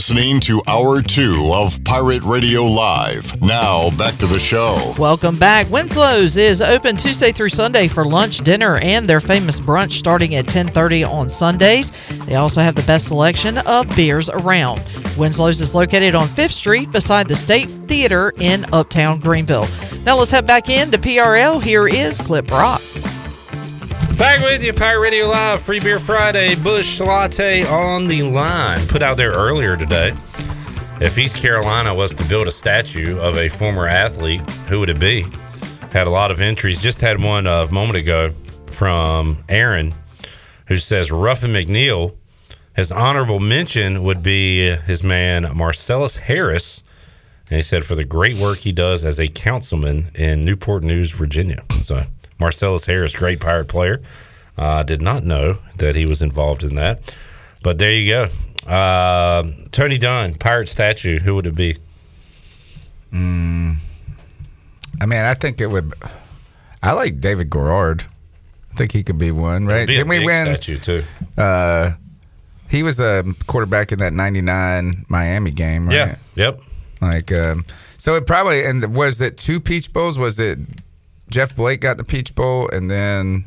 [0.00, 3.38] Listening to Hour 2 of Pirate Radio Live.
[3.42, 4.94] Now, back to the show.
[4.98, 5.66] Welcome back.
[5.66, 10.46] Winslow's is open Tuesday through Sunday for lunch, dinner, and their famous brunch starting at
[10.46, 11.92] 10:30 on Sundays.
[12.24, 14.80] They also have the best selection of beers around.
[15.18, 19.68] Winslow's is located on 5th Street beside the State Theater in Uptown Greenville.
[20.06, 21.60] Now let's head back into PRL.
[21.60, 22.80] Here is Clip Rock.
[24.20, 28.86] Back with you, Pirate Radio Live, Free Beer Friday, Busch Latte on the line.
[28.86, 30.12] Put out there earlier today.
[31.00, 34.98] If East Carolina was to build a statue of a former athlete, who would it
[34.98, 35.24] be?
[35.90, 36.82] Had a lot of entries.
[36.82, 38.28] Just had one uh, a moment ago
[38.66, 39.94] from Aaron,
[40.66, 42.14] who says Ruffin McNeill.
[42.76, 46.82] His honorable mention would be his man Marcellus Harris.
[47.48, 51.10] And he said for the great work he does as a councilman in Newport News,
[51.10, 51.64] Virginia.
[51.82, 52.02] So
[52.40, 54.00] Marcellus Harris, great pirate player.
[54.56, 57.16] Uh, did not know that he was involved in that.
[57.62, 58.70] But there you go.
[58.70, 61.18] Uh, Tony Dunn, pirate statue.
[61.18, 61.76] Who would it be?
[63.12, 63.76] Mm,
[65.00, 65.92] I mean, I think it would.
[66.82, 68.04] I like David Garrard.
[68.72, 69.86] I think he could be one, right?
[69.86, 70.46] Be Didn't we win?
[70.46, 71.04] statue too.
[71.36, 71.92] Uh,
[72.68, 75.94] he was a quarterback in that '99 Miami game, right?
[75.94, 76.16] Yeah.
[76.36, 76.60] Yep.
[77.00, 77.64] Like, um,
[77.96, 80.18] so it probably and was it two Peach Bowls?
[80.18, 80.58] Was it
[81.30, 83.44] Jeff Blake got the Peach Bowl and then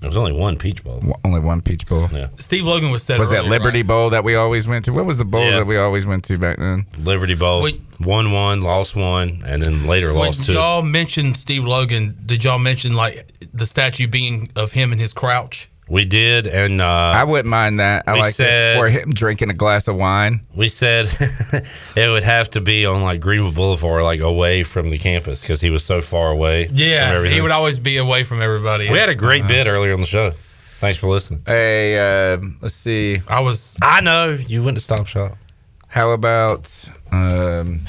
[0.00, 1.02] there was only one Peach Bowl?
[1.24, 2.08] Only one Peach Bowl.
[2.12, 2.28] Yeah.
[2.38, 4.92] Steve Logan was said Was that earlier, Liberty Bowl that we always went to?
[4.92, 5.56] What was the bowl Yeah.
[5.56, 6.86] that we always went to back then?
[6.98, 7.62] Liberty Bowl.
[7.62, 7.80] Wait.
[8.00, 10.52] Won one, lost one, and then later When lost two.
[10.52, 15.12] y'all mentioned Steve Logan, did y'all mention like the statue being of him and his
[15.12, 15.68] crouch?
[15.90, 16.86] We did, and uh,
[17.16, 18.04] I wouldn't mind that.
[18.06, 18.78] I like said- it.
[18.80, 20.40] Or him drinking a glass of wine.
[20.54, 21.06] We said
[21.96, 25.60] it would have to be on like Greenville Boulevard, like away from the campus, because
[25.60, 26.68] he was so far away.
[26.72, 27.36] Yeah, everything.
[27.36, 28.90] he would always be away from everybody.
[28.90, 30.32] We had a great bit earlier on the show.
[30.80, 31.42] Thanks for listening.
[31.46, 31.98] Hey,
[32.34, 33.20] uh, let's see.
[33.26, 33.76] I was.
[33.82, 35.36] I know you went to Stop Shop.
[35.88, 36.70] How about
[37.10, 37.80] um,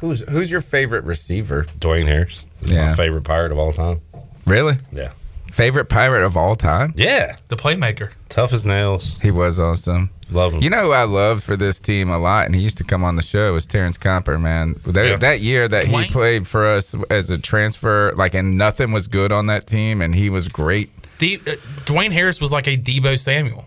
[0.00, 1.62] who's who's your favorite receiver?
[1.78, 2.42] Dwayne Harris.
[2.60, 2.90] He's Yeah.
[2.90, 4.00] my favorite pirate of all time.
[4.44, 4.74] Really?
[4.92, 5.12] Yeah.
[5.58, 6.92] Favorite pirate of all time?
[6.94, 7.34] Yeah.
[7.48, 8.12] The playmaker.
[8.28, 9.16] Tough as nails.
[9.20, 10.08] He was awesome.
[10.30, 10.62] Love him.
[10.62, 13.02] You know who I loved for this team a lot, and he used to come
[13.02, 14.76] on the show was Terrence Comper, man.
[14.86, 15.16] That, Yeah.
[15.16, 16.04] that year that Dwayne?
[16.04, 20.00] he played for us as a transfer, like, and nothing was good on that team,
[20.00, 20.90] and he was great.
[21.18, 21.50] D- uh,
[21.86, 23.66] Dwayne Harris was like a Deebo Samuel.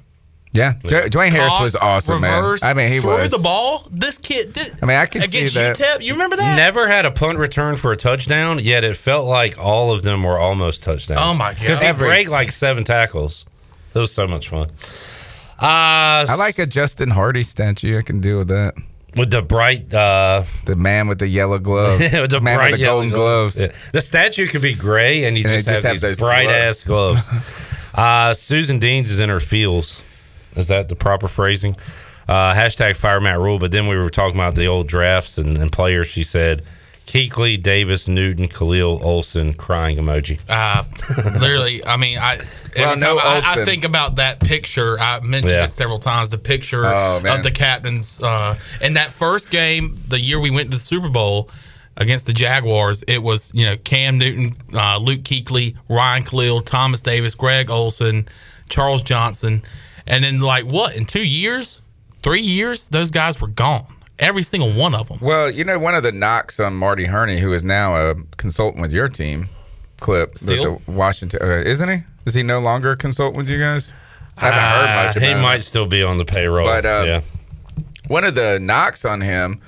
[0.54, 2.72] Yeah, D- Dwayne Harris Caught, was awesome, reverse, man.
[2.72, 3.32] I mean, he threw was.
[3.32, 3.88] the ball.
[3.90, 4.52] This kid.
[4.52, 5.78] Did, I mean, I can see against that.
[5.78, 6.02] UTEP.
[6.04, 6.58] You remember that?
[6.58, 10.24] Never had a punt return for a touchdown, yet it felt like all of them
[10.24, 11.22] were almost touchdowns.
[11.24, 11.60] Oh, my God.
[11.62, 13.46] Because he Every- break like seven tackles.
[13.94, 14.70] It was so much fun.
[15.62, 17.98] Uh, I like a Justin Hardy statue.
[17.98, 18.74] I can deal with that.
[19.16, 22.80] with the bright, uh, The man with the yellow gloves, with the man bright with
[22.80, 23.60] the golden gloves.
[23.60, 23.72] Yeah.
[23.94, 26.20] The statue could be gray, and you And just, it just have, have these those
[26.20, 27.92] bright ass gloves.
[27.96, 30.01] uh, Susan Deans is in her feels.
[30.56, 31.76] Is that the proper phrasing?
[32.28, 33.60] Uh, hashtag fire Matt Rhule.
[33.60, 36.08] But then we were talking about the old drafts and, and players.
[36.08, 36.62] She said
[37.08, 40.40] Kuechly, Davis, Newton, Kalil, Olsen, crying emoji.
[40.48, 40.84] Uh,
[41.40, 44.98] literally, I mean, I every Well, time no I, I think about that picture.
[45.00, 45.66] I mentioned Yeah.
[45.66, 46.30] it several times.
[46.30, 50.72] The picture Oh, of the captains uh, in that first game, the year we went
[50.72, 51.50] to the Super Bowl
[51.98, 53.04] against the Jaguars.
[53.04, 58.28] It was you know Cam Newton, uh, Luke Kuechly, Ryan Kalil, Thomas Davis, Greg Olsen,
[58.70, 59.64] Charles Johnson,
[60.08, 61.82] and then like what in two years,
[62.24, 63.86] three years, those guys were gone.
[64.20, 65.18] Every single one of them.
[65.22, 68.82] Well, you know, one of the knocks on Marty Hurney, who is now a consultant
[68.82, 69.50] with your team,
[70.00, 70.82] Clip, the- Still?
[70.86, 71.98] the Washington, uh, isn't he?
[72.26, 73.92] Is he no longer a consultant with you guys?
[74.38, 75.42] I haven't heard much Uh, about He him.
[75.42, 76.66] might still be on the payroll.
[76.66, 77.22] But uh, yeah.
[78.08, 79.60] one of the knocks on him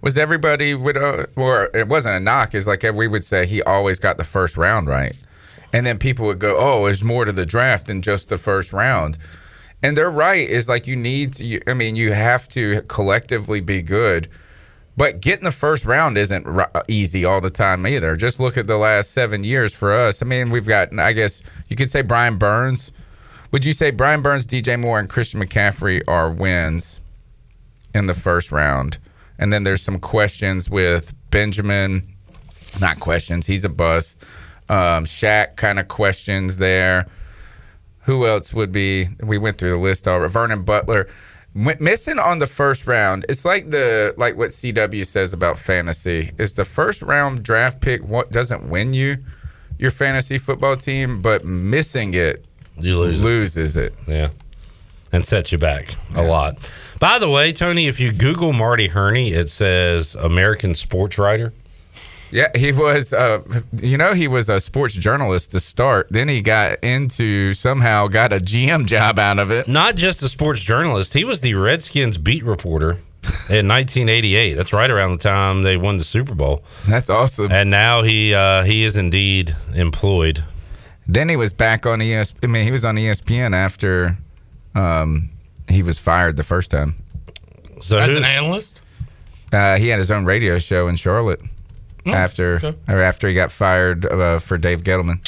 [0.00, 2.52] was everybody would, uh, or it wasn't a knock.
[2.54, 5.14] It's like we would say he always got the first round right,
[5.72, 8.72] and then people would go, "Oh, there's more to the draft than just the first
[8.72, 9.18] round."
[9.84, 10.48] And they're right.
[10.48, 11.34] Is like you need.
[11.34, 14.28] To, you, I mean, you have to collectively be good.
[14.96, 18.16] But getting the first round isn't ri- easy all the time either.
[18.16, 20.22] Just look at the last seven years for us.
[20.22, 22.92] I mean, we've got, I guess you could say Brian Burns.
[23.50, 27.00] Would you say Brian Burns, DJ Moore, and Christian McCaffrey are wins
[27.94, 28.98] in the first round?
[29.38, 32.06] And then there's some questions with Benjamin.
[32.80, 33.46] Not questions.
[33.46, 34.24] He's a bust.
[34.70, 37.06] Um, Shaq kind of questions there.
[38.04, 39.08] Who else would be?
[39.22, 40.30] We went through the list already.
[40.32, 41.06] Vernon Butler.
[41.56, 43.24] M- missing on the first round.
[43.28, 46.32] It's like the like what CW says about fantasy.
[46.38, 49.18] Is the first round draft pick what doesn't win you
[49.78, 52.44] your fantasy football team, but missing it
[52.78, 53.24] you lose it.
[53.24, 53.94] loses it.
[54.06, 54.28] Yeah.
[55.12, 56.58] And sets you back a lot.
[56.98, 61.52] By the way, Tony, if you Google Marty Hurney, it says American sports writer.
[62.34, 63.12] Yeah, he was.
[63.12, 63.42] Uh,
[63.80, 66.08] you know, he was a sports journalist to start.
[66.10, 69.68] Then he got into somehow got a GM job out of it.
[69.68, 72.90] Not just a sports journalist, he was the Redskins beat reporter
[73.48, 74.54] in 1988.
[74.54, 76.64] That's right around the time they won the Super Bowl.
[76.88, 77.52] That's awesome.
[77.52, 80.42] And now he uh, he is indeed employed.
[81.06, 82.34] Then he was back on ESPN.
[82.42, 84.18] I mean, he was on ESPN after
[84.74, 85.30] um,
[85.68, 86.94] he was fired the first time.
[87.80, 88.80] So As who- an analyst,
[89.52, 91.40] Uh, he had his own radio show in Charlotte
[92.12, 92.74] after okay.
[92.88, 95.18] or after he got fired uh, for Dave Gettleman.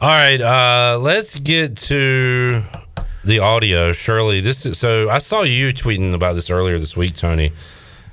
[0.00, 2.62] All right, uh, let's get to
[3.24, 3.92] the audio.
[3.92, 5.08] Shirley, this is so.
[5.08, 7.52] I saw you tweeting about this earlier this week, Tony.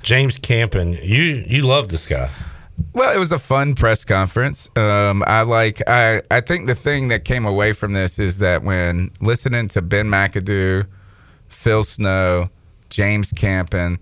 [0.02, 2.30] James Campen, you you love this guy.
[2.92, 4.68] Well, it was a fun press conference.
[4.76, 5.82] Um, I like.
[5.86, 9.82] I I think the thing that came away from this is that when listening to
[9.82, 10.86] Ben McAdoo,
[11.48, 12.48] Phil Snow,
[12.90, 13.98] James Campen,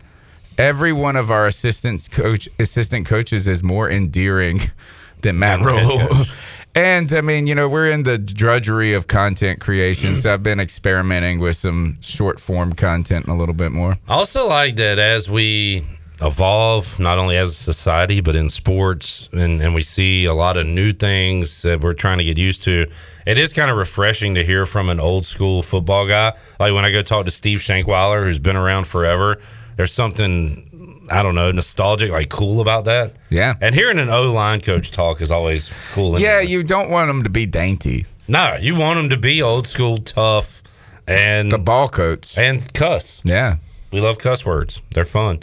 [0.58, 4.60] every one of our assistant coach assistant coaches is more endearing
[5.22, 6.24] than Matt Rhule.
[6.74, 10.58] And I mean, you know, we're in the drudgery of content creation, so I've been
[10.58, 13.98] experimenting with some short form content a little bit more.
[14.08, 15.84] I also like that as we
[16.22, 20.56] evolve, not only as a society, but in sports, and, and we see a lot
[20.56, 22.86] of new things that we're trying to get used to.
[23.26, 26.34] It is kind of refreshing to hear from an old school football guy.
[26.58, 29.38] Like when I go talk to Steve Shankweiler, who's been around forever,
[29.76, 33.14] there's something, I don't know, nostalgic, like cool about that.
[33.30, 33.54] Yeah.
[33.60, 36.18] And hearing an O line coach talk is always cool.
[36.18, 38.06] Yeah, you don't want them to be dainty.
[38.28, 40.62] No, you want them to be old school, tough,
[41.06, 43.20] and the ball coach and cuss.
[43.24, 43.56] Yeah,
[43.92, 44.80] we love cuss words.
[44.94, 45.40] They're fun.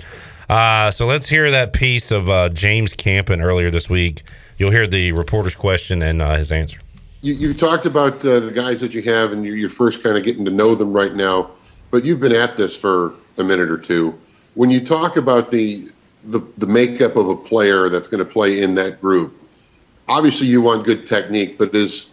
[0.50, 4.24] Uh, so let's hear that piece of uh, James Campen earlier this week.
[4.58, 6.80] You'll hear the reporter's question and uh, his answer.
[7.22, 10.18] You, you talked about uh, the guys that you have, and you, you're first kind
[10.18, 11.52] of getting to know them right now.
[11.92, 14.20] But you've been at this for a minute or two.
[14.56, 15.90] When you talk about the
[16.26, 19.34] the, the makeup of a player that's going to play in that group,
[20.08, 22.08] obviously you want good technique, but is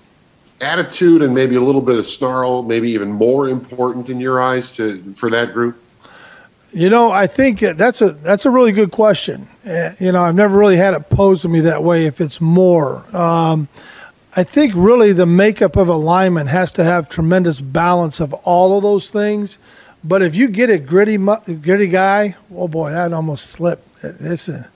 [0.61, 4.73] attitude and maybe a little bit of snarl maybe even more important in your eyes
[4.73, 5.81] to for that group?
[6.73, 9.47] You know, I think uh, that's a that's a really good question.
[9.67, 12.07] Uh, you know, I've never really had it posed to me that way.
[12.07, 13.69] If it's more, um,
[14.37, 18.77] I think really the makeup of a lineman has to have tremendous balance of all
[18.77, 19.59] of those things.
[20.07, 24.05] But if you get a gritty, gritty guy, oh boy, that almost slipped.
[24.05, 24.71] It's a,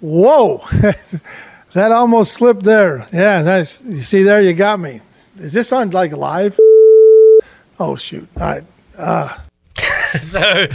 [0.00, 0.62] whoa,
[1.72, 3.08] that almost slipped there.
[3.12, 5.00] Yeah, that's you see there, you got me.
[5.36, 6.58] Is this on like live?
[7.80, 8.28] Oh shoot!
[8.36, 8.64] All right.
[8.96, 9.38] Uh,
[9.76, 10.66] so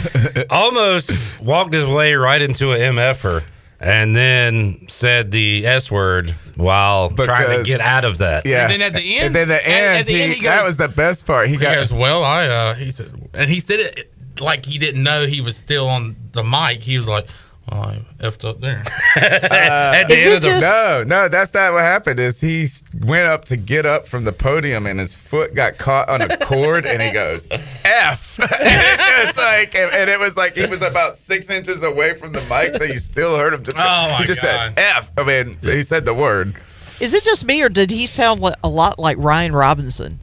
[0.48, 3.44] almost walked his way right into an MFer
[3.80, 8.46] and then said the S word while trying to get out of that.
[8.46, 8.62] Yeah.
[8.64, 10.44] And then at the end, And then the at- end, at the end, he- he
[10.46, 11.48] that was the best part.
[11.48, 14.10] He He got goes, "Well, I," uh, he said, and he said it
[14.40, 16.82] like he didn't know he was still on the mic.
[16.82, 17.26] He was like,
[17.70, 18.82] Well, I effed up there.
[19.16, 22.18] Uh, the end of the- no, no, that's not what happened.
[22.20, 22.66] Is he
[23.06, 26.36] went up to get up from the podium and his foot got caught on a
[26.38, 28.38] cord and he goes F.
[28.40, 32.14] and it just like and, and it was like he was about six inches away
[32.14, 33.76] from the mic, so you still heard him just.
[33.76, 34.74] go- Oh, my he just God.
[34.76, 35.10] said F.
[35.16, 36.54] I mean, he said the word.
[37.00, 40.18] Is it just me, or did he sound li- a lot like Ryan Robinson?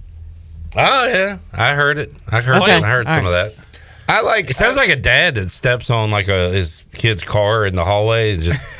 [0.75, 2.13] Oh yeah, I heard it.
[2.29, 2.61] I heard.
[2.61, 3.55] Okay, I heard all some of that.
[4.11, 4.49] I like.
[4.49, 7.85] It sounds like a dad that steps on like a his kid's car in the
[7.85, 8.79] hallway and just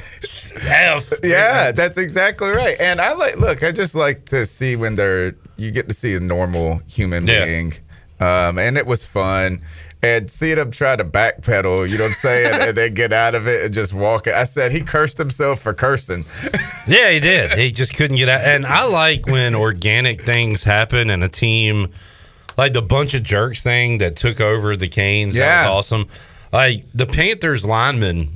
[0.70, 1.12] F.
[1.24, 2.76] Yeah, that's exactly right.
[2.80, 6.16] And I like look, I just like to see when they're you get to see
[6.16, 7.45] a normal human Yeah.
[7.45, 7.74] being.
[8.20, 9.62] Um, and it was fun.
[10.03, 13.36] And seeing him try to backpedal, you know what I'm saying, and then get out
[13.36, 14.34] of it and just walk it.
[14.34, 16.26] I said he cursed himself for cursing.
[16.88, 17.52] Yeah, he did.
[17.58, 18.41] He just couldn't get out.
[18.41, 21.88] And I like when organic things happen and a team,
[22.61, 25.35] like the bunch of jerks thing that took over the Canes.
[25.35, 25.63] Yeah.
[25.63, 26.07] That was awesome.
[26.53, 28.29] Like the Panthers linemen,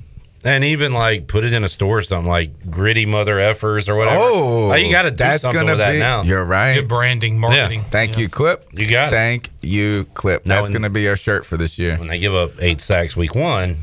[0.43, 3.95] and even like put it in a store or something like gritty mother effers or
[3.95, 4.17] whatever.
[4.19, 6.21] Oh, like, you got to do that's something gonna with that be- now.
[6.21, 6.75] You're right.
[6.75, 7.83] Good branding, marketing.
[7.83, 8.65] Thank you, Clip.
[8.71, 9.09] You got it.
[9.11, 10.43] Thank you, Clip.
[10.43, 11.97] That's going to be our shirt for this year.
[11.97, 13.77] When they give up eight sacks week one,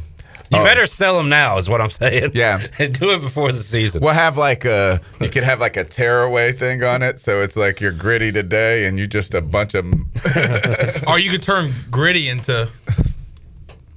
[0.52, 0.64] you Oh.
[0.64, 2.30] better sell them now, is what I'm saying.
[2.34, 2.60] Yeah.
[2.78, 4.02] and do it before the season.
[4.02, 7.56] We'll have like a you could have like a tearaway thing on it, so it's
[7.56, 9.84] like you're gritty today, and you just a bunch of
[11.06, 12.68] or you could turn gritty into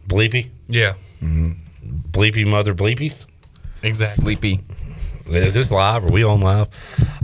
[0.07, 0.49] Bleepy.
[0.67, 1.51] yeah, mm-hmm.
[2.11, 3.25] Bleepy mother bleepies.
[3.83, 4.23] exactly.
[4.35, 4.59] sleepy.
[5.27, 6.05] Is this live?
[6.05, 6.67] Are we on live?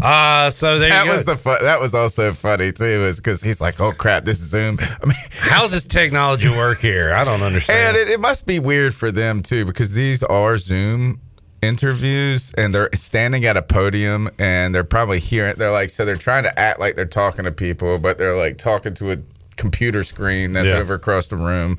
[0.01, 1.13] Uh so there that you go.
[1.13, 4.39] was the fu- that was also funny too, is because he's like, "Oh crap, this
[4.39, 7.13] is Zoom." I mean, How's this technology work here?
[7.13, 7.95] I don't understand.
[7.95, 11.21] and it, it must be weird for them too, because these are Zoom
[11.61, 15.53] interviews, and they're standing at a podium, and they're probably hearing.
[15.57, 18.57] They're like, so they're trying to act like they're talking to people, but they're like
[18.57, 19.17] talking to a
[19.57, 20.77] computer screen that's Yeah.
[20.79, 21.77] over across the room.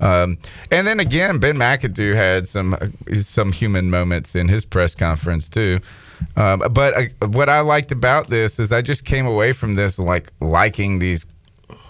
[0.00, 0.38] Um,
[0.70, 2.76] and then again, Ben McAdoo had some
[3.12, 5.80] some human moments in his press conference too.
[6.36, 9.98] Um, but I, what I liked about this is I just came away from this
[9.98, 11.26] like liking these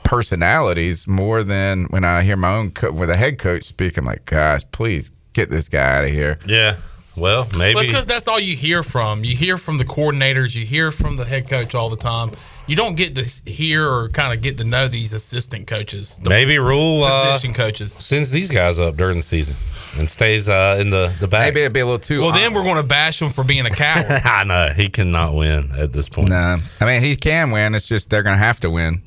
[0.02, 3.97] personalities more than when I hear my own co- with a head coach speak.
[3.97, 6.39] I'm like, gosh, please get this guy out of here.
[6.47, 6.76] yeah.
[7.16, 7.74] Well, maybe.
[7.76, 9.22] Well, it's because that's all you hear from.
[9.22, 10.56] You hear from the coordinators.
[10.56, 12.32] You hear from the head coach all the time.
[12.66, 16.19] You don't get to hear or kind of get to know these assistant coaches.
[16.23, 17.93] the maybe Rhule uh, position coaches.
[17.93, 19.55] sends these guys up during the season
[19.99, 21.43] and stays uh, in the the back.
[21.47, 22.23] Maybe it'd be a little too.
[22.23, 24.07] Well, then we're going to bash him for being a coward.
[24.24, 26.31] I know he cannot win at this point.
[26.31, 27.74] Nah, I mean he can win.
[27.74, 29.03] It's just they're gonna have to win.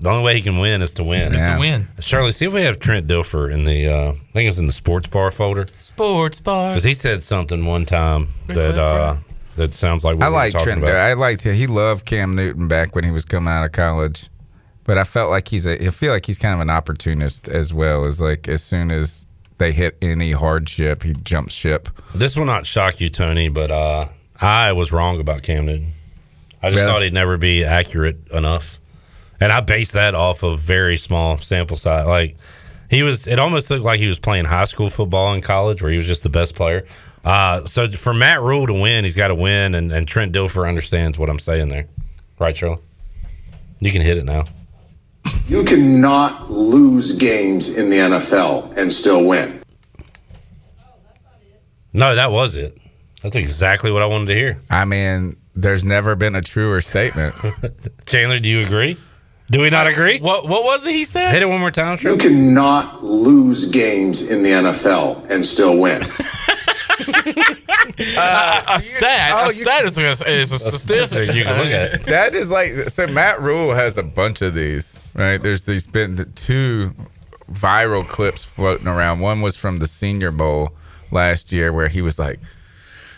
[0.00, 1.34] The only way he can win is to win.
[1.34, 1.88] Is to win.
[2.00, 3.88] Charlie, see if we have Trent Dilfer in the.
[3.88, 6.68] Uh, I think it was in the sports bar folder Sports bar.
[6.70, 9.16] because he said something one time that uh,
[9.56, 10.82] that sounds like what I like Trent.
[10.82, 10.94] about.
[10.94, 11.54] I liked him.
[11.54, 14.28] He loved Cam Newton back when he was coming out of college,
[14.84, 15.86] but I felt like he's a.
[15.86, 18.04] I feel like he's kind of an opportunist as well.
[18.04, 19.26] As like as soon as
[19.58, 21.88] they hit any hardship, he jumps ship.
[22.14, 24.08] This will not shock you, Tony, but uh,
[24.40, 25.88] I was wrong about Cam Newton.
[26.62, 26.90] I just Really?
[26.92, 28.80] thought he'd never be accurate enough,
[29.40, 32.06] and I based that off of very small sample size.
[32.06, 32.36] Like
[32.90, 35.90] he was, it almost looked like he was playing high school football in college, where
[35.90, 36.84] he was just the best player.
[37.24, 40.68] Uh, so for Matt Rhule to win, he's got to win, and, and Trent Dilfer
[40.68, 41.86] understands what I'm saying there,
[42.38, 42.82] right, Charlie?
[43.80, 44.44] You can hit it now.
[45.46, 49.62] You cannot lose games in the NFL and still win.
[51.92, 52.76] No, that was it.
[53.22, 54.58] That's exactly what I wanted to hear.
[54.68, 57.34] I mean, there's never been a truer statement.
[58.06, 58.96] Chandler, do you agree?
[59.50, 60.18] Do we not agree?
[60.18, 61.30] What What was it he said?
[61.30, 66.02] Hit it one more time, You cannot lose games in the NFL and still win.
[68.16, 69.32] Uh, a stat.
[69.34, 71.34] oh, a stat is a, is a statistic.
[71.34, 72.02] You can look at it.
[72.06, 73.06] that is like so.
[73.06, 75.40] Matt Rhule has a bunch of these, right?
[75.40, 76.94] There's these been two
[77.50, 79.20] viral clips floating around.
[79.20, 80.72] One was from the Senior Bowl
[81.10, 82.40] last year, where he was like,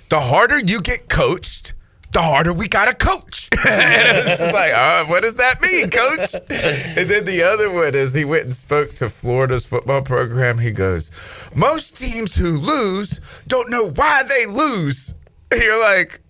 [0.08, 1.72] "The harder you get coached."
[2.16, 5.90] The harder we gotta coach, and it was just like, uh, what does that mean,
[5.90, 6.32] coach?
[6.32, 10.56] And then the other one is he went and spoke to Florida's football program.
[10.56, 11.10] He goes,
[11.54, 15.14] most teams who lose don't know why they lose.
[15.50, 16.20] And you're like,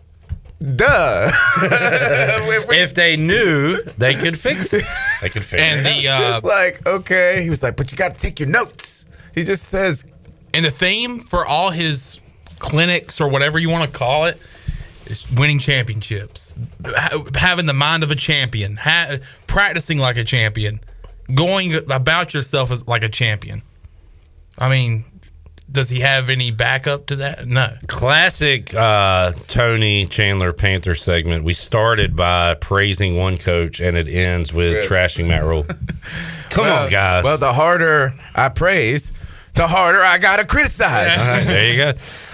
[0.75, 1.31] duh.
[1.63, 4.83] if they knew, they could fix it.
[5.23, 6.03] They could fix And it.
[6.03, 9.07] the uh, just like okay he was like but you got to take your notes
[9.37, 10.13] he just says
[10.53, 12.19] and the theme for all his
[12.59, 14.41] clinics or whatever you want to call it
[15.07, 16.55] is winning championships,
[16.85, 19.17] Ha- having the mind of a champion, ha-
[19.47, 20.81] practicing like a champion,
[21.35, 23.63] going about yourself as like a champion.
[24.59, 25.05] I mean,
[25.71, 27.47] does he have any backup to that?
[27.47, 27.77] No.
[27.89, 31.45] Classic uh, Tony Chandler Panther segment.
[31.45, 34.83] We started by praising one coach, and it ends with Yeah.
[34.83, 35.65] trashing Matt Rhule.
[36.51, 37.25] Come well, on, guys.
[37.25, 39.13] well the harder i praise
[39.57, 41.19] the harder I gotta criticize.
[41.19, 41.89] All right, there you go.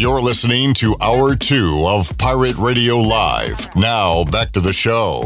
[0.00, 3.76] You're listening to Hour 2 of Pirate Radio Live.
[3.76, 5.24] Now, back to the show.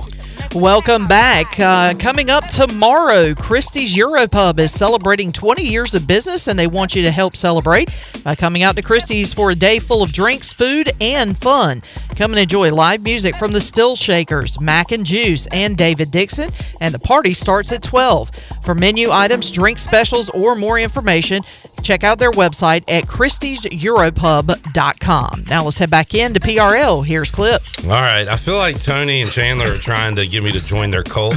[0.55, 1.59] Welcome back.
[1.59, 6.95] Uh, coming up tomorrow, Christie's Europub is celebrating 20 years of business, and they want
[6.95, 7.91] you to help celebrate
[8.23, 11.83] by coming out to Christie's for a day full of drinks, food, and fun.
[12.15, 16.53] Come and enjoy live music from the Still Shakers, Mac and Juice, and David Dixon,
[16.81, 18.31] and the party starts at 12.
[18.63, 21.43] For menu items, drink specials, or more information,
[21.83, 25.45] check out their website at christieseuropub.com.
[25.49, 27.05] Now let's head back in to PRL.
[27.05, 27.61] Here's Clip.
[27.85, 28.29] All right.
[28.29, 31.37] I feel like Tony and Chandler are trying to get me to join their cult.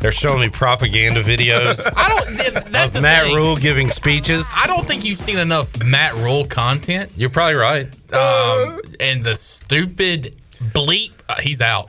[0.00, 2.54] They're showing me propaganda videos I don't.
[2.70, 3.36] That's of the Matt thing.
[3.36, 4.46] Rhule giving speeches.
[4.56, 7.10] I don't think you've seen enough Matt Rhule content.
[7.16, 7.86] You're probably right.
[8.12, 11.88] Um, and the stupid bleep, uh, he's out.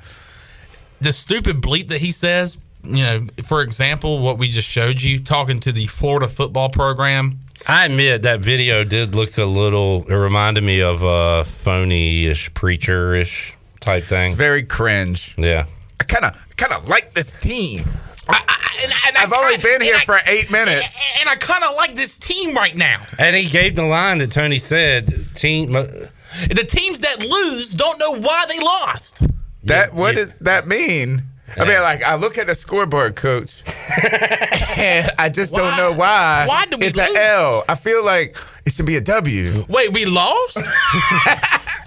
[1.01, 5.19] The stupid bleep that he says, you know, for example, what we just showed you,
[5.19, 7.39] talking to the Florida football program.
[7.67, 10.05] I admit that video did look a little.
[10.07, 14.27] It reminded me of a phony-ish, preacher-ish type thing.
[14.27, 15.35] It's very cringe.
[15.37, 15.65] Yeah.
[15.99, 17.84] I kind of kind of like this team.
[18.27, 21.02] I've only been here for eight minutes.
[21.19, 23.02] And I kind of like this team right now.
[23.18, 25.07] And he gave the line that Tony said.
[25.36, 25.72] Team.
[25.72, 29.22] The teams that lose don't know why they lost.
[29.64, 31.23] That what does that mean?
[31.57, 33.64] I mean, like I look at the scoreboard, coach,
[34.77, 36.45] and I just don't know why.
[36.48, 37.64] why do we it's an L?
[37.68, 38.38] I feel like
[38.69, 39.65] it should be a W.
[39.67, 40.57] Wait, we lost?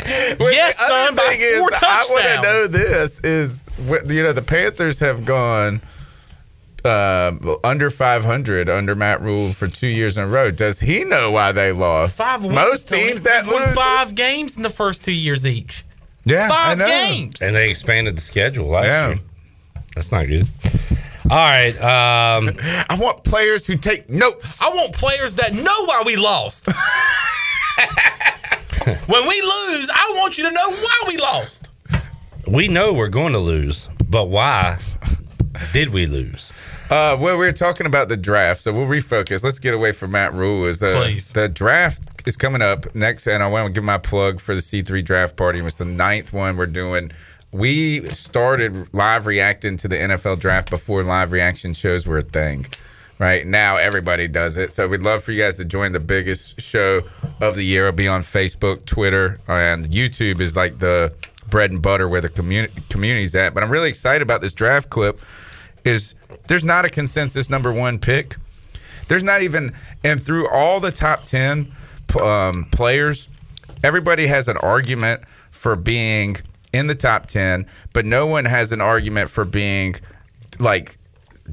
[0.04, 3.70] Well, yes, the other son, by is, four I want to know this is
[4.12, 5.80] you know the Panthers have gone
[6.84, 7.32] uh,
[7.62, 10.50] under 500 under Matt Rhule for two years in a row.
[10.50, 12.18] Does he know why they lost?
[12.18, 13.02] Five wins, Most Tony.
[13.04, 13.76] teams that won lose.
[13.76, 15.84] five games in the first two years each.
[16.24, 16.86] Yeah, five I know.
[16.88, 17.40] games.
[17.40, 18.86] And they expanded the schedule last
[19.18, 19.24] year.
[19.94, 20.48] That's not good.
[21.32, 21.74] All right.
[21.80, 22.50] Um,
[22.90, 24.60] I want players who take notes.
[24.60, 26.66] I want players that know why we lost.
[29.06, 31.70] when we lose, I want you to know why we lost.
[32.46, 34.76] we know we're going to lose, but why
[35.72, 36.52] did we lose?
[36.90, 39.42] Uh, well, we are talking about the draft, so we'll refocus.
[39.42, 40.66] Let's get away from Matt Rhule.
[40.66, 41.32] Is the Please.
[41.32, 44.60] the draft is coming up next, and I want to give my plug for the
[44.60, 45.60] C3 draft party.
[45.60, 47.10] It's the ninth one we're doing.
[47.53, 52.65] We started live reacting to the NFL draft before live reaction shows were a thing.
[53.19, 54.73] Right now, everybody does it.
[54.73, 57.03] So we'd love for you guys to join the biggest show
[57.43, 57.89] of the year.
[57.89, 61.12] It'll be on Facebook, Twitter, and YouTube is like the
[61.51, 63.53] bread and butter where the community community's at.
[63.53, 65.20] But I'm really excited about this draft clip.
[65.85, 66.15] Is
[66.49, 68.37] there's not a consensus number one pick.
[69.09, 71.70] There's not even, and through all the top 10
[72.23, 73.29] um, players,
[73.85, 76.37] everybody has an argument for being
[76.73, 79.94] in the top 10, but no one has an argument for being
[80.59, 80.97] like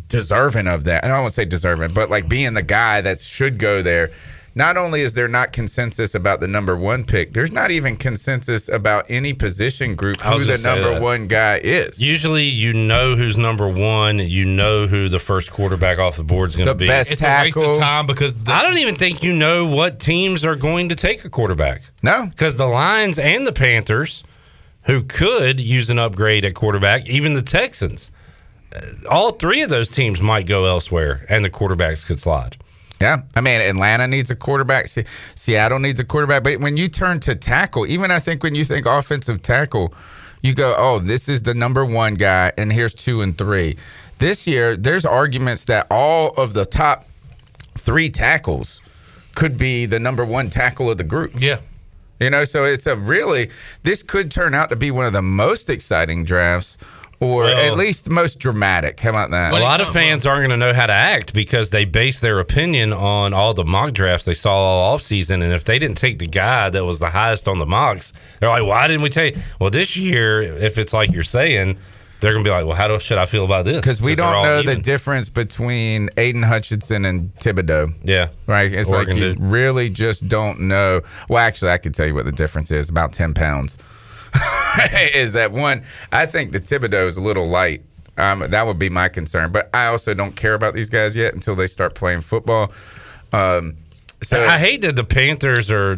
[0.07, 1.03] deserving of that.
[1.03, 3.81] And I don't want to say deserving, but like being the guy that should go
[3.81, 4.09] there.
[4.55, 8.67] Not only is there not consensus about the number one pick, there's not even consensus
[8.67, 11.01] about any position group who the number that.
[11.01, 12.01] one guy is.
[12.01, 14.17] Usually, you know who's number one.
[14.17, 16.87] You know who the first quarterback off the board is going to The be.
[16.87, 19.99] best It's a waste of time because the, I don't even think you know what
[19.99, 21.83] teams are going to take a quarterback.
[22.03, 24.23] No, because the Lions and the Panthers,
[24.85, 28.11] who could use an upgrade at quarterback, even the Texans,
[28.75, 32.57] uh, all three of those teams might go elsewhere, and the quarterbacks could slide.
[33.01, 34.87] Yeah, I mean Atlanta needs a quarterback.
[34.89, 36.43] Se- Seattle needs a quarterback.
[36.43, 39.93] But when you turn to tackle, even I think when you think offensive tackle,
[40.41, 43.77] you go, "Oh, this is the number one guy, and here's two and three.
[44.17, 47.05] This year, there's arguments that all of the top
[47.77, 48.81] three tackles
[49.33, 51.31] could be the number one tackle of the group.
[51.39, 51.59] Yeah.
[52.19, 53.49] You know, so it's a really
[53.83, 56.77] this could turn out to be one of the most exciting drafts,
[57.21, 58.99] or Well- at least the most dramatic.
[58.99, 59.53] How about that?
[59.53, 62.39] a lot of fans aren't going to know how to act because they base their
[62.39, 65.43] opinion on all the mock drafts they saw all offseason.
[65.43, 68.49] And if they didn't take the guy that was the highest on the mocks, they're
[68.49, 69.35] like, why didn't we take?
[69.59, 71.77] Well, this year, if it's like you're saying,
[72.19, 73.77] they're going to be like, well, how do, should I feel about this?
[73.77, 77.93] Because we don't know the difference between Aidan Hutchinson and Thibodeaux.
[78.03, 78.29] Yeah.
[78.45, 78.71] Right?
[78.71, 79.39] It's Oregon like you dude.
[79.41, 81.01] really just don't know.
[81.29, 83.77] Well, actually, I could tell you what the difference is about 10 pounds.
[84.93, 85.83] is that one?
[86.11, 87.83] I think the Thibodeaux is a little light.
[88.17, 89.53] Um, that would be my concern.
[89.53, 92.73] But I also don't care about these guys yet until they start playing football.
[93.31, 93.77] Um,
[94.21, 95.97] so I hate that the Panthers are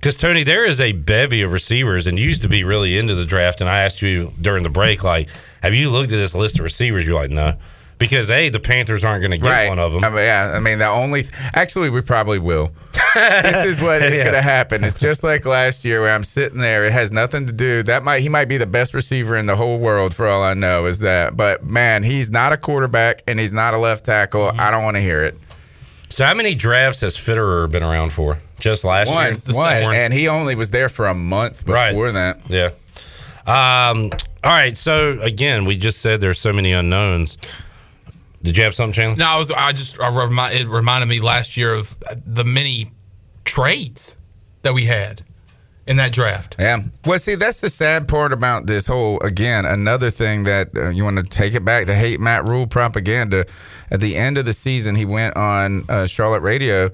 [0.00, 3.14] because Tony, there is a bevy of receivers, and you used to be really into
[3.14, 3.60] the draft.
[3.60, 5.28] And I asked you during the break, like,
[5.62, 7.06] have you looked at this list of receivers?
[7.06, 7.54] You're like, no,
[7.98, 9.68] because a the Panthers aren't going to get right.
[9.68, 10.02] one of them.
[10.02, 11.24] I mean, yeah, I mean the only
[11.54, 12.72] actually we probably will.
[13.14, 14.20] this is what is Yeah.
[14.20, 14.84] going to happen.
[14.84, 16.86] It's just like last year where I'm sitting there.
[16.86, 17.82] It has nothing to do.
[17.82, 20.54] That might he might be the best receiver in the whole world for all I
[20.54, 20.86] know.
[20.86, 21.36] Is that?
[21.36, 24.46] But man, he's not a quarterback and he's not a left tackle.
[24.46, 24.60] Mm-hmm.
[24.60, 25.36] I don't want to hear it.
[26.08, 28.38] So how many drafts has Fitterer been around for?
[28.60, 32.40] Just last one, year, one, and he only was there for a month before that.
[32.48, 32.70] Yeah.
[33.46, 34.10] Um.
[34.44, 34.76] All right.
[34.76, 37.36] So again, we just said there's so many unknowns.
[38.42, 39.16] Did you have something, Chandler?
[39.16, 39.50] No, I was.
[39.50, 40.00] I just.
[40.00, 41.96] I remi- it reminded me last year of
[42.26, 42.90] the many
[43.44, 44.16] trades
[44.62, 45.22] that we had
[45.86, 46.56] in that draft.
[46.58, 46.82] Yeah.
[47.04, 49.20] Well, see, that's the sad part about this whole.
[49.20, 52.66] Again, another thing that uh, you want to take it back to hate Matt Rhule
[52.66, 53.44] propaganda.
[53.90, 56.90] At the end of the season, he went on uh, Charlotte radio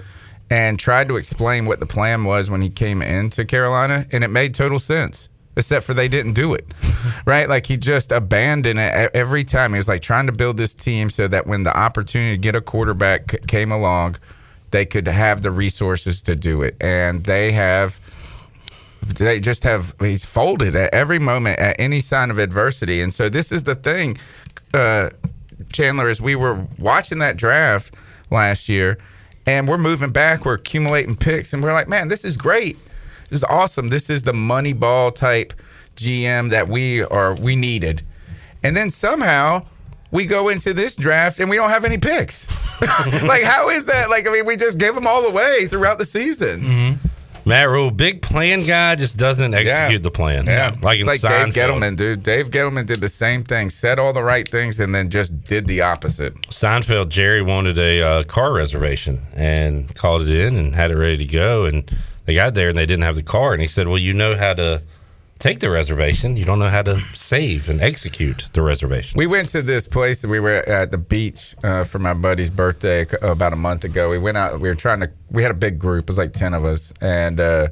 [0.51, 4.29] and tried to explain what the plan was when he came into Carolina, and it
[4.29, 5.29] made total sense.
[5.59, 6.67] Except for they didn't do it,
[7.25, 7.49] right?
[7.49, 9.73] Like he just abandoned it every time.
[9.73, 12.55] He was like trying to build this team so that when the opportunity to get
[12.55, 14.17] a quarterback c- came along,
[14.71, 17.99] they could have the resources to do it, and they have
[19.03, 23.29] they just have he's folded at every moment at any sign of adversity and so
[23.29, 24.17] this is the thing
[24.75, 25.09] uh
[25.73, 27.95] chandler as we were watching that draft
[28.31, 28.99] last year
[29.47, 32.77] and we're moving back we're accumulating picks and we're like man this is great.
[33.29, 33.89] This is awesome.
[33.89, 35.53] This is the money ball type
[35.97, 38.03] gm that we are we needed.
[38.63, 39.67] And then somehow
[40.11, 42.49] we go into this draft and we don't have any picks.
[43.23, 44.11] Like how is that?
[44.11, 47.09] Like i mean we just gave them all away throughout the season mm-hmm.
[47.47, 50.47] Matt Rhule, big plan guy, just doesn't execute the plan.
[50.47, 51.55] Yeah, like it's in like Dave.
[51.55, 52.25] Gettleman, dude.
[52.25, 55.69] Dave Gettleman did the same thing, said all the right things, and then just did
[55.69, 56.35] the opposite.
[56.49, 61.19] Seinfeld, Jerry wanted a uh, car reservation and called it in and had it ready
[61.19, 61.67] to go.
[61.67, 61.89] And
[62.25, 63.53] they got there and they didn't have the car.
[63.53, 64.83] And he said, Well, you know how to
[65.39, 66.37] take the reservation.
[66.37, 69.19] You don't know how to save and execute the reservation.
[69.19, 72.51] We went to this place that we were at the beach uh, for my buddy's
[72.51, 74.11] birthday about a month ago.
[74.11, 74.61] We went out.
[74.61, 75.11] We were trying to.
[75.31, 76.05] We had a big group.
[76.05, 77.69] It was like ten of us, and uh,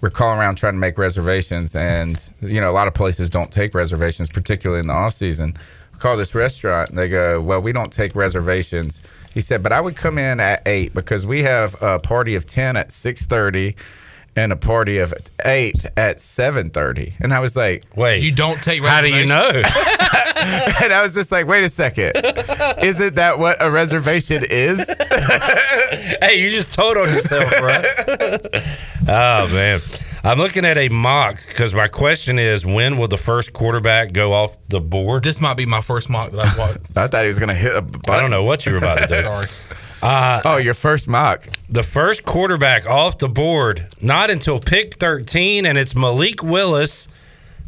[0.00, 1.76] we're calling around trying to make reservations.
[1.76, 5.54] And you know, a lot of places don't take reservations, particularly in the off season.
[5.98, 6.90] Call this restaurant.
[6.90, 9.00] And they go, "Well, we don't take reservations."
[9.32, 12.46] He said, "But I would come in at eight because we have a party of
[12.46, 13.76] ten at six thirty.
[14.36, 18.60] And a party of eight at seven thirty, and I was like, "Wait, you don't
[18.60, 19.62] take How do you know?
[20.82, 22.12] and I was just like, wait a second.
[22.82, 24.86] Isn't that what a reservation is?
[26.20, 28.48] hey, you just told on yourself, bro.
[29.14, 29.80] oh man,
[30.22, 34.32] I'm looking at a mock because my question is, when will the first quarterback go
[34.32, 35.22] off the board?
[35.22, 36.96] This might be my first mock that I've watched.
[36.96, 38.14] I thought he was going to hit a button.
[38.14, 39.14] I don't know what you were about to do.
[39.14, 39.46] Sorry.
[40.02, 41.46] Uh, oh, your first mock.
[41.68, 47.08] The first quarterback off the board, not until pick 13, and it's Malik Willis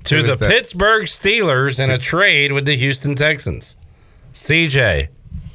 [0.04, 0.50] to the that?
[0.50, 3.76] Pittsburgh Steelers in a trade with the Houston Texans.
[4.34, 5.08] CJ,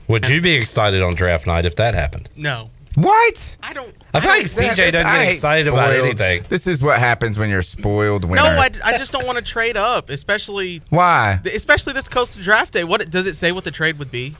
[0.07, 2.29] would you be excited on draft night if that happened?
[2.35, 2.71] No.
[2.95, 3.57] What?
[3.63, 3.95] I don't.
[4.13, 6.43] I feel like CJ doesn't get hate excited about anything.
[6.49, 8.41] This is what happens when you're spoiled winner.
[8.41, 11.39] No, I, I just don't want to trade up, especially Why?
[11.45, 12.83] especially this close to draft day.
[12.83, 13.53] What does it say?
[13.53, 14.35] What the trade would be?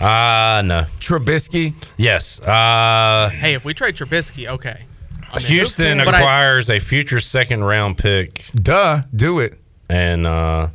[0.00, 0.84] Uh no.
[0.98, 1.74] Trubisky?
[1.96, 2.40] Yes.
[2.40, 4.84] Uh Hey, if we trade Trubisky, okay.
[5.32, 5.44] I'm in.
[5.46, 8.46] Houston But I- acquires a future second round pick.
[8.54, 9.58] Duh, do it.
[9.88, 10.68] And uh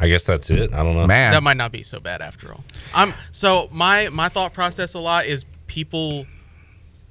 [0.00, 0.72] I guess that's it.
[0.72, 1.06] I don't know.
[1.06, 1.30] Man.
[1.32, 2.64] That might not be so bad after all.
[2.94, 6.26] I'm so my my thought process a lot is people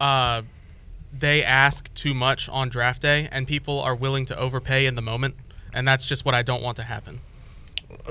[0.02, 0.42] uh
[1.14, 5.02] they ask too much on draft day and people are willing to overpay in the
[5.02, 5.36] moment
[5.74, 7.20] and that's just what I don't want to happen.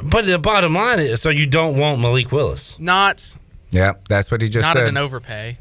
[0.02, 2.78] But the bottom line is so you don't want Malik Willis.
[2.78, 3.36] Not
[3.70, 4.84] Yeah, that's what he just not said.
[4.84, 5.56] at an overpay.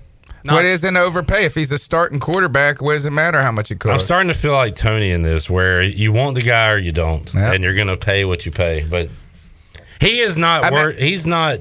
[0.46, 1.44] Not, what is an overpay?
[1.46, 4.04] If he's a starting quarterback, what does it matter how much it costs?
[4.04, 6.94] I'm starting to feel like Tony in this, where you want the guy or you
[6.94, 8.86] don't, and you're going to pay what you pay.
[8.90, 9.10] But
[10.00, 10.72] he is not.
[10.72, 10.98] worth.
[10.98, 11.60] he's not.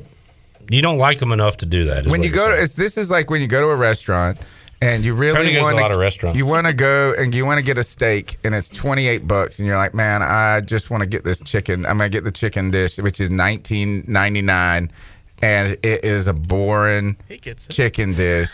[0.70, 2.06] You don't like him enough to do that.
[2.06, 2.64] when you you're go to saying.
[2.64, 4.38] it's, this is like when you go to a restaurant
[4.80, 6.36] and you really Tony goes to a lot.
[6.36, 9.58] You want to go and you want to get a steak and it's 28 bucks
[9.58, 11.84] and you're like, "Man, I just want to get this chicken.
[11.86, 14.90] I'm going to get the chicken dish which is 19.99
[15.40, 18.50] and it is a boring gets chicken dish."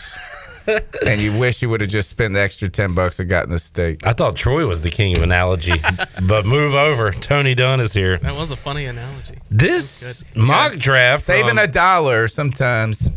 [1.05, 3.59] and you wish you would have just spent the extra 10 bucks and gotten the
[3.59, 4.05] steak.
[4.05, 5.73] I thought Troy was the king of analogy,
[6.27, 7.11] but move over.
[7.11, 8.17] Tony Dunn is here.
[8.17, 9.37] That was a funny analogy.
[9.51, 13.09] This mock draft, Saving from- a dollar sometimes.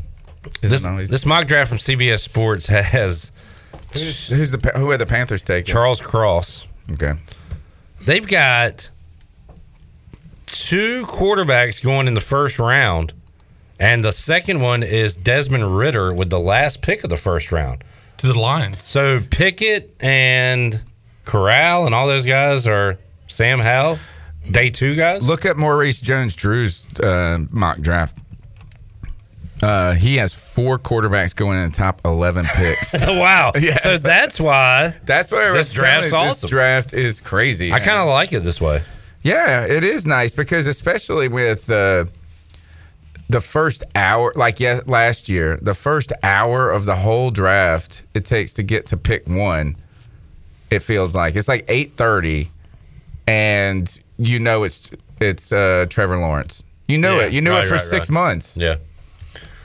[0.60, 3.32] This, this mock draft from CBS Sports has
[3.92, 5.70] Who's, who's the who are the Panthers taking?
[5.72, 6.66] Charles Cross.
[6.92, 7.14] Okay.
[8.04, 8.88] they've got
[10.46, 13.12] two quarterbacks going in the first round,
[13.78, 17.82] and the second one is Desmond Ridder with the last pick of the first round
[18.18, 18.82] to the Lions.
[18.82, 20.80] So Pickett and
[21.24, 22.98] Corral and all those guys are
[23.28, 23.98] Sam Howell,
[24.50, 25.26] day two guys.
[25.26, 28.18] Look at Maurice Jones-Drew's uh, mock draft.
[29.62, 32.92] Uh, he has four quarterbacks going in the top eleven picks.
[33.06, 33.52] wow!
[33.60, 36.42] Yeah, so that's why that's why this draft's you, awesome.
[36.42, 37.72] This draft is crazy.
[37.72, 38.82] I kind of like it this way.
[39.22, 42.04] Yeah, it is nice because especially with uh,
[43.28, 48.24] the first hour, like yeah, last year, the first hour of the whole draft it
[48.24, 49.76] takes to get to pick one.
[50.70, 52.50] It feels like it's like eight thirty,
[53.26, 54.90] and you know it's
[55.20, 56.62] it's uh, Trevor Lawrence.
[56.86, 57.32] You know Yeah, it.
[57.32, 58.14] You knew right, it for right, six right.
[58.14, 58.56] months.
[58.56, 58.76] Yeah.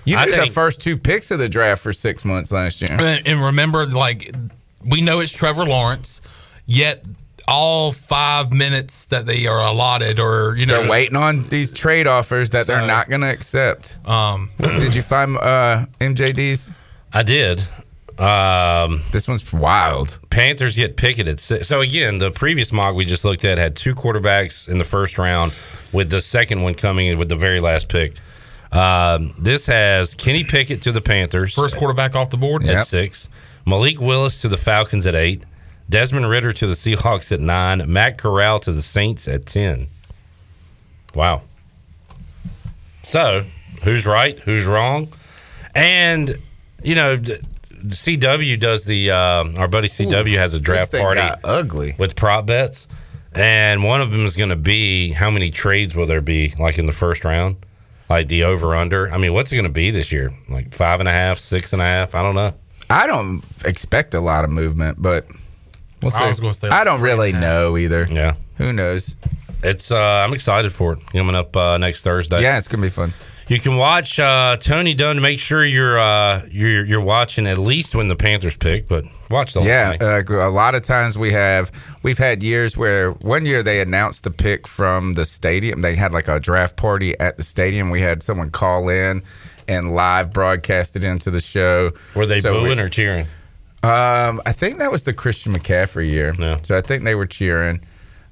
[0.05, 2.91] You I knew the first two picks of the draft for six months last year.
[2.91, 4.31] And, and remember, like
[4.85, 6.21] we know it's Trevor Lawrence,
[6.65, 7.03] yet
[7.47, 12.07] all five minutes that they are allotted, or you know, they're waiting on these trade
[12.07, 13.97] offers that they're not going to accept.
[14.07, 16.69] Um, did you find uh, MJD's?
[17.13, 17.63] I did.
[18.17, 20.19] Um, this one's wild.
[20.30, 21.67] Panthers get Pickett at six.
[21.67, 25.17] So again, the previous mock we just looked at had two quarterbacks in the first
[25.17, 25.53] round,
[25.91, 28.13] with the second one coming in with the very last pick.
[28.74, 32.82] Um, this has Kenny Pickett to the Panthers, first quarterback off the board at Yep.
[32.84, 33.30] six.
[33.66, 35.44] Malik Willis to the Falcons at eight.
[35.90, 37.84] Desmond Ridder to the Seahawks at nine.
[37.91, 39.88] Matt Corral to the Saints at ten.
[41.14, 41.41] Wow.
[43.04, 43.45] So,
[43.84, 44.38] who's right?
[44.40, 45.10] Who's wrong?
[45.76, 46.36] And
[46.82, 52.16] you know, CW does the uh, our buddy CW has a draft party ugly with
[52.16, 52.88] prop bets,
[53.34, 56.80] and one of them is going to be how many trades will there be like
[56.80, 57.58] in the first round,
[58.14, 59.11] like the over under.
[59.11, 60.31] I mean, what's it going to be this year?
[60.49, 62.15] Like five and a half, six and a half?
[62.15, 62.53] I don't know.
[62.90, 65.26] I don't expect a lot of movement, but
[66.02, 66.23] we'll see.
[66.23, 67.49] I was gonna say I don't really and a half.
[67.49, 68.07] know either.
[68.11, 69.15] Yeah, who knows?
[69.64, 72.41] It's uh, I'm excited for it coming up uh, next Thursday.
[72.41, 73.14] Yeah, it's gonna be fun.
[73.48, 75.22] You can watch uh, Tony Dunn.
[75.22, 79.53] Make sure you're uh, you're you're watching at least when the Panthers pick, but watch
[79.53, 80.02] the whole yeah, thing.
[80.38, 81.70] uh, a lot of times we have
[82.03, 85.82] we've had years where one year they announced the pick from the stadium.
[85.82, 87.90] They had like a draft party at the stadium.
[87.90, 89.22] We had someone call in
[89.68, 91.91] and live broadcast it into the show.
[92.15, 93.28] Were they So we- booing or cheering?
[93.84, 96.34] Um, I think that was the Christian McCaffrey year.
[96.64, 97.82] So I think they were cheering.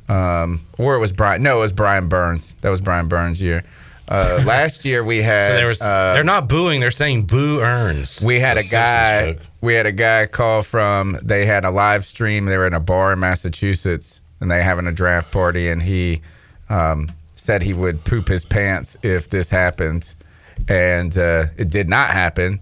[0.08, 1.44] Um, or it was Brian.
[1.44, 2.54] No, it was Brian Burns.
[2.62, 3.64] That was Brian Burns' year.
[4.12, 5.48] Uh, last year we had.
[5.48, 8.72] So they were, uh, they're not booing; they're saying "boo earns." We had It's a
[8.72, 9.38] guy.
[9.62, 11.18] We had a guy call from.
[11.24, 12.46] They had a live stream.
[12.46, 15.70] They were in a bar in Massachusetts, and they having a draft party.
[15.70, 16.22] And he
[16.70, 20.14] um, said he would poop his pants if this happened,
[20.68, 22.60] and uh, it did not happen.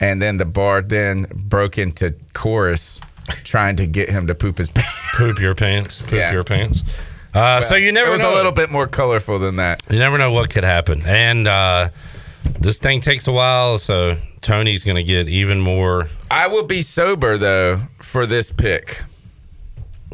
[0.00, 3.00] And then the bar then broke into chorus,
[3.44, 5.16] trying to get him to poop his pants.
[5.16, 6.00] Poop your pants.
[6.00, 6.32] Poop Yeah.
[6.32, 6.82] your pants.
[7.32, 8.34] Uh, so you never It was know.
[8.34, 9.82] a little bit more colorful than that.
[9.90, 11.88] You never know what could happen, and uh,
[12.60, 13.78] this thing takes a while.
[13.78, 19.02] So Tony's going to get even more I will be sober though for this pick.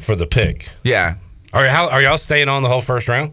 [0.03, 0.69] for the pick.
[0.85, 1.15] Yeah.
[1.53, 3.33] Are how are y'all staying on the whole first round?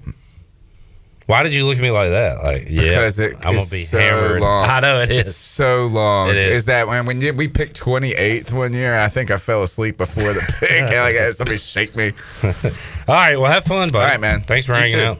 [1.25, 2.43] Why did you look at me like that?
[2.43, 4.41] Like, yeah, because it I'm gonna be so hammered.
[4.41, 4.69] long.
[4.69, 6.29] I know it It's so long.
[6.29, 6.65] It is.
[6.65, 8.99] that when when you, we picked 28th one year?
[8.99, 10.71] I think I fell asleep before the pick.
[10.71, 12.11] and I got somebody shake me.
[12.43, 14.03] All right, well, have fun, buddy.
[14.03, 14.41] All right, man.
[14.41, 15.03] Thanks for You hanging too.
[15.03, 15.17] out.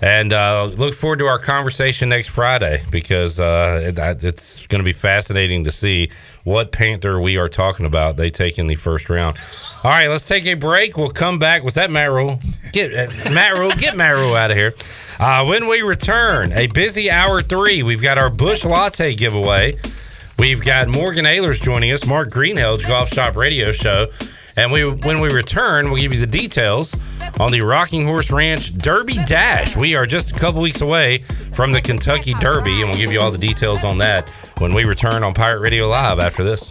[0.00, 4.84] And uh, look forward to our conversation next Friday because uh, it, it's going to
[4.84, 6.10] be fascinating to see
[6.44, 8.16] what Panther we are talking about.
[8.16, 9.38] They take in the first round.
[9.82, 10.96] All right, let's take a break.
[10.96, 11.64] We'll come back.
[11.64, 12.38] Was that Matt Rhule?
[12.72, 13.72] Get uh, Matt Rhule.
[13.72, 14.72] Get Matt Rhule out of here.
[15.18, 17.82] Uh, when we return, a busy hour three.
[17.82, 19.76] We've got our Busch Latte giveaway.
[20.38, 24.06] We've got Morgan Ahlers joining us, Mark Greenhill's Golf Shop Radio Show.
[24.56, 26.94] And we, when we return, we'll give you the details
[27.40, 29.76] on the Rocking Horse Ranch Derby Dash.
[29.76, 31.18] We are just a couple weeks away
[31.52, 34.84] from the Kentucky Derby, and we'll give you all the details on that when we
[34.84, 36.70] return on Pirate Radio Live after this.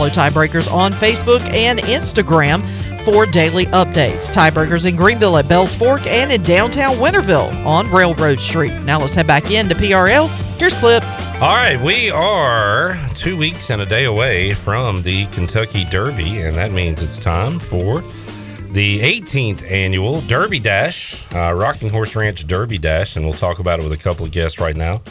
[0.09, 2.67] Tiebreakers on Facebook and Instagram
[3.05, 4.31] for daily updates.
[4.31, 8.73] Tiebreakers in Greenville at Bells Fork and in downtown Winterville on Railroad Street.
[8.83, 10.29] Now let's head back into PRL.
[10.59, 11.03] Here's Clip.
[11.41, 16.55] All right, we are two weeks and a day away from the Kentucky Derby, and
[16.55, 18.03] that means it's time for
[18.71, 23.79] the 18th annual Derby Dash, uh, Rocking Horse Ranch Derby Dash, and we'll talk about
[23.79, 25.01] it with a couple of guests right now.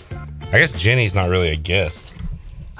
[0.52, 2.09] I guess Jenny's not really a guest.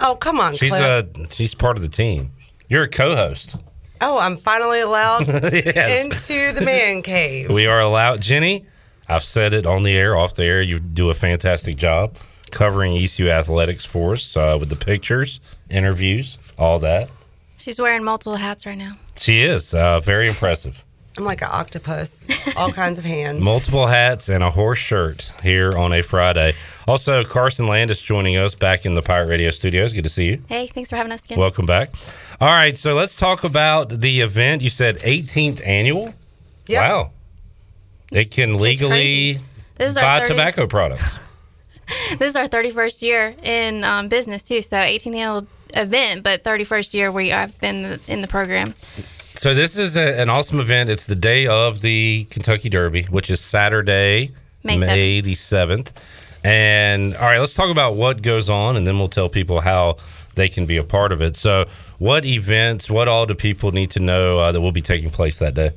[0.01, 1.17] Oh, come on, She's Clip.
[1.19, 2.31] a she's part of the team.
[2.69, 3.57] You're a co-host.
[4.01, 6.05] Oh, I'm finally allowed Yes.
[6.31, 7.51] into the man cave.
[7.51, 8.23] We are allowed.
[8.23, 8.65] Jenny,
[9.09, 10.63] I've said it on the air, off the air.
[10.63, 12.17] You do a fantastic job
[12.51, 17.09] covering ECU athletics for us uh, with the pictures, interviews, all that.
[17.59, 18.97] She's wearing multiple hats right now.
[19.17, 20.85] She is uh, very impressive.
[21.17, 22.27] I'm like an octopus,
[22.57, 23.43] all kinds of hands.
[23.43, 26.55] Multiple hats and a horse shirt here on a Friday.
[26.87, 29.93] Also, Carson Landis joining us back in the Pirate Radio studios.
[29.93, 30.43] Good to see you.
[30.49, 31.39] Hey, thanks for having us again.
[31.39, 31.95] Welcome back.
[32.41, 34.63] All right, so let's talk about the event.
[34.63, 36.15] You said 18th annual.
[36.67, 36.89] Yep.
[36.89, 37.11] Wow.
[38.13, 39.39] It can legally
[39.77, 41.19] This is buy 30 tobacco products.
[42.19, 44.63] This is our 31st year in um, business too.
[44.63, 48.75] So 18th annual event, but 31st year we have been in the program.
[49.41, 50.91] So this is a, an awesome event.
[50.91, 55.95] It's the day of the Kentucky Derby, which is Saturday, May May, the seventh.
[56.45, 59.97] And all right, let's talk about what goes on, and then we'll tell people how
[60.35, 61.37] they can be a part of it.
[61.37, 61.65] So,
[61.97, 65.39] what events, what all do people need to know uh, that will be taking place
[65.39, 65.71] that day?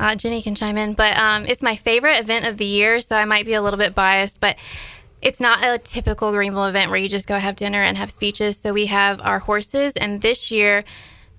[0.00, 3.14] Uh, Jenny can chime in, but um, it's my favorite event of the year, so
[3.14, 4.56] I might be a little bit biased, but
[5.20, 8.56] it's not a typical Greenville event where you just go have dinner and have speeches.
[8.56, 10.84] So we have our horses, and this year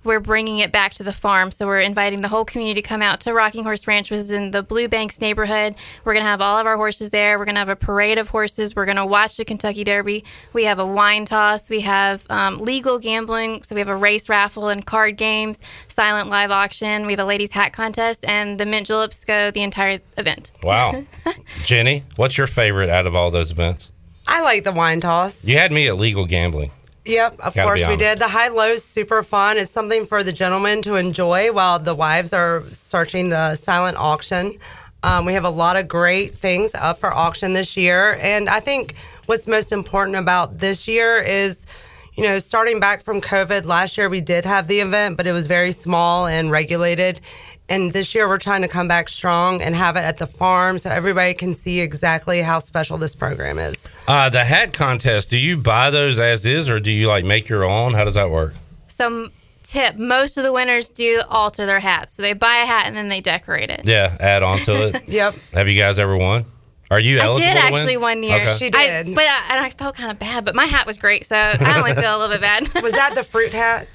[0.03, 1.51] we're bringing it back to the farm.
[1.51, 4.31] So we're inviting the whole community to come out to Rocking Horse Ranch, which is
[4.31, 5.75] in the Blue Banks neighborhood.
[6.05, 7.37] We're going to have all of our horses there.
[7.37, 8.75] We're going to have a parade of horses.
[8.75, 10.23] We're going to watch the Kentucky Derby.
[10.53, 11.69] We have a wine toss.
[11.69, 13.63] We have um, legal gambling.
[13.63, 17.05] So we have a race raffle and card games, silent live auction.
[17.05, 20.51] We have a ladies' hat contest, and the mint juleps go the entire event.
[20.63, 21.03] Wow.
[21.63, 23.91] Jenny, what's your favorite out of all those events?
[24.27, 25.43] I like the wine toss.
[25.43, 26.71] You had me at legal gambling.
[27.09, 28.19] Yep, of Gotta course we did.
[28.19, 29.57] The high low's super fun.
[29.57, 34.53] It's something for the gentlemen to enjoy while the wives are searching the silent auction.
[35.01, 38.59] Um, we have a lot of great things up for auction this year, and I
[38.59, 38.95] think
[39.25, 41.65] what's most important about this year is,
[42.13, 43.65] you know, starting back from COVID.
[43.65, 47.21] Last year we did have the event, but it was very small and regulated.
[47.69, 50.79] And this year we're trying to come back strong and have it at the farm
[50.79, 53.87] so everybody can see exactly how special this program is.
[54.07, 57.47] Uh, the hat contest, do you buy those as is or do you like make
[57.47, 57.93] your own?
[57.93, 58.55] How does that work?
[58.87, 59.31] Some
[59.63, 62.13] tip most of the winners do alter their hats.
[62.13, 63.81] So they buy a hat and then they decorate it.
[63.85, 65.07] Yeah, add on to it.
[65.07, 65.35] yep.
[65.53, 66.45] Have you guys ever won?
[66.91, 68.01] Are you I eligible did to actually win?
[68.01, 68.37] one year.
[68.41, 68.55] Okay.
[68.57, 69.13] She I- did.
[69.15, 70.43] but I, and I felt kind of bad.
[70.43, 72.67] But my hat was great, so I only feel a little bit bad.
[72.81, 73.87] Was that the fruit hat?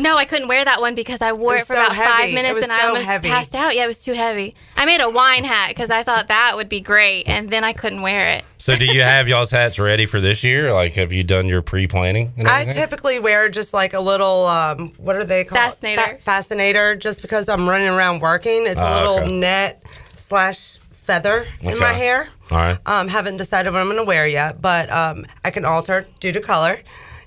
[0.00, 2.08] No, I couldn't wear that one because I wore It it, for so about heavy.
[2.08, 3.28] five minutes was and I almost heavy.
[3.28, 3.74] passed out.
[3.74, 4.54] Yeah, it was too heavy.
[4.76, 7.72] I made a wine hat because I thought that would be great, and then I
[7.72, 8.44] couldn't wear it.
[8.58, 10.72] So do you have y'all's hats ready for this year?
[10.72, 12.32] Like, have you done your pre-planning?
[12.46, 15.58] I typically wear just like a little, um, what are they called?
[15.60, 16.00] Fascinator.
[16.02, 18.66] Fa- fascinator, just because I'm running around working.
[18.66, 19.36] It's a Ah, little okay.
[19.40, 19.82] net
[20.14, 22.28] slash feather in my hair.
[22.52, 22.78] All right.
[22.86, 26.30] Um, haven't decided what I'm going to wear yet, but um, I can alter due
[26.30, 26.78] to color.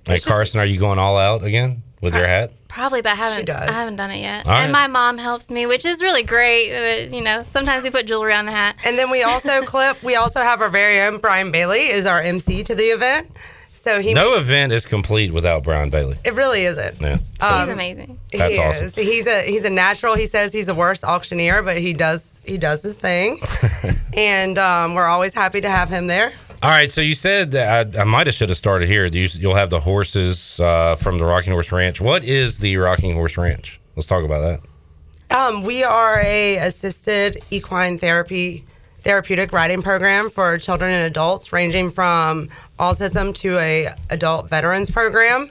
[0.06, 2.54] Hey, Carson, are you going all out again with your hat?
[2.72, 3.46] Probably, but I haven't.
[3.46, 3.70] does.
[3.70, 4.46] I haven't done it yet.
[4.46, 4.64] All right.
[4.64, 6.72] And my mom helps me, which is really great.
[6.72, 8.78] Uh, You know, sometimes we put jewelry on the hat.
[8.86, 10.02] And then we also clip.
[10.02, 13.30] We also have our very own Brian Bailey is our MC to the event.
[13.74, 14.14] So he.
[14.14, 16.18] No event is complete without Brian Bailey.
[16.24, 17.02] It really isn't.
[17.02, 17.18] Yeah.
[17.42, 18.20] Um, He's amazing.
[18.32, 18.86] That's he awesome.
[18.86, 18.96] Is.
[18.96, 20.16] He's a he's a natural.
[20.16, 23.40] He says he's the worst auctioneer, but he does he does his thing,
[24.14, 26.32] and um, we're always happy to have him there.
[26.64, 29.08] All right, so you said that I, I might have should have started here.
[29.08, 32.00] You, you'll have the horses uh, from the Rocking Horse Ranch.
[32.00, 33.82] What is the Rocking Horse Ranch?
[33.96, 34.62] Let's talk about
[35.30, 35.36] that.
[35.36, 38.64] Um, we are a assisted equine therapy
[38.98, 45.50] therapeutic riding program for children and adults, ranging from autism to a adult veterans program.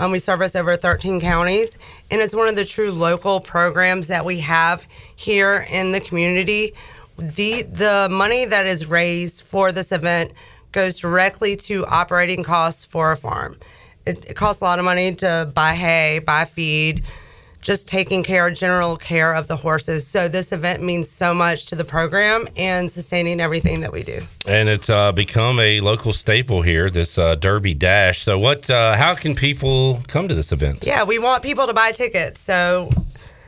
[0.00, 1.78] Um, we service over 13 counties,
[2.10, 6.74] and it's one of the true local programs that we have here in the community.
[7.18, 10.32] The the money that is raised for this event
[10.72, 13.58] goes directly to operating costs for a farm.
[14.06, 17.04] It, it costs a lot of money to buy hay, buy feed,
[17.60, 20.06] just taking care, general care of the horses.
[20.06, 24.22] So this event means so much to the program and sustaining everything that we do.
[24.46, 28.22] And it's uh, become a local staple here, this uh, Derby Dash.
[28.22, 28.70] So, what?
[28.70, 30.84] Uh, how can people come to this event?
[30.86, 32.40] Yeah, we want people to buy tickets.
[32.40, 32.90] So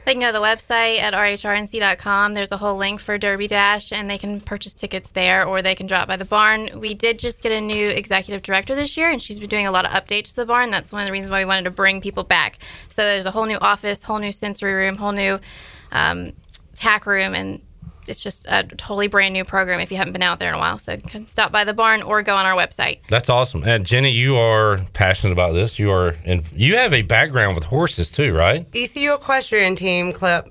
[0.04, 2.34] They can go to the website at rhrnc.com.
[2.34, 5.74] There's a whole link for Derby Dash, and they can purchase tickets there, or they
[5.74, 6.80] can drop by the barn.
[6.80, 9.70] We did just get a new executive director this year, and she's been doing a
[9.70, 10.70] lot of updates to the barn.
[10.70, 12.58] That's one of the reasons why we wanted to bring people back.
[12.88, 15.38] So there's a whole new office, whole new sensory room, whole new
[15.92, 16.32] um,
[16.74, 17.62] tack room, and
[18.10, 20.58] it's just a totally brand new program if you haven't been out there in a
[20.58, 20.76] while.
[20.78, 22.98] So you can stop by the barn or go on our website.
[23.08, 23.64] That's awesome.
[23.64, 25.78] And Jenny, you are passionate about this.
[25.78, 28.66] You are, and you have a background with horses too, right?
[28.74, 30.50] ECU Equestrian Team Club.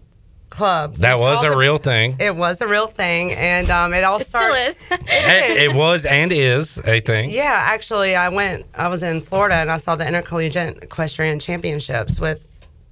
[0.49, 0.95] Club.
[0.95, 2.15] That We've was a ab- real thing.
[2.19, 4.69] It was a real thing, and um, it all It still started.
[4.69, 4.75] is.
[4.91, 7.29] It, it was and is a thing.
[7.29, 8.65] Yeah, actually, I went.
[8.73, 12.47] I was in Florida and I saw the intercollegiate equestrian championships with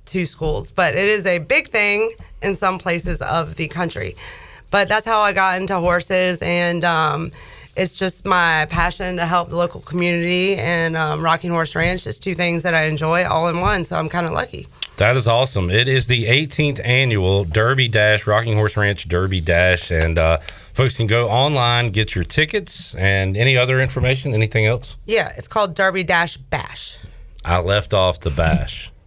[0.06, 0.70] two schools.
[0.70, 2.14] But it is a big thing
[2.44, 4.16] in some places of the country.
[4.70, 7.32] But that's how I got into horses, and um,
[7.78, 12.08] it's just my passion to help the local community and um, Rocking Horse Ranch.
[12.08, 13.86] It's two things that I enjoy all in one.
[13.86, 14.68] So I'm kind of lucky.
[14.98, 15.70] That is awesome.
[15.70, 19.92] It is the 18th annual Derby Dash, Rocking Horse Ranch Derby Dash.
[19.92, 24.34] And uh, folks can go online, get your tickets, and any other information.
[24.34, 24.98] Anything else?
[25.06, 26.98] Yeah, it's called Derby Dash Bash.
[27.46, 28.92] I left off the bash.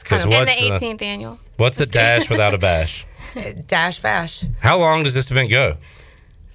[0.00, 1.38] Because and the what's, uh, 18th annual.
[1.56, 3.06] what's a dash without a bash?
[3.66, 4.44] Dash Bash.
[4.60, 5.76] How long does this event go?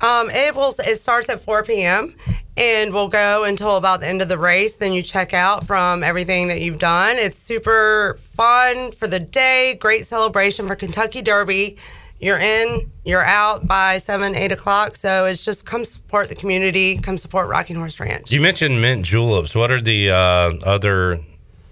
[0.01, 0.73] Um, it will.
[0.85, 2.13] It starts at 4 p.m.
[2.57, 4.75] and will go until about the end of the race.
[4.75, 7.15] Then you check out from everything that you've done.
[7.17, 9.75] It's super fun for the day.
[9.79, 11.77] Great celebration for Kentucky Derby.
[12.19, 14.95] You're in, you're out by seven, eight o'clock.
[14.95, 16.97] So it's just come support the community.
[16.97, 18.31] Come support Rocking Horse Ranch.
[18.31, 19.53] You mentioned mint juleps.
[19.53, 20.15] What are the uh,
[20.63, 21.19] other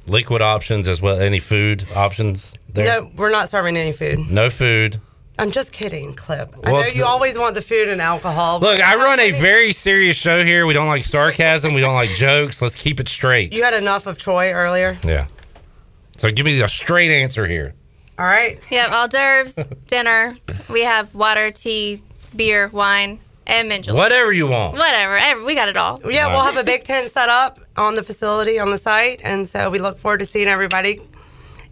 [0.07, 1.19] liquid options as well?
[1.19, 3.01] Any food options there?
[3.01, 4.19] No, we're not serving any food.
[4.29, 4.99] No food.
[5.39, 6.49] I'm just kidding, Clip.
[6.63, 8.59] I know t- you always want the food and alcohol.
[8.59, 10.67] Look, I run a very serious show here.
[10.67, 11.73] We don't like sarcasm.
[11.73, 12.61] We don't like jokes.
[12.61, 13.51] Let's keep it straight.
[13.51, 14.95] You had enough of Troy earlier.
[15.03, 15.25] Yeah.
[16.17, 17.73] So give me a straight answer here.
[18.19, 18.59] All right.
[18.69, 19.55] Yep, hors d'oeuvres,
[19.87, 20.35] dinner.
[20.71, 22.03] We have water, tea,
[22.35, 23.97] beer, wine, and mint juleps.
[23.97, 24.73] Whatever you want.
[24.73, 25.17] Whatever.
[25.17, 25.99] ev- We got it all.
[26.09, 29.47] Yeah, we'll have a big tent set up on the facility on the site, and
[29.47, 30.99] so we look forward to seeing everybody.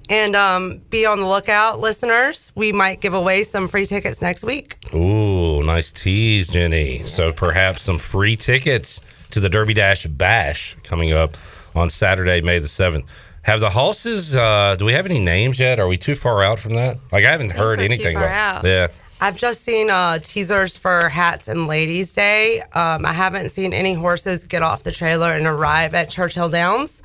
[0.10, 2.52] And um, be on the lookout, listeners.
[2.53, 4.77] We might give away some free tickets next week.
[4.93, 7.06] Ooh, nice tease, Jenny.
[7.06, 8.99] So perhaps some free tickets
[9.30, 11.38] to the Derby Dash Bash coming up
[11.76, 13.06] on Saturday, May the 7th.
[13.43, 15.80] Have the horses, uh, do we have any names yet?
[15.80, 16.98] Are we too far out from that?
[17.14, 18.65] Like, I haven't heard we're too anything far about out.
[18.65, 18.88] Yeah.
[19.23, 22.61] I've just seen uh, teasers for Hats and Ladies Day.
[22.73, 27.03] Um, I haven't seen any horses get off the trailer and arrive at Churchill Downs,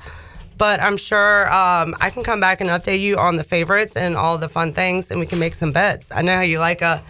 [0.57, 4.15] but I'm sure um, I can come back and update you on the favorites and
[4.17, 6.11] all the fun things, and we can make some bets.
[6.11, 7.03] I know how you like a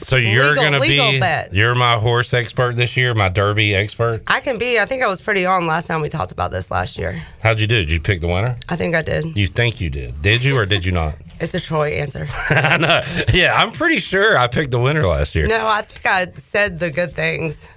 [0.00, 1.54] So you're Legal- going to legal be, bet.
[1.54, 4.22] you're my horse expert this year, my Derby expert.
[4.26, 4.80] I can be.
[4.80, 7.22] I think I was pretty on last time we talked about this last year.
[7.40, 7.76] How'd you do?
[7.76, 8.56] Did you pick the winner?
[8.68, 9.36] I think I did.
[9.36, 10.20] You think you did.
[10.22, 11.14] Did you or did you not?
[11.40, 12.26] It's a Troy answer.
[12.50, 13.02] I know.
[13.32, 15.46] Yeah, I'm pretty sure I picked the winner last year.
[15.46, 17.68] No, I think I said the good things,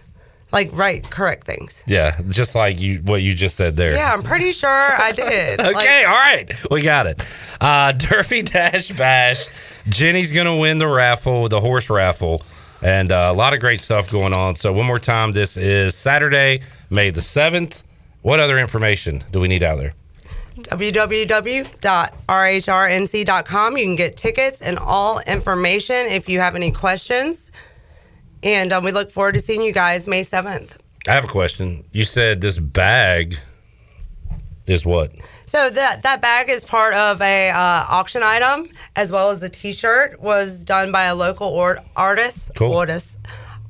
[0.52, 1.84] like right, correct things.
[1.88, 3.94] Yeah, just like you what you just said there.
[3.94, 5.60] Yeah, I'm pretty sure I did.
[5.62, 6.72] Okay, Like, all right.
[6.72, 7.22] We got it.
[7.62, 9.46] Uh, Derby Dash Bash.
[9.90, 12.44] Jenny's going to win the raffle, the horse raffle,
[12.84, 14.56] and uh, a lot of great stuff going on.
[14.56, 17.84] So, one more time, this is Saturday, May the 7th.
[18.22, 19.94] What other information do we need out there?
[20.66, 21.68] www.rhrnc.com.
[23.78, 27.52] You can get tickets and all information if you have any questions.
[28.44, 30.78] And um, we look forward to seeing you guys May 7th.
[31.08, 31.84] I have a question.
[31.92, 33.36] You said this bag
[34.68, 35.12] is what?
[35.46, 39.50] So that that bag is part of a uh, auction item, as well as a
[39.50, 42.52] T-shirt was done by a local or- artist.
[42.56, 42.76] Cool.
[42.76, 43.18] Artist.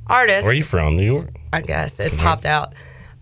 [0.07, 0.43] Artist.
[0.43, 0.97] Where are you from?
[0.97, 1.29] New York?
[1.53, 2.73] I guess it popped out.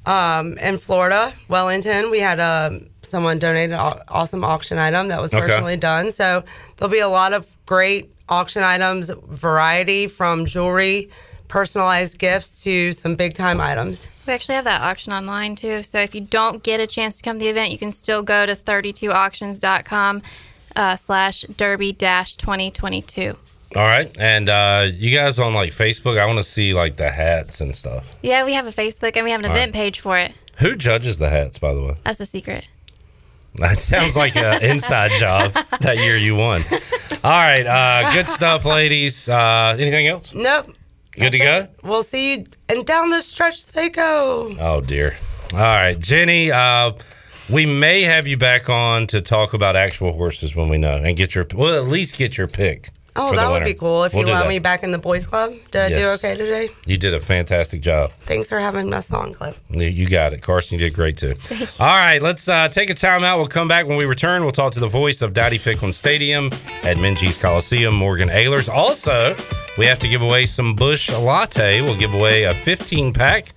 [0.05, 5.21] Um, in Florida, Wellington, we had um, someone donate an au- awesome auction item that
[5.21, 5.45] was Okay.
[5.45, 6.11] personally done.
[6.11, 6.43] So
[6.77, 11.09] there'll be a lot of great auction items, variety from jewelry,
[11.47, 14.07] personalized gifts to some big time items.
[14.25, 15.83] We actually have that auction online too.
[15.83, 18.21] So if you don't get a chance to come to the event, you can still
[18.23, 20.21] go to 32auctions.com
[20.75, 23.35] uh, slash derby dash 2022.
[23.75, 24.09] All right.
[24.19, 27.75] And uh, you guys on like Facebook, I want to see like the hats and
[27.75, 28.15] stuff.
[28.23, 29.81] Yeah, we have a Facebook and we have an All event right.
[29.81, 30.31] page for it.
[30.57, 31.95] Who judges the hats, by the way?
[32.03, 32.65] That's a secret.
[33.55, 36.61] That sounds like an inside job that year you won.
[37.23, 37.65] All right.
[37.65, 39.27] Uh, good stuff, ladies.
[39.29, 40.33] Uh, anything else?
[40.33, 40.67] Nope.
[41.11, 41.67] Good to go?
[41.83, 44.55] We'll see you, and down the stretch they go.
[44.59, 45.17] Oh, dear.
[45.53, 45.99] All right.
[45.99, 46.93] Jenny, uh,
[47.51, 51.17] we may have you back on to talk about actual horses when we know and
[51.17, 52.89] get your, well, at least get your pick.
[53.15, 54.47] Oh, that would be cool if We'll you that.
[54.47, 55.53] me back in the boys' club.
[55.71, 56.69] Did I do okay today?
[56.85, 58.11] You did a fantastic job.
[58.21, 59.59] Thanks for having us on, Cliff.
[59.69, 60.41] You got it.
[60.41, 61.33] Carson, you did great too.
[61.79, 63.37] All right, let's uh, take a timeout.
[63.37, 64.43] We'll come back when we return.
[64.43, 66.47] We'll talk to the voice of Dowdy Ficklen Stadium
[66.83, 68.69] at Minges Coliseum, Morgan Ahlers.
[68.69, 69.35] Also,
[69.77, 71.81] we have to give away some Busch Latte.
[71.81, 73.47] We'll give away a 15 pack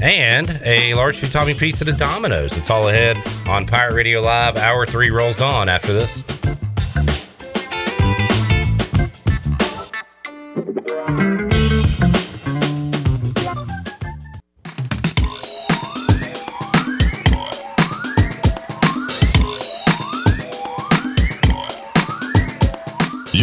[0.00, 2.56] and a large Tommy pizza to Domino's.
[2.56, 3.16] It's all ahead
[3.48, 4.56] on Pirate Radio Live.
[4.56, 6.22] Hour three rolls on after this.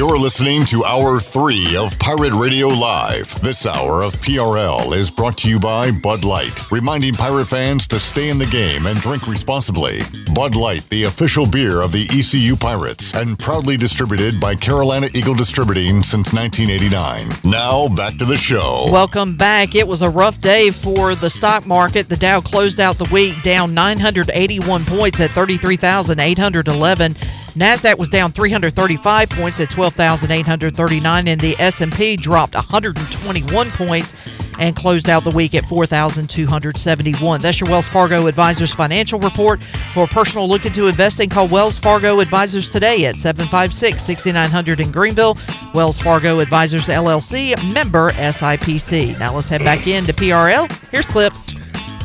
[0.08, 3.42] You're listening to Hour 3 of Pirate Radio Live.
[3.42, 8.00] This hour of PRL is brought to you by Bud Light, reminding pirate fans to
[8.00, 10.02] stay in the game and drink responsibly.
[10.36, 15.34] Bud Light, the official beer of the ECU Pirates, and proudly distributed by Carolina Eagle
[15.34, 17.30] Distributing since 1989.
[17.44, 18.84] Now, back to the show.
[18.92, 19.74] Welcome back.
[19.74, 22.10] It was a rough day for the stock market.
[22.10, 27.16] The Dow closed out the week down 981 points at 33,811.
[27.56, 34.14] Nasdaq was down 335 points at 12,839 and the S&P dropped 121 points
[34.60, 37.40] and closed out the week at 4,271.
[37.40, 39.64] That's your Wells Fargo Advisors financial report.
[39.94, 45.38] For a personal look into investing, call Wells Fargo Advisors today at 756-6900 in Greenville.
[45.74, 49.18] Wells Fargo Advisors LLC, member SIPC.
[49.18, 50.70] Now let's head back into PRL.
[50.90, 51.32] Here's Clip.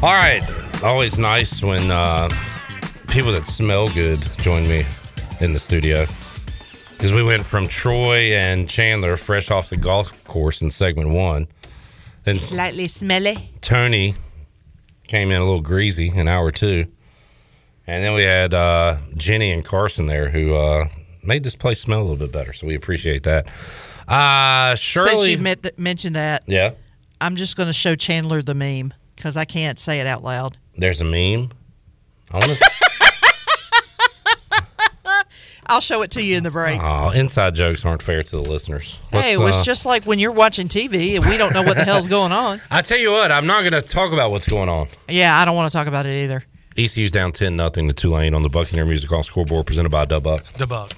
[0.00, 0.44] All right.
[0.84, 2.28] Always nice when uh,
[3.08, 4.86] people that smell good join me
[5.40, 6.06] in the studio.
[6.90, 11.48] Because we went from Troy and Chandler fresh off the golf course in segment one.
[12.24, 13.50] Then Slightly smelly.
[13.62, 14.14] Tony
[15.06, 16.86] came in a little greasy in hour two.
[17.86, 20.88] And then we had uh, Jenny and Carson there who uh,
[21.24, 22.52] made this place smell a little bit better.
[22.52, 23.46] So we appreciate that.
[24.06, 25.30] Uh, Since Shirley.
[25.32, 26.72] you met th- mentioned that, yeah.
[27.20, 30.56] I'm just going to show Chandler the meme because I can't say it out loud.
[30.76, 31.50] There's a meme.
[32.30, 32.70] I want to.
[35.70, 36.80] I'll show it to you in the break.
[36.82, 38.98] Oh, inside jokes aren't fair to the listeners.
[39.10, 41.76] Hey, Let's, it's uh, just like when you're watching TV and we don't know what
[41.76, 42.60] the hell's going on.
[42.70, 44.88] I tell you what, I'm not going to talk about what's going on.
[45.08, 46.44] Yeah, I don't want to talk about it either.
[46.76, 50.42] ECU's down 10 nothing to Tulane on the Buccaneer Music Hall scoreboard presented by Dubuck.
[50.54, 50.92] Dubuck.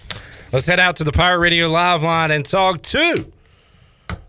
[0.53, 3.31] Let's head out to the Pirate Radio live line and talk to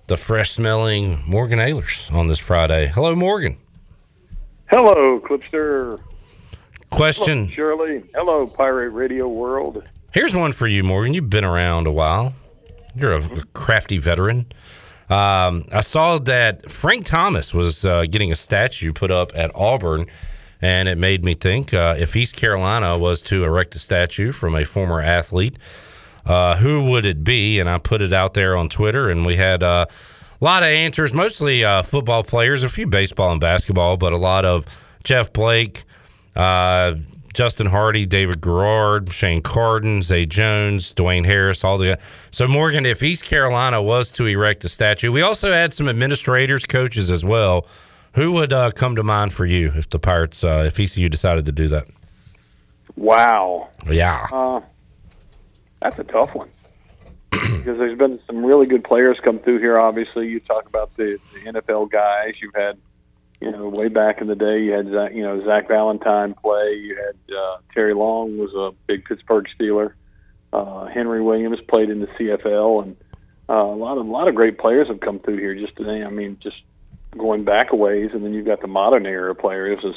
[0.07, 2.87] the fresh smelling Morgan Ahlers on this Friday.
[2.87, 3.57] Hello, Morgan.
[4.67, 5.99] Hello, Clipster.
[6.89, 7.45] Question.
[7.45, 8.03] Hello, Shirley.
[8.15, 9.89] Hello, Pirate Radio World.
[10.13, 11.15] Here's one for you, Morgan.
[11.15, 12.33] You've been around a while.
[12.95, 14.45] You're a crafty veteran.
[15.09, 20.05] Um, I saw that Frank Thomas was uh, getting a statue put up at Auburn,
[20.61, 24.53] and it made me think uh, if East Carolina was to erect a statue from
[24.53, 25.57] a former athlete,
[26.27, 27.59] uh, who would it be?
[27.59, 30.69] And I put it out there on Twitter, and we had uh, a lot of
[30.69, 34.67] answers, mostly uh, football players, a few baseball and basketball, but a lot of
[35.03, 35.85] Jeff Blake,
[36.35, 36.93] uh,
[37.33, 41.99] Justin Hardy, David Garrard, Shane Carden, Zay Jones, Dwayne Harris, all the
[42.31, 46.65] so Morgan, if East Carolina was to erect a statue, we also had some administrators,
[46.65, 47.67] coaches as well.
[48.13, 51.45] Who would uh, come to mind for you if the Pirates, uh, if ECU decided
[51.47, 51.87] to do that?
[52.95, 53.69] Wow.
[53.89, 54.27] Yeah.
[54.31, 54.61] Uh,
[55.81, 56.49] that's a tough one.
[57.31, 59.79] because there's been some really good players come through here.
[59.79, 62.35] Obviously, you talk about the, the NFL guys.
[62.39, 62.77] You've had,
[63.43, 66.75] you know, way back in the day, you had Zach, you know Zach Valentine play.
[66.75, 69.93] You had uh, Terry Long was a big Pittsburgh Steeler.
[70.53, 72.95] Uh, Henry Williams played in the CFL, and
[73.49, 75.55] uh, a lot of a lot of great players have come through here.
[75.55, 76.55] Just today, I mean, just
[77.17, 79.83] going back a ways, and then you've got the modern era players.
[79.83, 79.95] Is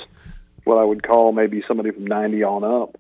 [0.65, 2.99] what I would call maybe somebody from '90 on up.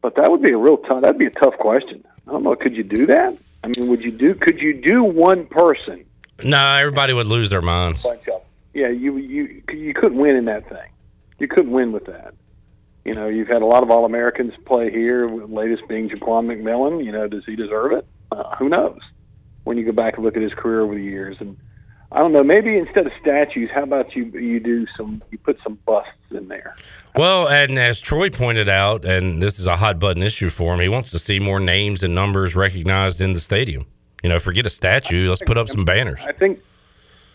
[0.00, 1.02] But that would be a real tough.
[1.02, 2.02] That'd be a tough question.
[2.26, 2.56] I don't know.
[2.56, 3.36] Could you do that?
[3.62, 4.34] I mean, would you do?
[4.34, 6.06] Could you do one person?
[6.42, 8.06] No, everybody would lose their minds.
[8.76, 8.88] Yeah.
[8.88, 10.90] You you you couldn't win in that thing.
[11.38, 12.34] You couldn't win with that.
[13.04, 15.28] You know, you've had a lot of All Americans play here.
[15.28, 17.04] Latest being Jaquan McMillian.
[17.04, 18.06] You know, does he deserve it?
[18.32, 18.98] Uh, who knows?
[19.64, 21.56] When you go back and look at his career over the years, and
[22.12, 22.44] I don't know.
[22.44, 25.22] Maybe instead of statues, how about you you do some?
[25.30, 26.74] You put some busts in there.
[27.16, 30.80] Well, and as Troy pointed out, and this is a hot button issue for him,
[30.80, 33.86] he wants to see more names and numbers recognized in the stadium.
[34.22, 35.28] You know, forget a statue.
[35.28, 36.20] Let's put up some banners.
[36.26, 36.60] I think,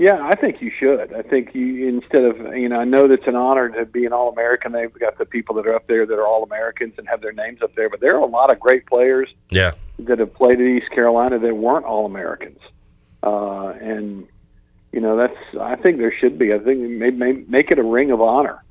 [0.02, 1.14] yeah, I think you should.
[1.14, 4.14] I think you instead of you know, I know that's an honor to be an
[4.14, 4.72] All American.
[4.72, 7.32] They've got the people that are up there that are All Americans and have their
[7.32, 9.74] names up there, but there are a lot of great players Yeah.
[10.00, 12.58] that have played at East Carolina that weren't All Americans,
[13.22, 14.28] uh, and
[14.92, 15.38] you know that's.
[15.60, 16.52] I think there should be.
[16.52, 18.64] I think maybe, may, make it a ring of honor.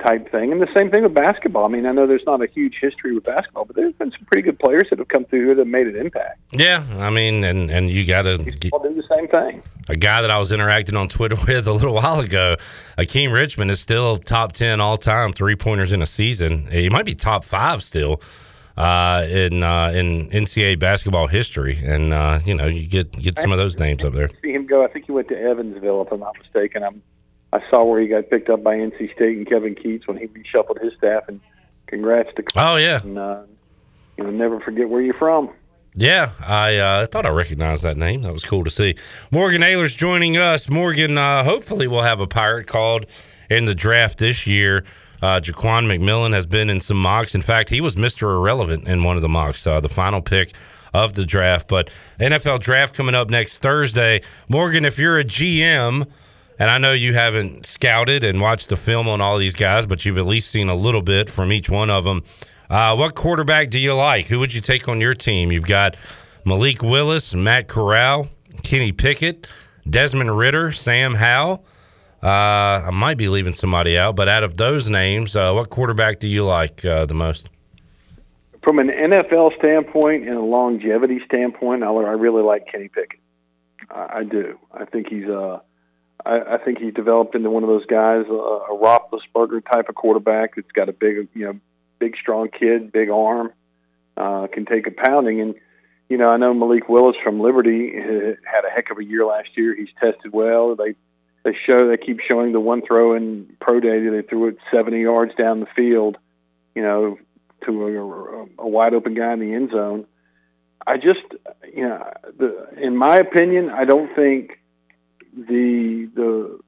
[0.00, 0.52] Type thing.
[0.52, 1.64] And the same thing with basketball.
[1.64, 4.24] I mean, I know there's not a huge history with basketball, but there's been some
[4.26, 6.40] pretty good players that have come through here that made an impact.
[6.52, 9.62] Yeah, I mean, and and you got to do the same thing.
[9.88, 12.56] a guy that I was interacting on Twitter with a little while ago,
[12.98, 16.66] Akeem Richmond is still top ten all time three pointers in a season.
[16.70, 18.20] He might be top five still
[18.76, 23.52] uh, in uh, in NCAA basketball history, and uh, you know you get get some
[23.52, 24.30] of those names up there.
[24.42, 24.84] See him go.
[24.84, 26.82] I think he went to Evansville, if I'm not mistaken.
[26.82, 27.02] I'm.
[27.52, 30.26] I saw where he got picked up by NC State and Kevin Keatts when he
[30.26, 31.24] reshuffled his staff.
[31.28, 31.40] And
[31.86, 32.44] congrats to.
[32.56, 33.00] Oh yeah.
[33.02, 33.42] And, uh,
[34.16, 35.50] you know, never forget where you're from.
[35.94, 38.22] Yeah, I uh, thought I recognized that name.
[38.22, 38.94] That was cool to see.
[39.30, 40.70] Morgan Ahlers joining us.
[40.70, 43.04] Morgan, uh, hopefully, we'll have a pirate called
[43.50, 44.84] in the draft this year.
[45.20, 47.34] Uh, Jaquan McMillian has been in some mocks.
[47.34, 48.22] In fact, he was Mr.
[48.22, 50.54] Irrelevant in one of the mocks, uh, the final pick
[50.94, 51.68] of the draft.
[51.68, 54.22] But NFL draft coming up next Thursday.
[54.48, 56.10] Morgan, if you're a GM,
[56.58, 60.04] and I know you haven't scouted and watched the film on all these guys, but
[60.04, 62.22] you've at least seen a little bit from each one of them.
[62.70, 64.26] Uh, what quarterback do you like?
[64.26, 65.52] Who would you take on your team?
[65.52, 65.96] You've got
[66.44, 68.28] Malik Willis, Matt Corral,
[68.62, 69.46] Kenny Pickett,
[69.88, 71.64] Desmond Ridder, Sam Howell.
[72.22, 76.20] Uh, I might be leaving somebody out, but out of those names, uh, what quarterback
[76.20, 77.50] do you like uh, the most?
[78.62, 83.18] From an NFL standpoint and a longevity standpoint, I, really like Kenny Pickett.
[83.90, 84.56] I, I do.
[84.72, 85.58] I think he's uh,
[86.24, 89.94] I, I think he's developed into one of those guys, uh, a Roethlisberger type of
[89.94, 91.60] quarterback that's got a big, you know,
[91.98, 93.52] big strong kid, big arm,
[94.16, 95.40] uh, can take a pounding.
[95.40, 95.54] And
[96.08, 99.48] you know, I know Malik Willis from Liberty had a heck of a year last
[99.56, 99.74] year.
[99.74, 100.76] He's tested well.
[100.76, 100.94] They
[101.44, 105.00] they show they keep showing the one throw in pro day they threw it 70
[105.00, 106.18] yards down the field,
[106.74, 107.18] you know,
[107.64, 110.06] to a, a wide open guy in the end zone.
[110.86, 111.20] I just,
[111.72, 114.58] you know, the, in my opinion, I don't think
[115.32, 116.60] the the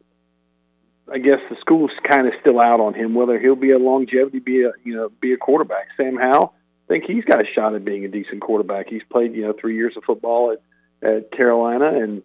[1.13, 4.39] I guess the school's kind of still out on him whether he'll be a longevity,
[4.39, 5.89] be a you know, be a quarterback.
[5.97, 8.89] Sam Howell, I think he's got a shot at being a decent quarterback.
[8.89, 10.63] He's played you know three years of football at
[11.07, 12.23] at Carolina, and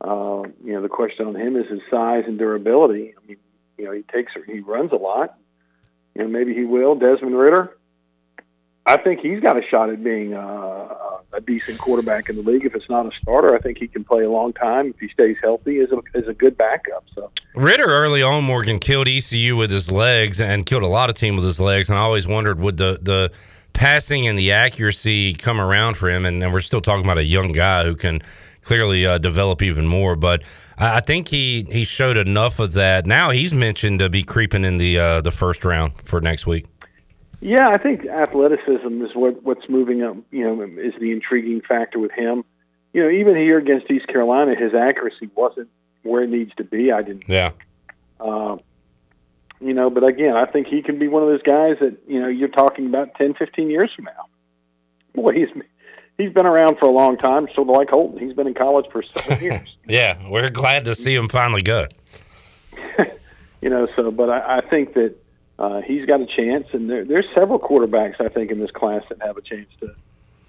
[0.00, 3.14] uh, you know the question on him is his size and durability.
[3.16, 3.36] I mean,
[3.78, 5.38] you know he takes he runs a lot.
[6.14, 6.96] You know maybe he will.
[6.96, 7.75] Desmond Ridder,
[8.86, 10.94] I think he's got a shot at being uh,
[11.32, 12.64] a decent quarterback in the league.
[12.64, 15.08] If it's not a starter, I think he can play a long time if he
[15.08, 17.04] stays healthy as a a good backup.
[17.14, 21.16] So Ridder early on, Morgan killed ECU with his legs and killed a lot of
[21.16, 21.88] team with his legs.
[21.88, 23.32] And I always wondered would the the
[23.72, 26.24] passing and the accuracy come around for him?
[26.24, 28.20] And, and we're still talking about a young guy who can
[28.62, 30.16] clearly uh, develop even more.
[30.16, 30.42] But
[30.78, 33.06] I, I think he he showed enough of that.
[33.06, 36.66] Now he's mentioned to be creeping in the uh, the first round for next week.
[37.40, 40.16] Yeah, I think athleticism is what what's moving up.
[40.30, 42.44] You know, is the intriguing factor with him.
[42.92, 45.68] You know, even here against East Carolina, his accuracy wasn't
[46.02, 46.90] where it needs to be.
[46.92, 47.24] I didn't.
[47.28, 47.50] Yeah.
[48.18, 48.56] Uh,
[49.60, 52.20] you know, but again, I think he can be one of those guys that you
[52.20, 54.26] know you're talking about 10, 15 years from now.
[55.14, 55.48] Boy, he's
[56.18, 57.48] he's been around for a long time.
[57.54, 59.76] So like Holton, he's been in college for seven years.
[59.86, 61.86] Yeah, we're glad to see him finally go.
[63.60, 65.14] you know, so but I, I think that
[65.58, 69.02] uh, he's got a chance, and there, there's several quarterbacks I think in this class
[69.08, 69.94] that have a chance to.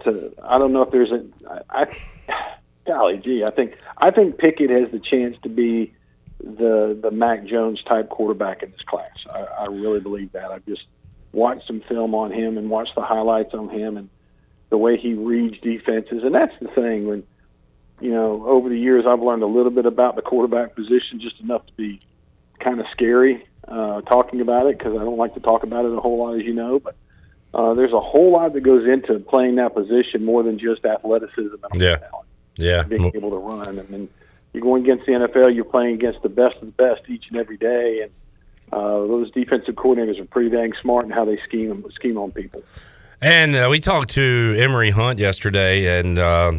[0.03, 2.55] To I don't know if there's a I, I
[2.85, 5.93] golly gee I think I think Pickett has the chance to be
[6.39, 9.09] the the Mac Jones type quarterback in this class.
[9.33, 10.51] I, I really believe that.
[10.51, 10.83] I've just
[11.31, 14.09] watched some film on him and watched the highlights on him and
[14.69, 17.23] the way he reads defenses, and that's the thing when
[17.99, 21.39] you know over the years I've learned a little bit about the quarterback position, just
[21.39, 22.01] enough to be
[22.59, 25.93] kind of scary uh, talking about it because I don't like to talk about it
[25.93, 26.79] a whole lot, as you know.
[26.79, 26.95] But
[27.53, 31.55] uh, there's a whole lot that goes into playing that position more than just athleticism
[31.71, 31.97] and Yeah,
[32.55, 32.83] yeah.
[32.83, 33.79] being able to run.
[33.79, 34.09] I mean,
[34.53, 37.37] you're going against the NFL, you're playing against the best of the best each and
[37.37, 38.11] every day, and
[38.73, 42.63] uh, those defensive coordinators are pretty dang smart in how they scheme scheme on people.
[43.21, 46.53] And uh, we talked to Emory Hunt yesterday, and uh,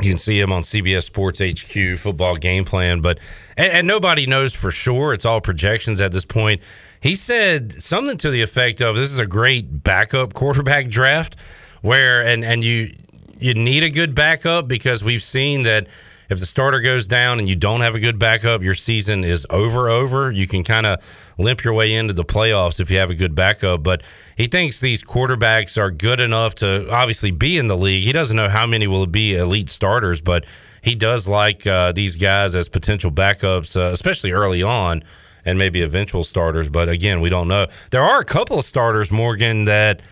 [0.00, 3.00] you can see him on CBS Sports HQ football game plan.
[3.00, 3.18] But
[3.56, 6.62] and, and nobody knows for sure; it's all projections at this point.
[7.00, 11.36] He said something to the effect of, "This is a great backup quarterback draft,
[11.82, 12.94] where and and you
[13.38, 15.88] you need a good backup because we've seen that."
[16.28, 19.46] If the starter goes down and you don't have a good backup, your season is
[19.48, 19.88] over.
[19.88, 20.30] Over.
[20.30, 23.34] You can kind of limp your way into the playoffs if you have a good
[23.34, 23.82] backup.
[23.82, 24.02] But
[24.36, 28.04] he thinks these quarterbacks are good enough to obviously be in the league.
[28.04, 30.44] He doesn't know how many will be elite starters, but
[30.82, 35.02] he does like uh, these guys as potential backups, uh, especially early on,
[35.46, 36.68] and maybe eventual starters.
[36.68, 37.68] But again, we don't know.
[37.90, 40.02] There are a couple of starters, Morgan, that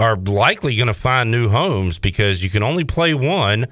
[0.00, 3.66] are likely going to find new homes because you can only play one.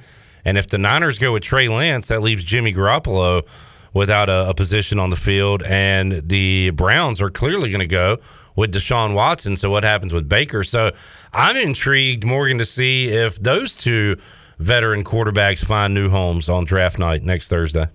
[0.45, 3.47] And if the Niners go with Trey Lance, that leaves Jimmy Garoppolo
[3.93, 8.19] without a, a position on the field, and the Browns are clearly going to go
[8.57, 9.57] with Deshaun Watson.
[9.57, 10.63] So what happens with Baker?
[10.65, 10.93] So
[11.33, 14.17] I'm intrigued, Morgan, to see if those two
[14.59, 17.89] veteran quarterbacks find new homes on draft night next Thursday.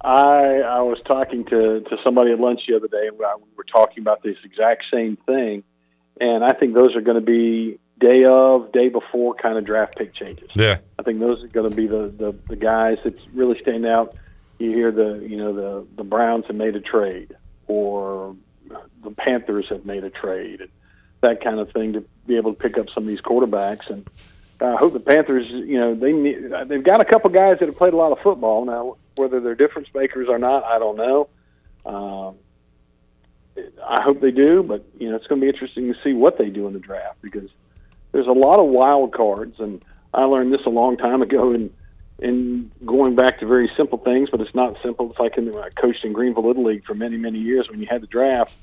[0.00, 3.24] I I was talking to to somebody at lunch the other day, and we
[3.56, 5.62] were talking about this exact same thing.
[6.20, 9.96] And I think those are going to be day of, day before kind of draft
[9.96, 10.50] pick changes.
[10.54, 10.78] Yeah.
[10.98, 14.16] I think those are going to be the, the the guys that really stand out.
[14.58, 18.36] You hear the you know the the Browns have made a trade, or
[19.02, 20.70] the Panthers have made a trade, and
[21.20, 23.90] that kind of thing to be able to pick up some of these quarterbacks.
[23.90, 24.06] And
[24.60, 27.76] I hope the Panthers, you know, they need- they've got a couple guys that have
[27.76, 28.96] played a lot of football now.
[29.16, 31.28] Whether they're difference makers or not, I don't know.
[31.86, 32.36] Um,
[33.86, 36.38] I hope they do, but you know, it's going to be interesting to see what
[36.38, 37.48] they do in the draft because
[38.14, 39.84] there's a lot of wild cards, and
[40.14, 41.70] I learned this a long time ago in
[42.20, 45.10] in going back to very simple things, but it's not simple.
[45.10, 47.68] It's like in uh, I coached in Greenville Little League for many many years.
[47.68, 48.54] When you had the draft,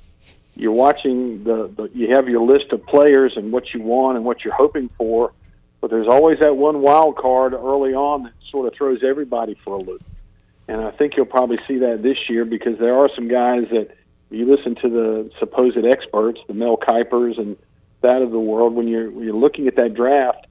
[0.56, 4.26] you're watching the, the you have your list of players and what you want and
[4.26, 5.34] what you're hoping for,
[5.82, 9.76] but there's always that one wild card early on that sort of throws everybody for
[9.76, 10.02] a loop.
[10.70, 13.98] And I think you'll probably see that this year because there are some guys that
[14.30, 17.58] you listen to the supposed experts, the Mel Kipers and
[18.02, 18.74] that of the world.
[18.74, 20.48] When you're when you're looking at that draft,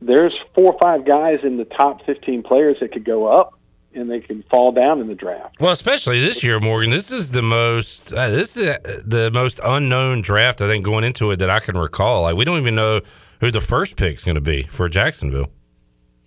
[0.00, 3.58] there's four or five guys in the top 15 players that could go up
[3.94, 5.56] and they can fall down in the draft.
[5.60, 6.90] Well, especially this year, Morgan.
[6.90, 11.04] This is the most uh, this is uh, the most unknown draft I think going
[11.04, 12.22] into it that I can recall.
[12.22, 13.00] Like we don't even know
[13.40, 15.50] who the first pick is going to be for Jacksonville.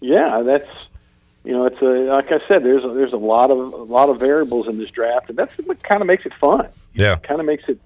[0.02, 0.70] Yeah, that's
[1.46, 4.10] you know, it's a like I said, there's a, there's a lot of a lot
[4.10, 6.68] of variables in this draft, and that's what kind of makes it fun.
[6.94, 7.80] Yeah, kind of makes it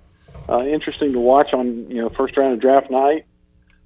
[0.50, 3.26] uh, interesting to watch on you know first round of draft night.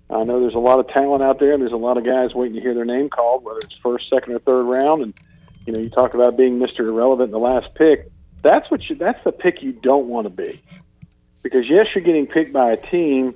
[0.10, 2.34] I know there's a lot of talent out there, and there's a lot of guys
[2.34, 5.02] waiting to hear their name called, whether it's first, second, or third round.
[5.02, 5.14] And
[5.66, 6.80] you know, you talk about being Mr.
[6.80, 8.10] Irrelevant in the last pick.
[8.42, 8.96] That's what you.
[8.96, 10.62] That's the pick you don't want to be,
[11.42, 13.36] because yes, you're getting picked by a team,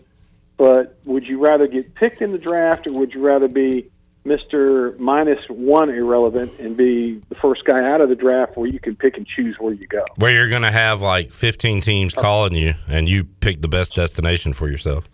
[0.57, 3.89] but would you rather get picked in the draft, or would you rather be
[4.27, 4.97] Mr.
[4.99, 8.95] minus one irrelevant and be the first guy out of the draft where you can
[8.95, 10.03] pick and choose where you go?
[10.17, 13.95] Where you're going to have like 15 teams calling you, and you pick the best
[13.95, 15.05] destination for yourself.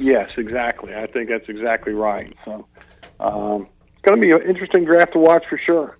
[0.00, 0.94] Yes, exactly.
[0.94, 2.34] I think that's exactly right.
[2.46, 2.66] So
[3.20, 5.98] um, it's going to be an interesting draft to watch for sure.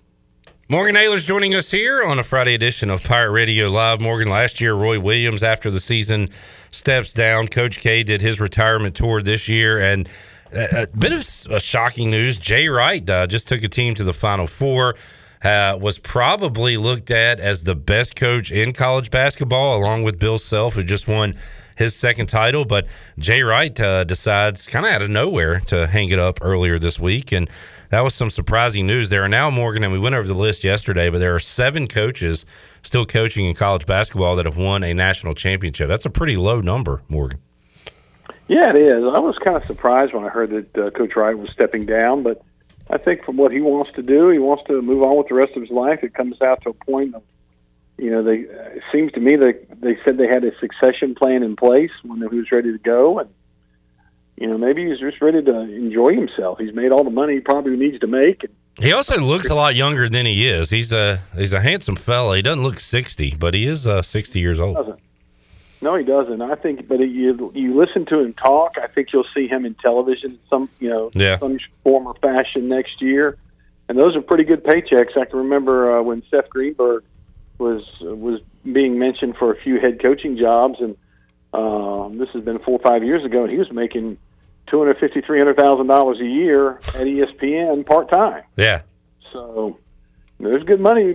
[0.71, 4.01] Morgan Ahlers joining us here on a Friday edition of Pirate Radio Live.
[4.01, 6.27] Morgan, last year, Roy Williams, after the season
[6.71, 10.07] steps down, Coach K did his retirement tour this year, and
[10.53, 12.37] a, a bit of s- uh, shocking news.
[12.37, 14.95] Jay Wright uh, just took a team to the Final Four.
[15.41, 20.37] Uh, was probably looked at as the best coach in college basketball, along with Bill
[20.37, 21.33] Self, who just won
[21.77, 22.65] his second title.
[22.65, 26.77] But Jay Wright uh, decides, kind of out of nowhere, to hang it up earlier
[26.77, 27.49] this week, and
[27.89, 29.07] that was some surprising news.
[29.07, 31.87] There are now Morgan, and we went over the list yesterday, but there are seven
[31.87, 32.45] coaches
[32.83, 35.87] still coaching in college basketball that have won a national championship.
[35.87, 37.39] That's a pretty low number, Morgan.
[38.49, 39.03] Yeah, it is.
[39.03, 42.23] I was kind of surprised when I heard that uh, Coach Wright was stepping down,
[42.23, 42.41] but
[42.89, 45.35] I think from what he wants to do, he wants to move on with the
[45.35, 45.99] rest of his life.
[46.03, 47.21] It comes out to a point of,
[47.99, 48.37] you know, they.
[48.39, 52.19] It seems to me that they said they had a succession plan in place when
[52.19, 53.29] he was ready to go, and
[54.37, 56.57] you know, maybe he's just ready to enjoy himself.
[56.57, 58.43] He's made all the money he probably needs to make.
[58.43, 60.71] And He also looks a lot younger than he is.
[60.71, 62.37] He's a he's a handsome fella.
[62.37, 64.77] He doesn't look sixty, but he is uh, sixty years old.
[64.77, 64.99] doesn't.
[65.81, 66.41] No, he doesn't.
[66.41, 68.77] I think, but you you listen to him talk.
[68.77, 71.37] I think you'll see him in television, some you know, Yeah.
[71.39, 73.37] some form or fashion next year,
[73.87, 75.15] and those are pretty good paychecks.
[75.17, 77.03] I can remember uh, when Seth Greenberg
[77.59, 78.41] was was
[78.71, 80.97] being mentioned for a few head coaching jobs, and
[81.53, 84.17] um, this has been four or five years ago, and he was making
[84.67, 88.43] two hundred fifty, three hundred thousand dollars a year at ESPN part time.
[88.57, 88.81] Yeah.
[89.31, 89.77] So
[90.39, 91.13] there's good money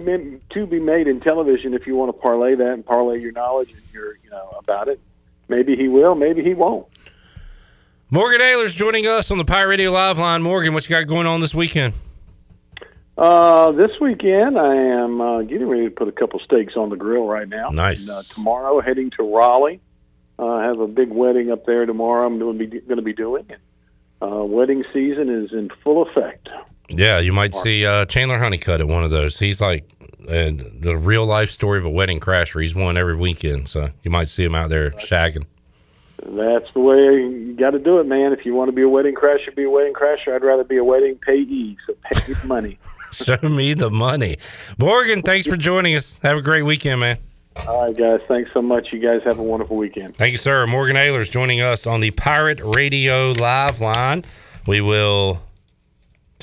[0.51, 3.73] to be made in television if you want to parlay that and parlay your knowledge
[3.73, 5.01] and your you know about it.
[5.49, 6.87] Maybe he will, maybe he won't.
[8.11, 10.43] Morgan Ayler's joining us on the Pirate Radio Live line.
[10.43, 11.95] Morgan, what you got going on this weekend?
[13.17, 16.97] Uh, this weekend I am uh, getting ready to put a couple steaks on the
[16.97, 17.69] grill right now.
[17.69, 18.09] Nice.
[18.09, 19.81] And, uh, tomorrow heading to Raleigh.
[20.39, 22.27] Uh, I have a big wedding up there tomorrow.
[22.27, 23.47] I'm going to be going to be doing.
[24.21, 26.49] Uh, wedding season is in full effect.
[26.89, 29.39] Yeah, you might see uh, Chandler Honeycutt at one of those.
[29.39, 29.91] He's like
[30.29, 30.51] uh,
[30.81, 32.63] the real life story of a wedding crasher.
[32.63, 35.47] He's one every weekend, so you might see him out there shagging.
[36.27, 38.33] That's the way you got to do it, man.
[38.33, 40.35] If you want to be a wedding crasher, be a wedding crasher.
[40.35, 42.79] I'd rather be a wedding payee, so pay me money.
[43.13, 44.39] Show me the money.
[44.79, 46.19] Morgan, thanks for joining us.
[46.23, 47.19] Have a great weekend, man.
[47.69, 48.21] All right, guys.
[48.27, 48.93] Thanks so much.
[48.93, 50.17] You guys have a wonderful weekend.
[50.17, 50.67] Thank you, sir.
[50.67, 54.25] Morgan Ayler's joining us on the Pirate Radio Live line.
[54.67, 55.41] We will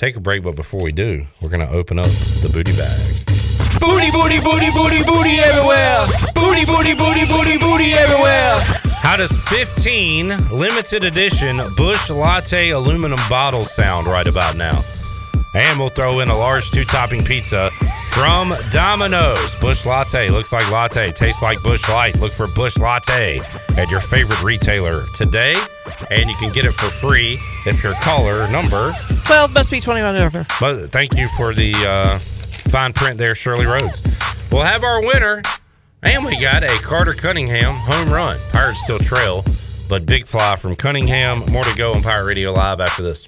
[0.02, 3.80] take a break, but before we do, we're going to open up the booty bag.
[3.80, 6.06] Booty Booty, booty, booty, booty, everywhere.
[6.34, 8.60] Booty, booty, booty, booty, booty everywhere.
[8.98, 14.82] How does 15 limited edition Busch Latte aluminum bottles sound right about now?
[15.54, 17.70] And we'll throw in a large two topping pizza
[18.12, 19.56] from Domino's.
[19.56, 22.18] Busch Latte looks like latte, tastes like Busch Light.
[22.20, 23.42] Look for Busch Latte
[23.78, 25.56] at your favorite retailer today,
[26.10, 28.94] and you can get it for free if you're caller number.
[29.26, 30.46] 12 must be 21 and over.
[30.60, 32.18] But thank you for the uh,
[32.70, 34.02] fine print there, Shirley Rhodes.
[34.52, 35.42] We'll have our winner,
[36.02, 38.38] and we got a Carter Cunningham home run.
[38.52, 39.44] Pirates still trail,
[39.90, 41.40] but big fly from Cunningham.
[41.52, 43.28] More to go on Pirate Radio Live after this.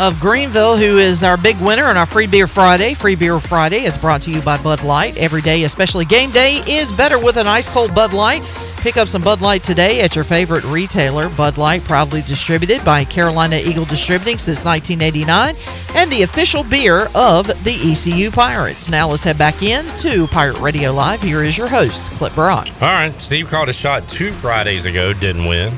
[0.00, 2.94] of Greenville, who is our big winner on our Free Beer Friday.
[2.94, 5.14] Free Beer Friday is brought to you by Bud Light.
[5.18, 8.42] Every day, especially game day, is better with an ice cold Bud Light.
[8.78, 11.28] Pick up some Bud Light today at your favorite retailer.
[11.28, 15.54] Bud Light, proudly distributed by Carolina Eagle Distributing since 1989,
[15.94, 18.88] and the official beer of the ECU Pirates.
[18.88, 21.20] Now let's head back in to Pirate Radio Live.
[21.20, 22.68] Here is your host, Clip Brock.
[22.80, 25.74] All right, Steve called a shot two Fridays ago, didn't win.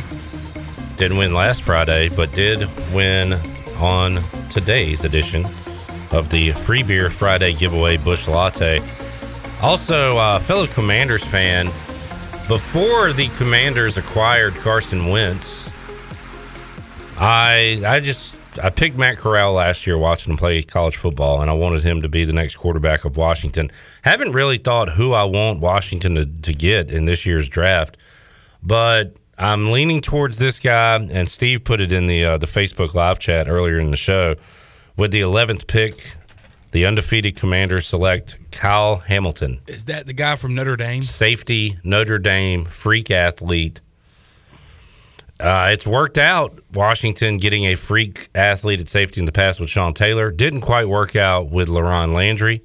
[0.96, 3.36] Didn't win last Friday, but did win
[3.82, 5.44] on today's edition
[6.12, 8.80] of the Free Beer Friday giveaway Busch Latte.
[9.60, 11.66] Also, uh, fellow Commanders fan,
[12.46, 15.68] before the Commanders acquired Carson Wentz,
[17.18, 21.50] I I just I picked Matt Corral last year watching him play college football, and
[21.50, 23.70] I wanted him to be the next quarterback of Washington.
[24.02, 27.96] Haven't really thought who I want Washington to, to get in this year's draft,
[28.62, 32.94] but I'm leaning towards this guy, and Steve put it in the uh, the Facebook
[32.94, 34.36] live chat earlier in the show.
[34.96, 36.16] With the 11th pick,
[36.72, 41.02] the undefeated commander select Kyle Hamilton, Is that the guy from Notre Dame?
[41.02, 43.80] safety, Notre Dame, freak athlete.
[45.40, 46.56] Uh, it's worked out.
[46.72, 50.88] Washington getting a freak athlete at safety in the past with Sean Taylor didn't quite
[50.88, 52.62] work out with LaRon Landry,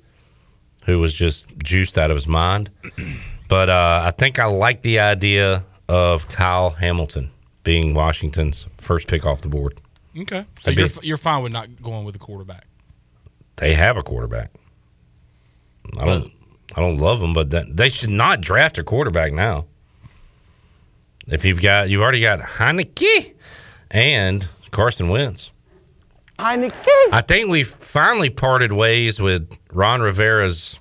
[0.85, 2.69] who was just juiced out of his mind.
[3.49, 7.31] But uh, I think I like the idea of Kyle Hamilton
[7.63, 9.79] being Washington's first pick off the board.
[10.17, 10.45] Okay.
[10.61, 12.65] So That'd you're, be- you're fine with not going with the quarterback.
[13.57, 14.51] They have a quarterback.
[15.99, 16.31] I don't.
[16.75, 19.65] I don't love them, but that, they should not draft a quarterback now.
[21.27, 23.33] If you've got, you've already got Heinicke
[23.89, 25.49] and Carson Wentz.
[26.37, 26.85] Heinicke.
[27.11, 30.79] I think we finally parted ways with Ron Rivera's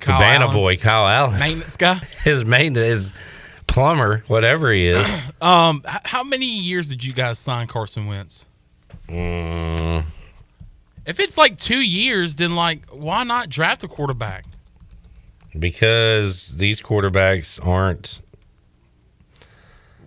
[0.00, 0.56] Kyle Cabana Allen.
[0.56, 1.40] boy, Kyle Allen.
[1.40, 1.94] Maintenance guy.
[2.24, 3.35] His maintenance, his
[3.76, 5.22] plumber, whatever he is.
[5.40, 8.46] Um, h- how many years did you guys sign Carson Wentz?
[9.06, 10.02] Mm,
[11.04, 14.44] If it's like two years, then like why not draft a quarterback?
[15.58, 18.20] because these quarterbacks aren't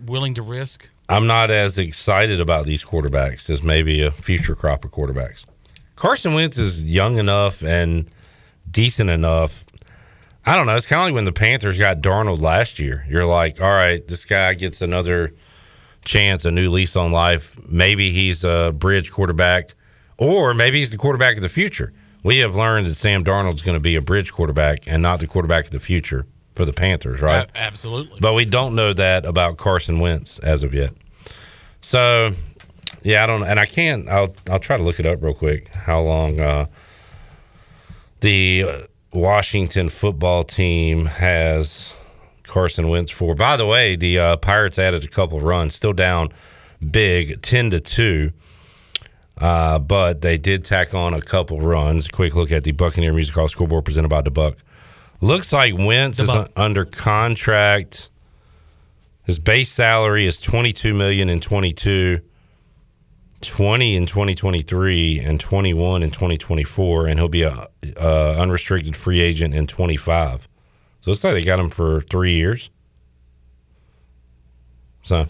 [0.06, 0.88] Willing to risk?
[1.08, 5.44] I'm not as excited about these quarterbacks as maybe a future crop of quarterbacks.
[5.96, 8.08] Carson Wentz is young enough and
[8.70, 9.64] decent enough.
[10.46, 10.76] I don't know.
[10.76, 13.04] It's kind of like when the Panthers got Darnold last year.
[13.08, 15.34] You're like, all right, this guy gets another
[16.04, 17.56] chance, a new lease on life.
[17.68, 19.70] Maybe he's a bridge quarterback,
[20.16, 21.92] or maybe he's the quarterback of the future.
[22.22, 25.26] We have learned that Sam Darnold's going to be a bridge quarterback and not the
[25.26, 27.48] quarterback of the future for the Panthers, right?
[27.54, 28.18] A- absolutely.
[28.20, 30.92] But we don't know that about Carson Wentz as of yet.
[31.80, 32.32] So,
[33.02, 34.08] yeah, I don't, and I can't.
[34.08, 35.68] I'll I'll try to look it up real quick.
[35.74, 36.66] How long uh,
[38.20, 38.78] the uh,
[39.12, 41.94] Washington football team has
[42.44, 43.34] Carson Wentz for?
[43.34, 46.30] By the way, the uh, Pirates added a couple runs, still down
[46.90, 48.32] big, ten to two.
[49.38, 52.08] Uh, but they did tack on a couple runs.
[52.08, 54.56] Quick look at the Buccaneer Music Hall scoreboard presented by DeBuck.
[55.22, 58.10] Looks like Wentz is un- under contract.
[59.24, 62.20] His base salary is twenty two million in 22,
[63.42, 67.42] 20 in twenty twenty three, and twenty one in twenty twenty four, and he'll be
[67.42, 67.68] a,
[67.98, 70.48] unrestricted free agent in twenty five.
[71.00, 72.68] So it's like they got him for three years.
[75.02, 75.26] So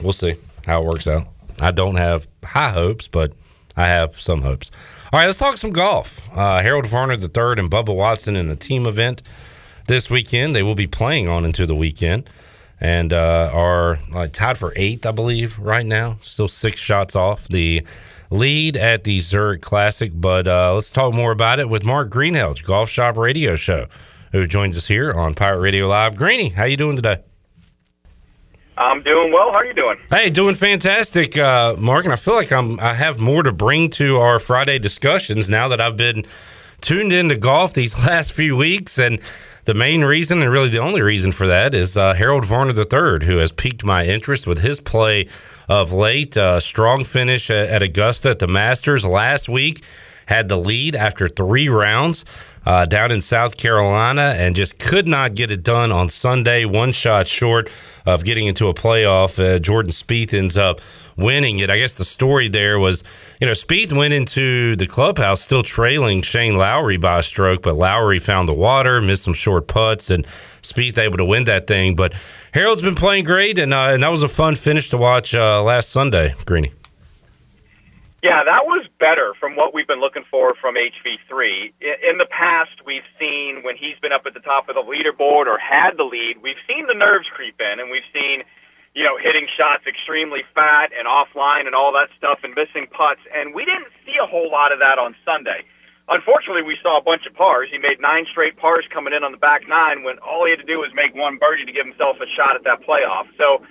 [0.00, 0.34] we'll see
[0.66, 1.28] how it works out.
[1.60, 3.32] I don't have high hopes, but
[3.76, 4.72] I have some hopes.
[5.12, 6.28] All right, let's talk some golf.
[6.36, 9.22] Uh, Harold Varner III and Bubba Watson in a team event
[9.86, 10.56] this weekend.
[10.56, 12.28] They will be playing on into the weekend
[12.80, 16.18] and uh, are uh, tied for eighth, I believe, right now.
[16.20, 17.86] Still six shots off the
[18.30, 20.12] lead at the Zurich Classic.
[20.14, 23.86] But uh, let's talk more about it with Mark Greenhelge, Golf Shop Radio Show,
[24.32, 26.16] who joins us here on Pirate Radio Live.
[26.16, 27.18] Greeny, how you doing today?
[28.76, 29.52] I'm doing well.
[29.52, 29.96] How are you doing?
[30.10, 32.04] Hey, doing fantastic, uh, Mark.
[32.04, 35.68] And I feel like I'm I have more to bring to our Friday discussions now
[35.68, 36.24] that I've been
[36.80, 38.98] tuned into golf these last few weeks.
[38.98, 39.20] And
[39.64, 43.26] the main reason, and really the only reason for that, is uh, Harold Varner III,
[43.26, 45.28] who has piqued my interest with his play
[45.68, 46.36] of late.
[46.36, 49.82] Uh, strong finish at, at Augusta at the Masters last week.
[50.26, 52.24] Had the lead after three rounds
[52.64, 56.64] uh, down in South Carolina and just could not get it done on Sunday.
[56.64, 57.70] One shot short
[58.06, 59.38] of getting into a playoff.
[59.38, 60.80] Uh, Jordan Spieth ends up
[61.16, 61.70] winning it.
[61.70, 63.02] I guess the story there was,
[63.40, 67.74] you know, Spieth went into the clubhouse still trailing Shane Lowry by a stroke, but
[67.74, 70.26] Lowry found the water, missed some short putts, and
[70.62, 71.94] Spieth able to win that thing.
[71.94, 72.14] But
[72.52, 75.62] Harold's been playing great, and uh, and that was a fun finish to watch uh,
[75.62, 76.72] last Sunday, Greeny.
[78.24, 81.74] Yeah, that was better from what we've been looking for from HV3.
[82.08, 85.44] In the past, we've seen when he's been up at the top of the leaderboard
[85.44, 88.42] or had the lead, we've seen the nerves creep in, and we've seen,
[88.94, 93.20] you know, hitting shots extremely fat and offline and all that stuff and missing putts.
[93.34, 95.64] And we didn't see a whole lot of that on Sunday.
[96.08, 97.68] Unfortunately, we saw a bunch of pars.
[97.72, 100.60] He made nine straight pars coming in on the back nine when all he had
[100.60, 103.26] to do was make one birdie to give himself a shot at that playoff.
[103.38, 103.64] So,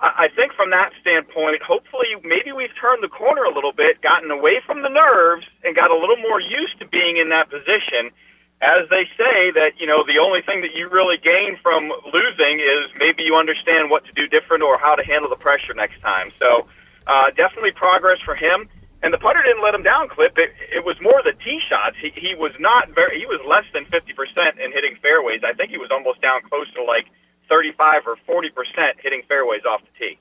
[0.00, 4.30] I think from that standpoint, hopefully, maybe we've turned the corner a little bit, gotten
[4.30, 8.14] away from the nerves, and got a little more used to being in that position.
[8.60, 12.58] As they say, that you know, the only thing that you really gain from losing
[12.58, 16.00] is maybe you understand what to do different or how to handle the pressure next
[16.00, 16.32] time.
[16.36, 16.66] So,
[17.06, 18.68] uh, definitely progress for him.
[19.00, 20.36] And the putter didn't let him down, Clip.
[20.36, 21.96] It, it was more the tee shots.
[22.02, 23.20] He, he was not very.
[23.20, 25.42] He was less than fifty percent in hitting fairways.
[25.44, 27.06] I think he was almost down close to like
[27.48, 30.18] 35 or 40 percent hitting fairways off the tee.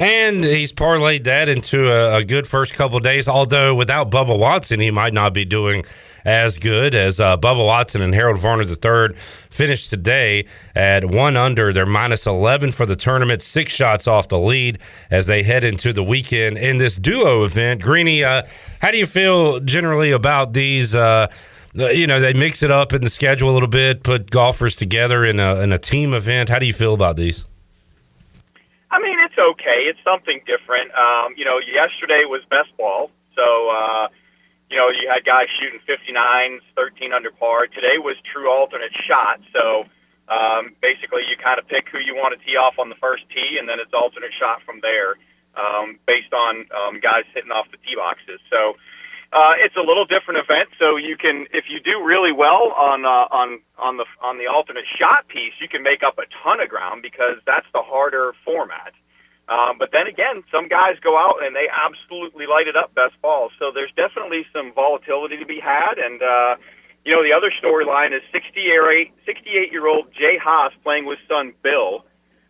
[0.00, 3.26] And he's parlayed that into a, a good first couple days.
[3.26, 5.84] Although without Bubba Watson, he might not be doing
[6.28, 10.44] as good as uh, Bubba Watson and Harold Varner III finished today
[10.74, 11.72] at one under.
[11.72, 14.78] They're minus 11 for the tournament, six shots off the lead
[15.10, 17.80] as they head into the weekend in this duo event.
[17.80, 18.42] Greeny, uh,
[18.82, 20.94] how do you feel generally about these?
[20.94, 21.28] Uh,
[21.72, 25.24] you know, they mix it up in the schedule a little bit, put golfers together
[25.24, 26.50] in a, in a team event.
[26.50, 27.46] How do you feel about these?
[28.90, 29.84] I mean, it's okay.
[29.86, 30.92] It's something different.
[30.92, 34.08] Um, you know, yesterday was best ball, so uh,
[34.70, 37.66] you know you had guys shooting 59s, 13 under par.
[37.66, 39.84] Today was true alternate shot, so
[40.28, 43.24] um, basically you kind of pick who you want to tee off on the first
[43.30, 45.16] tee, and then it's alternate shot from there,
[45.56, 48.40] um, based on um, guys hitting off the tee boxes.
[48.50, 48.76] So
[49.32, 53.04] uh, it's a little different event, so you can, if you do really well on
[53.04, 56.60] uh, on on the on the alternate shot piece, you can make up a ton
[56.60, 58.92] of ground because that's the harder format.
[59.48, 63.20] Um, but then again, some guys go out and they absolutely light it up best
[63.22, 63.52] balls.
[63.58, 65.96] So there's definitely some volatility to be had.
[65.96, 66.56] And uh,
[67.04, 71.54] you know, the other storyline is 68 68 year old Jay Haas playing with son
[71.62, 72.04] Bill.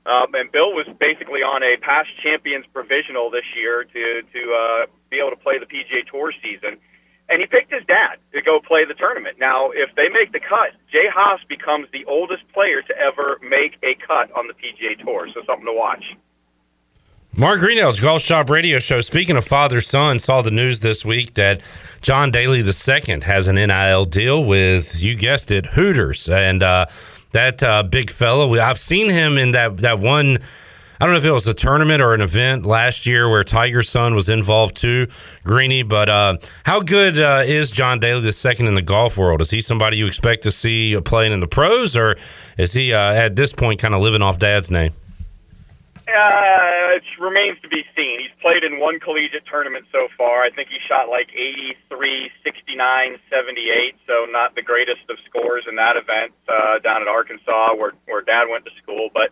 [0.06, 4.86] Um, and Bill was basically on a past champions provisional this year to to uh,
[5.10, 6.78] be able to play the PGA Tour season.
[7.28, 9.36] And he picked his dad to go play the tournament.
[9.38, 13.76] Now, if they make the cut, Jay Haas becomes the oldest player to ever make
[13.82, 15.28] a cut on the PGA Tour.
[15.34, 16.16] So something to watch.
[17.36, 19.00] Mark Greenhelge, Golf Shop Radio Show.
[19.00, 21.62] Speaking of father son, saw the news this week that
[22.00, 26.28] John Daly II has an NIL deal with, you guessed it, Hooters.
[26.28, 26.86] And uh,
[27.32, 30.38] that uh, big fellow, I've seen him in that, that one
[31.00, 33.88] I don't know if it was a tournament or an event last year where Tiger's
[33.88, 35.06] son was involved too,
[35.44, 35.84] Greeny.
[35.84, 39.40] But uh, how good uh, is John Daly the second in the golf world?
[39.40, 42.16] Is he somebody you expect to see playing in the pros, or
[42.56, 44.92] is he uh, at this point kind of living off dad's name?
[46.08, 48.20] Uh, it remains to be seen.
[48.20, 50.42] He's played in one collegiate tournament so far.
[50.42, 55.76] I think he shot like 83, 69, 78, so not the greatest of scores in
[55.76, 59.10] that event uh, down at Arkansas where, where dad went to school.
[59.12, 59.30] But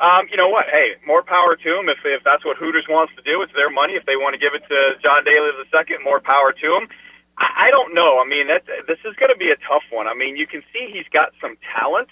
[0.00, 0.66] um, you know what?
[0.72, 1.88] Hey, more power to them.
[1.88, 3.94] If if that's what Hooters wants to do, it's their money.
[3.94, 6.88] If they want to give it to John Daly second, more power to them.
[7.38, 8.18] I, I don't know.
[8.18, 10.08] I mean, that this is going to be a tough one.
[10.08, 12.08] I mean, you can see he's got some talent,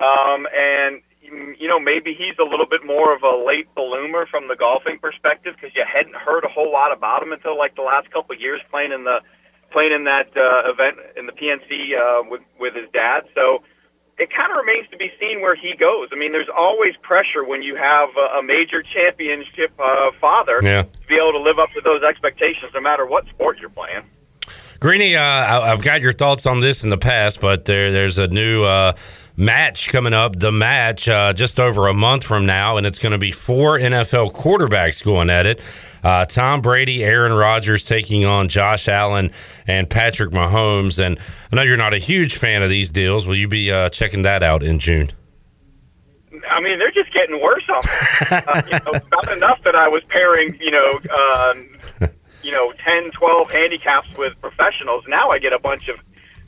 [0.00, 4.48] um, and you know maybe he's a little bit more of a late bloomer from
[4.48, 7.82] the golfing perspective because you hadn't heard a whole lot about him until like the
[7.82, 9.20] last couple of years playing in the
[9.70, 13.22] playing in that uh, event in the PNC uh, with with his dad.
[13.34, 13.62] So
[14.18, 16.08] it kind of remains to be seen where he goes.
[16.12, 20.82] I mean, there's always pressure when you have a, a major championship uh, father yeah.
[20.82, 24.02] to be able to live up to those expectations, no matter what sport you're playing.
[24.80, 28.26] Greeny, uh, I've got your thoughts on this in the past, but there, there's a
[28.26, 28.94] new uh,
[29.42, 30.38] match coming up.
[30.38, 33.78] The match uh, just over a month from now, and it's going to be four
[33.78, 35.60] NFL quarterbacks going at it.
[36.02, 39.32] Uh, Tom Brady, Aaron Rodgers taking on Josh Allen
[39.66, 41.04] and Patrick Mahomes.
[41.04, 41.18] And
[41.52, 43.26] I know you're not a huge fan of these deals.
[43.26, 45.10] Will you be uh, checking that out in June?
[46.50, 47.82] I mean, they're just getting worse on
[48.30, 51.68] uh, you know, not enough that I was pairing, you know, um,
[52.42, 55.04] you know, 10, 12 handicaps with professionals.
[55.06, 56.00] Now I get a bunch of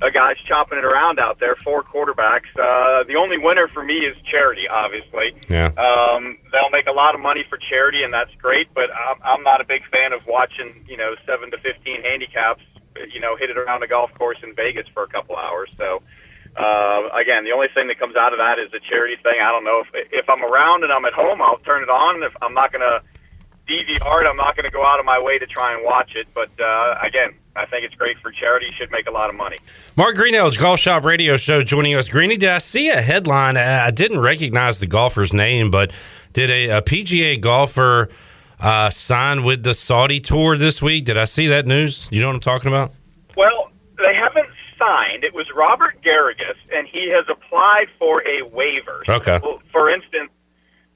[0.05, 2.49] uh, guys chopping it around out there, four quarterbacks.
[2.59, 5.35] Uh, the only winner for me is charity, obviously.
[5.49, 5.67] Yeah.
[5.67, 8.69] Um, they'll make a lot of money for charity, and that's great.
[8.75, 12.63] But I'm, I'm not a big fan of watching, you know, seven to fifteen handicaps,
[13.13, 15.71] you know, hit it around a golf course in Vegas for a couple hours.
[15.79, 16.03] So,
[16.57, 19.41] uh, again, the only thing that comes out of that is the charity thing.
[19.41, 22.23] I don't know if if I'm around and I'm at home, I'll turn it on.
[22.23, 23.24] If I'm not gonna DVR
[23.67, 26.27] it, I'm not gonna go out of my way to try and watch it.
[26.35, 28.71] But uh, again, I think it's great for charity.
[28.77, 29.59] Should make a lot of money.
[29.97, 32.09] Mark Greenelge, Golf Shop Radio Show, joining us.
[32.09, 33.57] Greeny, did I see a headline?
[33.57, 35.93] I didn't recognize the golfer's name, but
[36.33, 38.09] did a, a PGA golfer
[38.61, 41.05] uh, sign with the Saudi Tour this week?
[41.05, 42.09] Did I see that news?
[42.11, 42.93] You know what I'm talking about?
[43.37, 45.25] Well, they haven't signed.
[45.25, 49.05] It was Robert Garrigus, and he has applied for a waiver.
[49.09, 49.39] Okay.
[49.41, 50.31] So, for instance,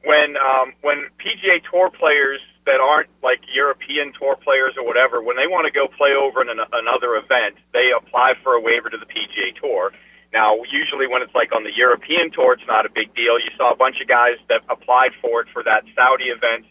[0.04, 5.36] when um, when PGA Tour players that aren't like European Tour players or whatever, when
[5.36, 8.90] they want to go play over in an, another event, they apply for a waiver
[8.90, 9.92] to the PGA Tour.
[10.34, 13.40] Now, usually when it's like on the European Tour, it's not a big deal.
[13.40, 16.66] You saw a bunch of guys that applied for it for that Saudi event.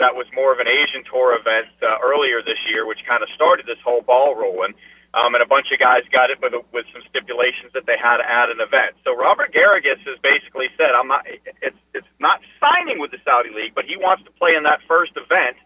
[0.00, 3.28] That was more of an Asian Tour event uh, earlier this year, which kind of
[3.30, 4.74] started this whole ball rolling.
[5.16, 8.20] Um, and a bunch of guys got it with, with some stipulations that they had
[8.20, 9.00] to add an event.
[9.02, 11.24] So Robert Garrigus has basically said, "I'm not.
[11.26, 14.80] It's it's not signing with the Saudi League, but he wants to play in that
[14.86, 15.56] first event,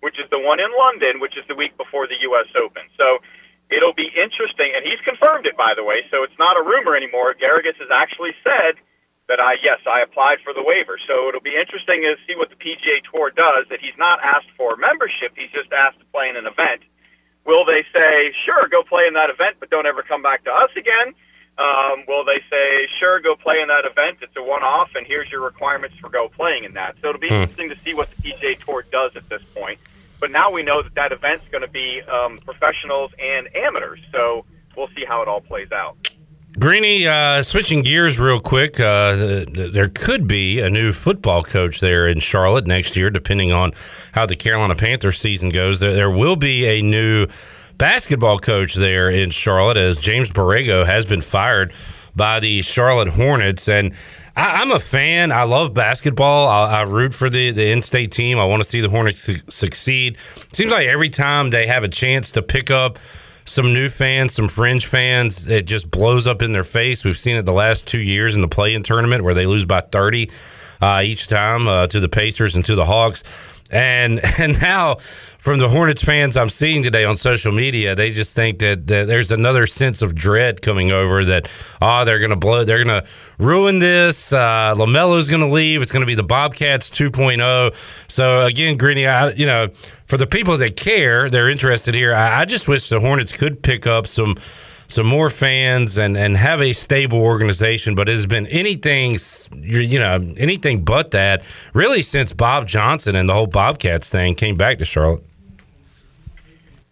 [0.00, 2.52] which is the one in London, which is the week before the U.S.
[2.52, 2.84] Open.
[3.00, 3.24] So
[3.70, 6.04] it'll be interesting, and he's confirmed it, by the way.
[6.10, 7.32] So it's not a rumor anymore.
[7.32, 8.76] Garrigus has actually said
[9.32, 11.00] that I yes I applied for the waiver.
[11.08, 13.72] So it'll be interesting to see what the PGA Tour does.
[13.72, 16.84] That he's not asked for membership; he's just asked to play in an event.
[17.48, 20.50] Will they say, sure, go play in that event, but don't ever come back to
[20.52, 21.14] us again?
[21.56, 24.18] Um, will they say, sure, go play in that event?
[24.20, 26.96] It's a one-off, and here's your requirements for go playing in that.
[27.00, 27.34] So it'll be Hmm.
[27.48, 29.80] interesting to see what the PGA Tour does at this point.
[30.20, 34.00] But now we know that that event's going to be um, professionals and amateurs.
[34.12, 34.44] So
[34.76, 35.96] we'll see how it all plays out.
[36.58, 41.44] Greeny, uh, switching gears real quick, uh, th- th- there could be a new football
[41.44, 43.72] coach there in Charlotte next year, depending on
[44.12, 45.78] how the Carolina Panthers season goes.
[45.78, 47.26] There, there will be a new
[47.76, 51.72] basketball coach there in Charlotte, as James Borrego has been fired
[52.16, 53.68] by the Charlotte Hornets.
[53.68, 53.94] And
[54.34, 55.30] I, I'm a fan.
[55.30, 56.48] I love basketball.
[56.48, 58.38] I, I root for the, the in state team.
[58.38, 60.16] I want to see the Hornets su- succeed.
[60.52, 62.98] Seems like every time they have a chance to pick up
[63.48, 67.04] some new fans, some fringe fans, it just blows up in their face.
[67.04, 69.80] We've seen it the last two years in the play-in tournament where they lose by
[69.80, 70.30] 30
[70.80, 73.24] uh, each time uh, to the Pacers and to the Hawks.
[73.70, 74.96] And and now
[75.38, 79.06] from the Hornets fans I'm seeing today on social media, they just think that, that
[79.06, 81.50] there's another sense of dread coming over that
[81.80, 83.04] oh they're gonna blow they're gonna
[83.38, 84.32] ruin this.
[84.32, 85.82] Uh, LaMelo's gonna leave.
[85.82, 87.74] It's gonna be the Bobcats 2.0.
[88.08, 89.68] So again, Greeny, I, you know,
[90.06, 92.14] for the people that care, they're interested here.
[92.14, 94.36] I, I just wish the Hornets could pick up some
[94.88, 97.94] some more fans and and have a stable organization.
[97.94, 99.16] But it has been anything
[99.60, 101.42] you you know anything but that
[101.74, 105.22] really since Bob Johnson and the whole Bobcats thing came back to Charlotte.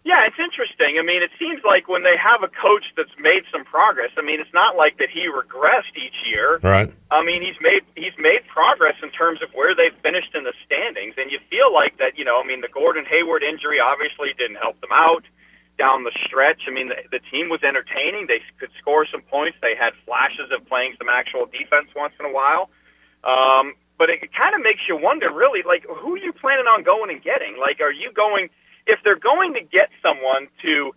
[0.05, 0.95] Yeah, it's interesting.
[0.97, 4.21] I mean, it seems like when they have a coach that's made some progress, I
[4.21, 6.61] mean, it's not like that he regressed each year.
[6.63, 6.89] Right.
[7.11, 10.53] I mean, he's made he's made progress in terms of where they've finished in the
[10.65, 12.17] standings, and you feel like that.
[12.17, 15.25] You know, I mean, the Gordon Hayward injury obviously didn't help them out
[15.77, 16.61] down the stretch.
[16.67, 18.27] I mean, the, the team was entertaining.
[18.27, 19.57] They could score some points.
[19.61, 22.69] They had flashes of playing some actual defense once in a while.
[23.23, 26.83] Um, but it kind of makes you wonder, really, like who are you planning on
[26.83, 27.57] going and getting?
[27.59, 28.49] Like, are you going
[28.85, 30.93] if they're going to get someone to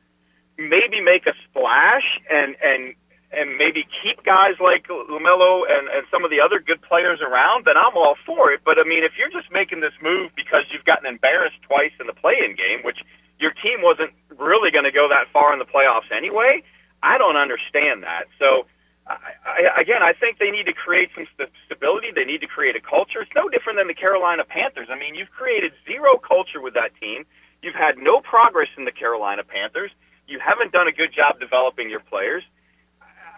[0.58, 2.94] maybe make a splash and and
[3.32, 7.64] and maybe keep guys like LaMelo and, and some of the other good players around,
[7.64, 8.60] then I'm all for it.
[8.64, 12.08] But I mean, if you're just making this move because you've gotten embarrassed twice in
[12.08, 12.98] the play-in game, which
[13.40, 16.62] your team wasn't really going to go that far in the playoffs anyway,
[17.02, 18.24] I don't understand that.
[18.38, 18.66] So.
[19.06, 22.08] I, I, again, I think they need to create some st- stability.
[22.14, 23.22] They need to create a culture.
[23.22, 24.86] It's no different than the Carolina Panthers.
[24.88, 27.24] I mean, you've created zero culture with that team.
[27.62, 29.90] You've had no progress in the Carolina Panthers.
[30.28, 32.44] You haven't done a good job developing your players.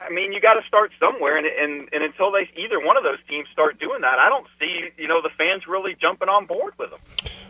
[0.04, 3.02] I mean, you got to start somewhere, and, and and until they either one of
[3.02, 6.46] those teams start doing that, I don't see you know the fans really jumping on
[6.46, 6.98] board with them.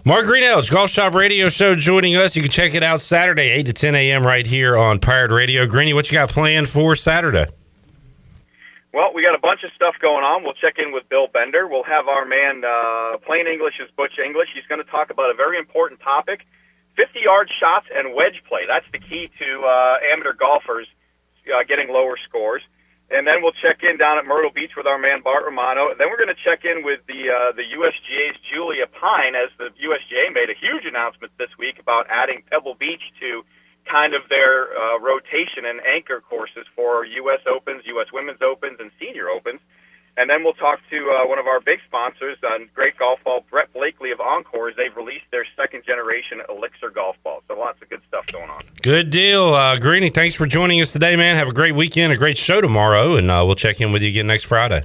[0.05, 2.35] Mark Greenelge, Golf Shop Radio Show, joining us.
[2.35, 4.25] You can check it out Saturday, eight to ten a.m.
[4.25, 5.67] right here on Pirate Radio.
[5.67, 7.47] Greeny, what you got planned for Saturday?
[8.93, 10.43] Well, we got a bunch of stuff going on.
[10.43, 11.67] We'll check in with Bill Bender.
[11.67, 14.49] We'll have our man, uh, Plain English is Butch English.
[14.55, 16.45] He's going to talk about a very important topic
[16.97, 18.67] 50 yard shots and wedge play.
[18.69, 20.87] That's the key to uh, amateur golfers
[21.49, 22.63] uh, getting lower scores.
[23.11, 25.91] And then we'll check in down at Myrtle Beach with our man Bart Romano.
[25.91, 29.51] And Then we're going to check in with the uh, the USGA's Julia Pine, as
[29.59, 33.45] the USGA made a huge announcement this week about adding Pebble Beach to
[33.85, 37.41] kind of their uh, rotation and anchor courses for U.S.
[37.47, 38.07] Opens, U.S.
[38.13, 39.61] Women's Opens, and Senior Opens.
[40.17, 43.45] And then we'll talk to uh, one of our big sponsors on Great Golf Ball,
[43.51, 44.75] Brett Blakely of Encores.
[44.77, 47.43] They've released their second generation Elyxr golf ball.
[47.49, 48.63] So lots of good stuff going on.
[48.83, 49.55] Good deal.
[49.55, 51.37] Uh, Greeny, thanks for joining us today, man.
[51.37, 54.09] Have a great weekend, a great show tomorrow, and uh, we'll check in with you
[54.09, 54.83] again next Friday.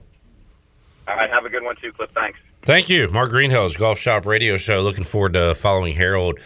[1.09, 2.09] All right, have a good one too, Cliff.
[2.13, 2.39] Thanks.
[2.63, 3.09] Thank you.
[3.09, 4.81] Mark Greenhill's Golf Shop Radio Show.
[4.81, 6.39] Looking forward to following Harold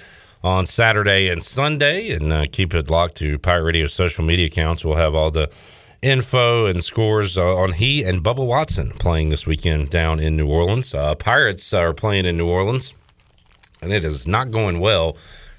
[0.44, 4.84] on Saturday and Sunday, and uh, keep it locked to Pirate Radio social media accounts.
[4.84, 5.52] We'll have all the
[6.02, 10.48] info and scores uh, on he and Bubba Watson playing this weekend down in New
[10.48, 10.94] Orleans.
[10.94, 12.94] Uh, Pirates are playing in New Orleans,
[13.82, 15.16] and it is not going well.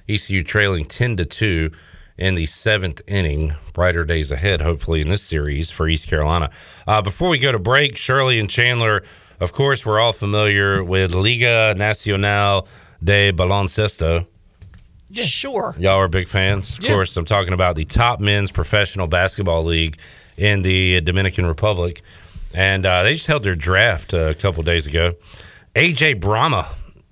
[0.08, 1.70] ECU trailing 10 to 2
[2.18, 3.54] in the seventh inning.
[3.72, 6.50] Brighter days ahead, hopefully, in this series for East Carolina.
[6.86, 9.02] Uh, before we go to break, Shirley and Chandler,
[9.40, 12.66] of course, we're all familiar with Liga Nacional
[13.02, 14.26] de Baloncesto.
[15.08, 15.24] Yeah.
[15.24, 15.74] Sure.
[15.78, 16.78] Y'all are big fans.
[16.78, 19.98] Of course, I'm talking about the top men's professional basketball league
[20.36, 22.02] in the Dominican Republic.
[22.54, 25.12] And uh, they just held their draft uh, a couple days ago.
[25.74, 26.68] AJ Brahma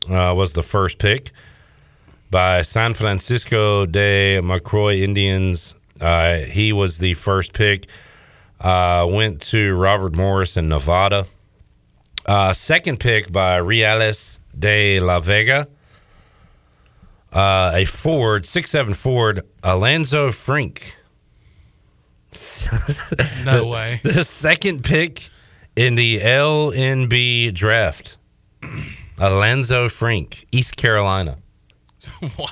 [0.08, 1.30] uh, was the first pick
[2.30, 5.74] by San Francisco de Macorís Indians.
[6.00, 7.86] Uh, he was the first pick.
[8.60, 11.26] Uh, went to Robert Morris in Nevada.
[12.26, 15.66] Uh, second pick by Reales de la Vega
[17.32, 20.94] a Ford, six seven Ford, Alanzo Frink.
[23.44, 24.00] No way.
[24.02, 25.28] The second pick
[25.76, 28.18] in the LNB draft,
[29.16, 31.38] Alanzo Frink, East Carolina.
[32.38, 32.50] Wow.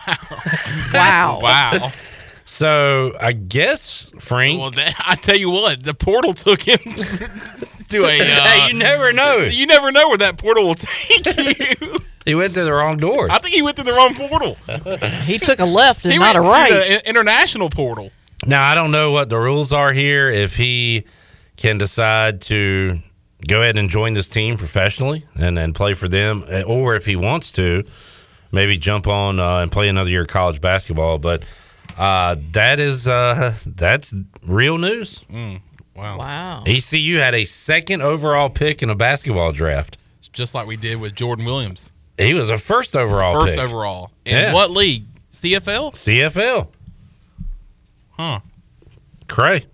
[0.93, 1.39] Wow.
[1.43, 1.91] Wow.
[2.45, 4.59] So I guess Frank.
[4.59, 8.21] Well, that, I tell you what, the portal took him to a.
[8.21, 9.37] Uh, Hey, you never know.
[9.39, 11.27] You never know where that portal will take
[11.81, 11.99] you.
[12.25, 13.29] He went through the wrong door.
[13.31, 14.57] I think he went through the wrong portal.
[15.25, 16.69] He took a left and He not a right.
[16.69, 18.11] through the international portal.
[18.47, 20.29] Now I don't know what the rules are here.
[20.31, 21.05] If he
[21.57, 22.99] can decide to
[23.47, 27.05] go ahead and join this team professionally and and play for them, eh, or if
[27.07, 27.85] he wants to,
[28.53, 31.19] maybe jump on uh, and play another year of college basketball.
[31.19, 31.43] But
[31.97, 34.15] uh, that is uh, that's
[34.47, 35.25] real news.
[35.31, 35.61] Mm,
[35.97, 36.19] wow.
[36.19, 36.63] Wow.
[36.67, 39.99] ECU had a second overall pick in a basketball draft.
[40.33, 41.91] Just like we did with Jordan Williams.
[42.19, 43.41] He was a first overall.
[43.41, 43.65] First pick.
[43.65, 44.11] overall.
[44.25, 44.53] In Yeah.
[44.55, 45.07] what league?
[45.33, 45.93] CFL?
[45.95, 46.69] CFL.
[48.19, 48.41] Huh.
[49.29, 49.65] Cray.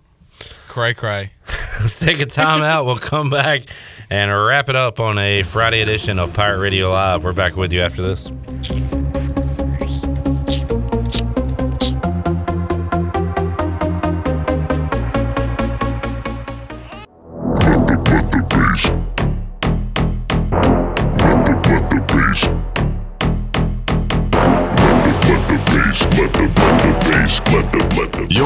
[0.67, 1.31] Cray cray.
[1.47, 2.85] Let's take a time out.
[2.85, 3.63] We'll come back
[4.09, 7.23] and wrap it up on a Friday edition of Pirate Radio Live.
[7.23, 8.29] We're back with you after this.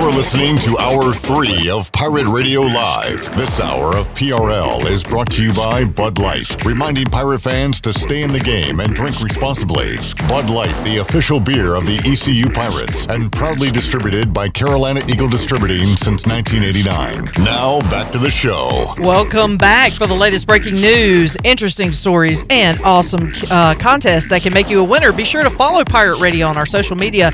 [0.09, 3.37] You're listening to Hour 3 of Pirate Radio Live.
[3.37, 7.93] This hour of PRL is brought to you by Bud Light, reminding pirate fans to
[7.93, 9.97] stay in the game and drink responsibly.
[10.27, 15.29] Bud Light, the official beer of the ECU Pirates, and proudly distributed by Carolina Eagle
[15.29, 17.45] Distributing since 1989.
[17.45, 18.95] Now, back to the show.
[18.97, 24.55] Welcome back for the latest breaking news, interesting stories, and awesome uh, contests that can
[24.55, 25.11] make you a winner.
[25.11, 27.27] Be sure to follow Pirate Radio on our social media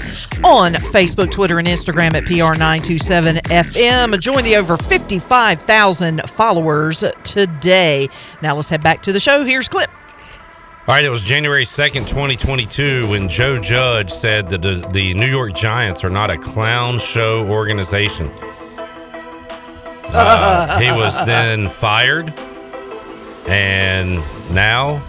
[0.44, 2.26] on Facebook, Twitter, and Instagram at
[2.66, 4.20] PR927FM.
[4.20, 8.08] Join the over 55,000 followers today.
[8.42, 9.44] Now let's head back to the show.
[9.44, 9.90] Here's Clip.
[10.88, 15.28] All right, it was January 2nd, 2022, when Joe Judge said that the, the New
[15.28, 18.32] York Giants are not a clown show organization.
[20.08, 22.34] Uh, he was then fired.
[23.48, 25.04] And now,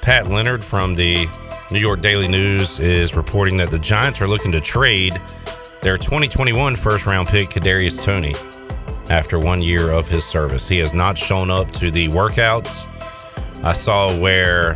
[0.00, 1.28] Pat Leonard from the
[1.70, 5.20] New York Daily News is reporting that the Giants are looking to trade
[5.82, 8.34] their 2021 first round pick, Kadarius Toney,
[9.10, 10.68] after one year of his service.
[10.68, 12.88] He has not shown up to the workouts.
[13.64, 14.74] I saw where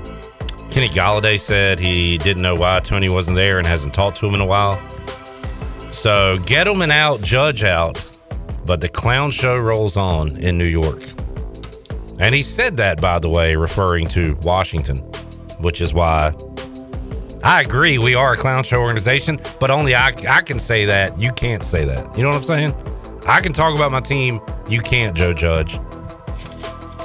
[0.70, 4.34] Kenny Golladay said he didn't know why Toney wasn't there and hasn't talked to him
[4.34, 4.74] in a while.
[5.92, 8.04] So Gettleman out, Judge out,
[8.66, 11.02] but the clown show rolls on in New York.
[12.18, 14.98] And he said that, by the way, referring to Washington,
[15.60, 16.32] which is why
[17.42, 21.18] I agree we are a clown show organization, but only I, I can say that.
[21.18, 22.16] You can't say that.
[22.16, 22.74] You know what I'm saying?
[23.26, 24.40] I can talk about my team.
[24.68, 25.78] You can't, Joe Judge.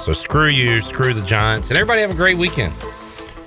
[0.04, 2.74] So screw you, screw the Giants, and everybody have a great weekend.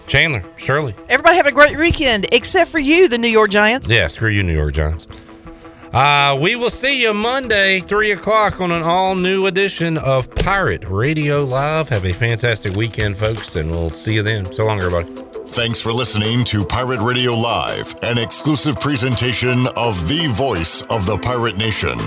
[0.07, 0.93] Chandler, Shirley.
[1.09, 3.89] Everybody have a great weekend, except for you, the New York Giants.
[3.89, 5.07] Yeah, screw you, New York Giants.
[5.95, 10.83] Uh, we will see you Monday, 3 o'clock, on an all new edition of Pirate
[10.90, 11.88] Radio Live.
[11.88, 14.43] Have a fantastic weekend, folks, and we'll see you then.
[14.51, 15.09] So long, everybody.
[15.48, 21.17] Thanks for listening to Pirate Radio Live, an exclusive presentation of the voice of the
[21.17, 21.98] pirate nation.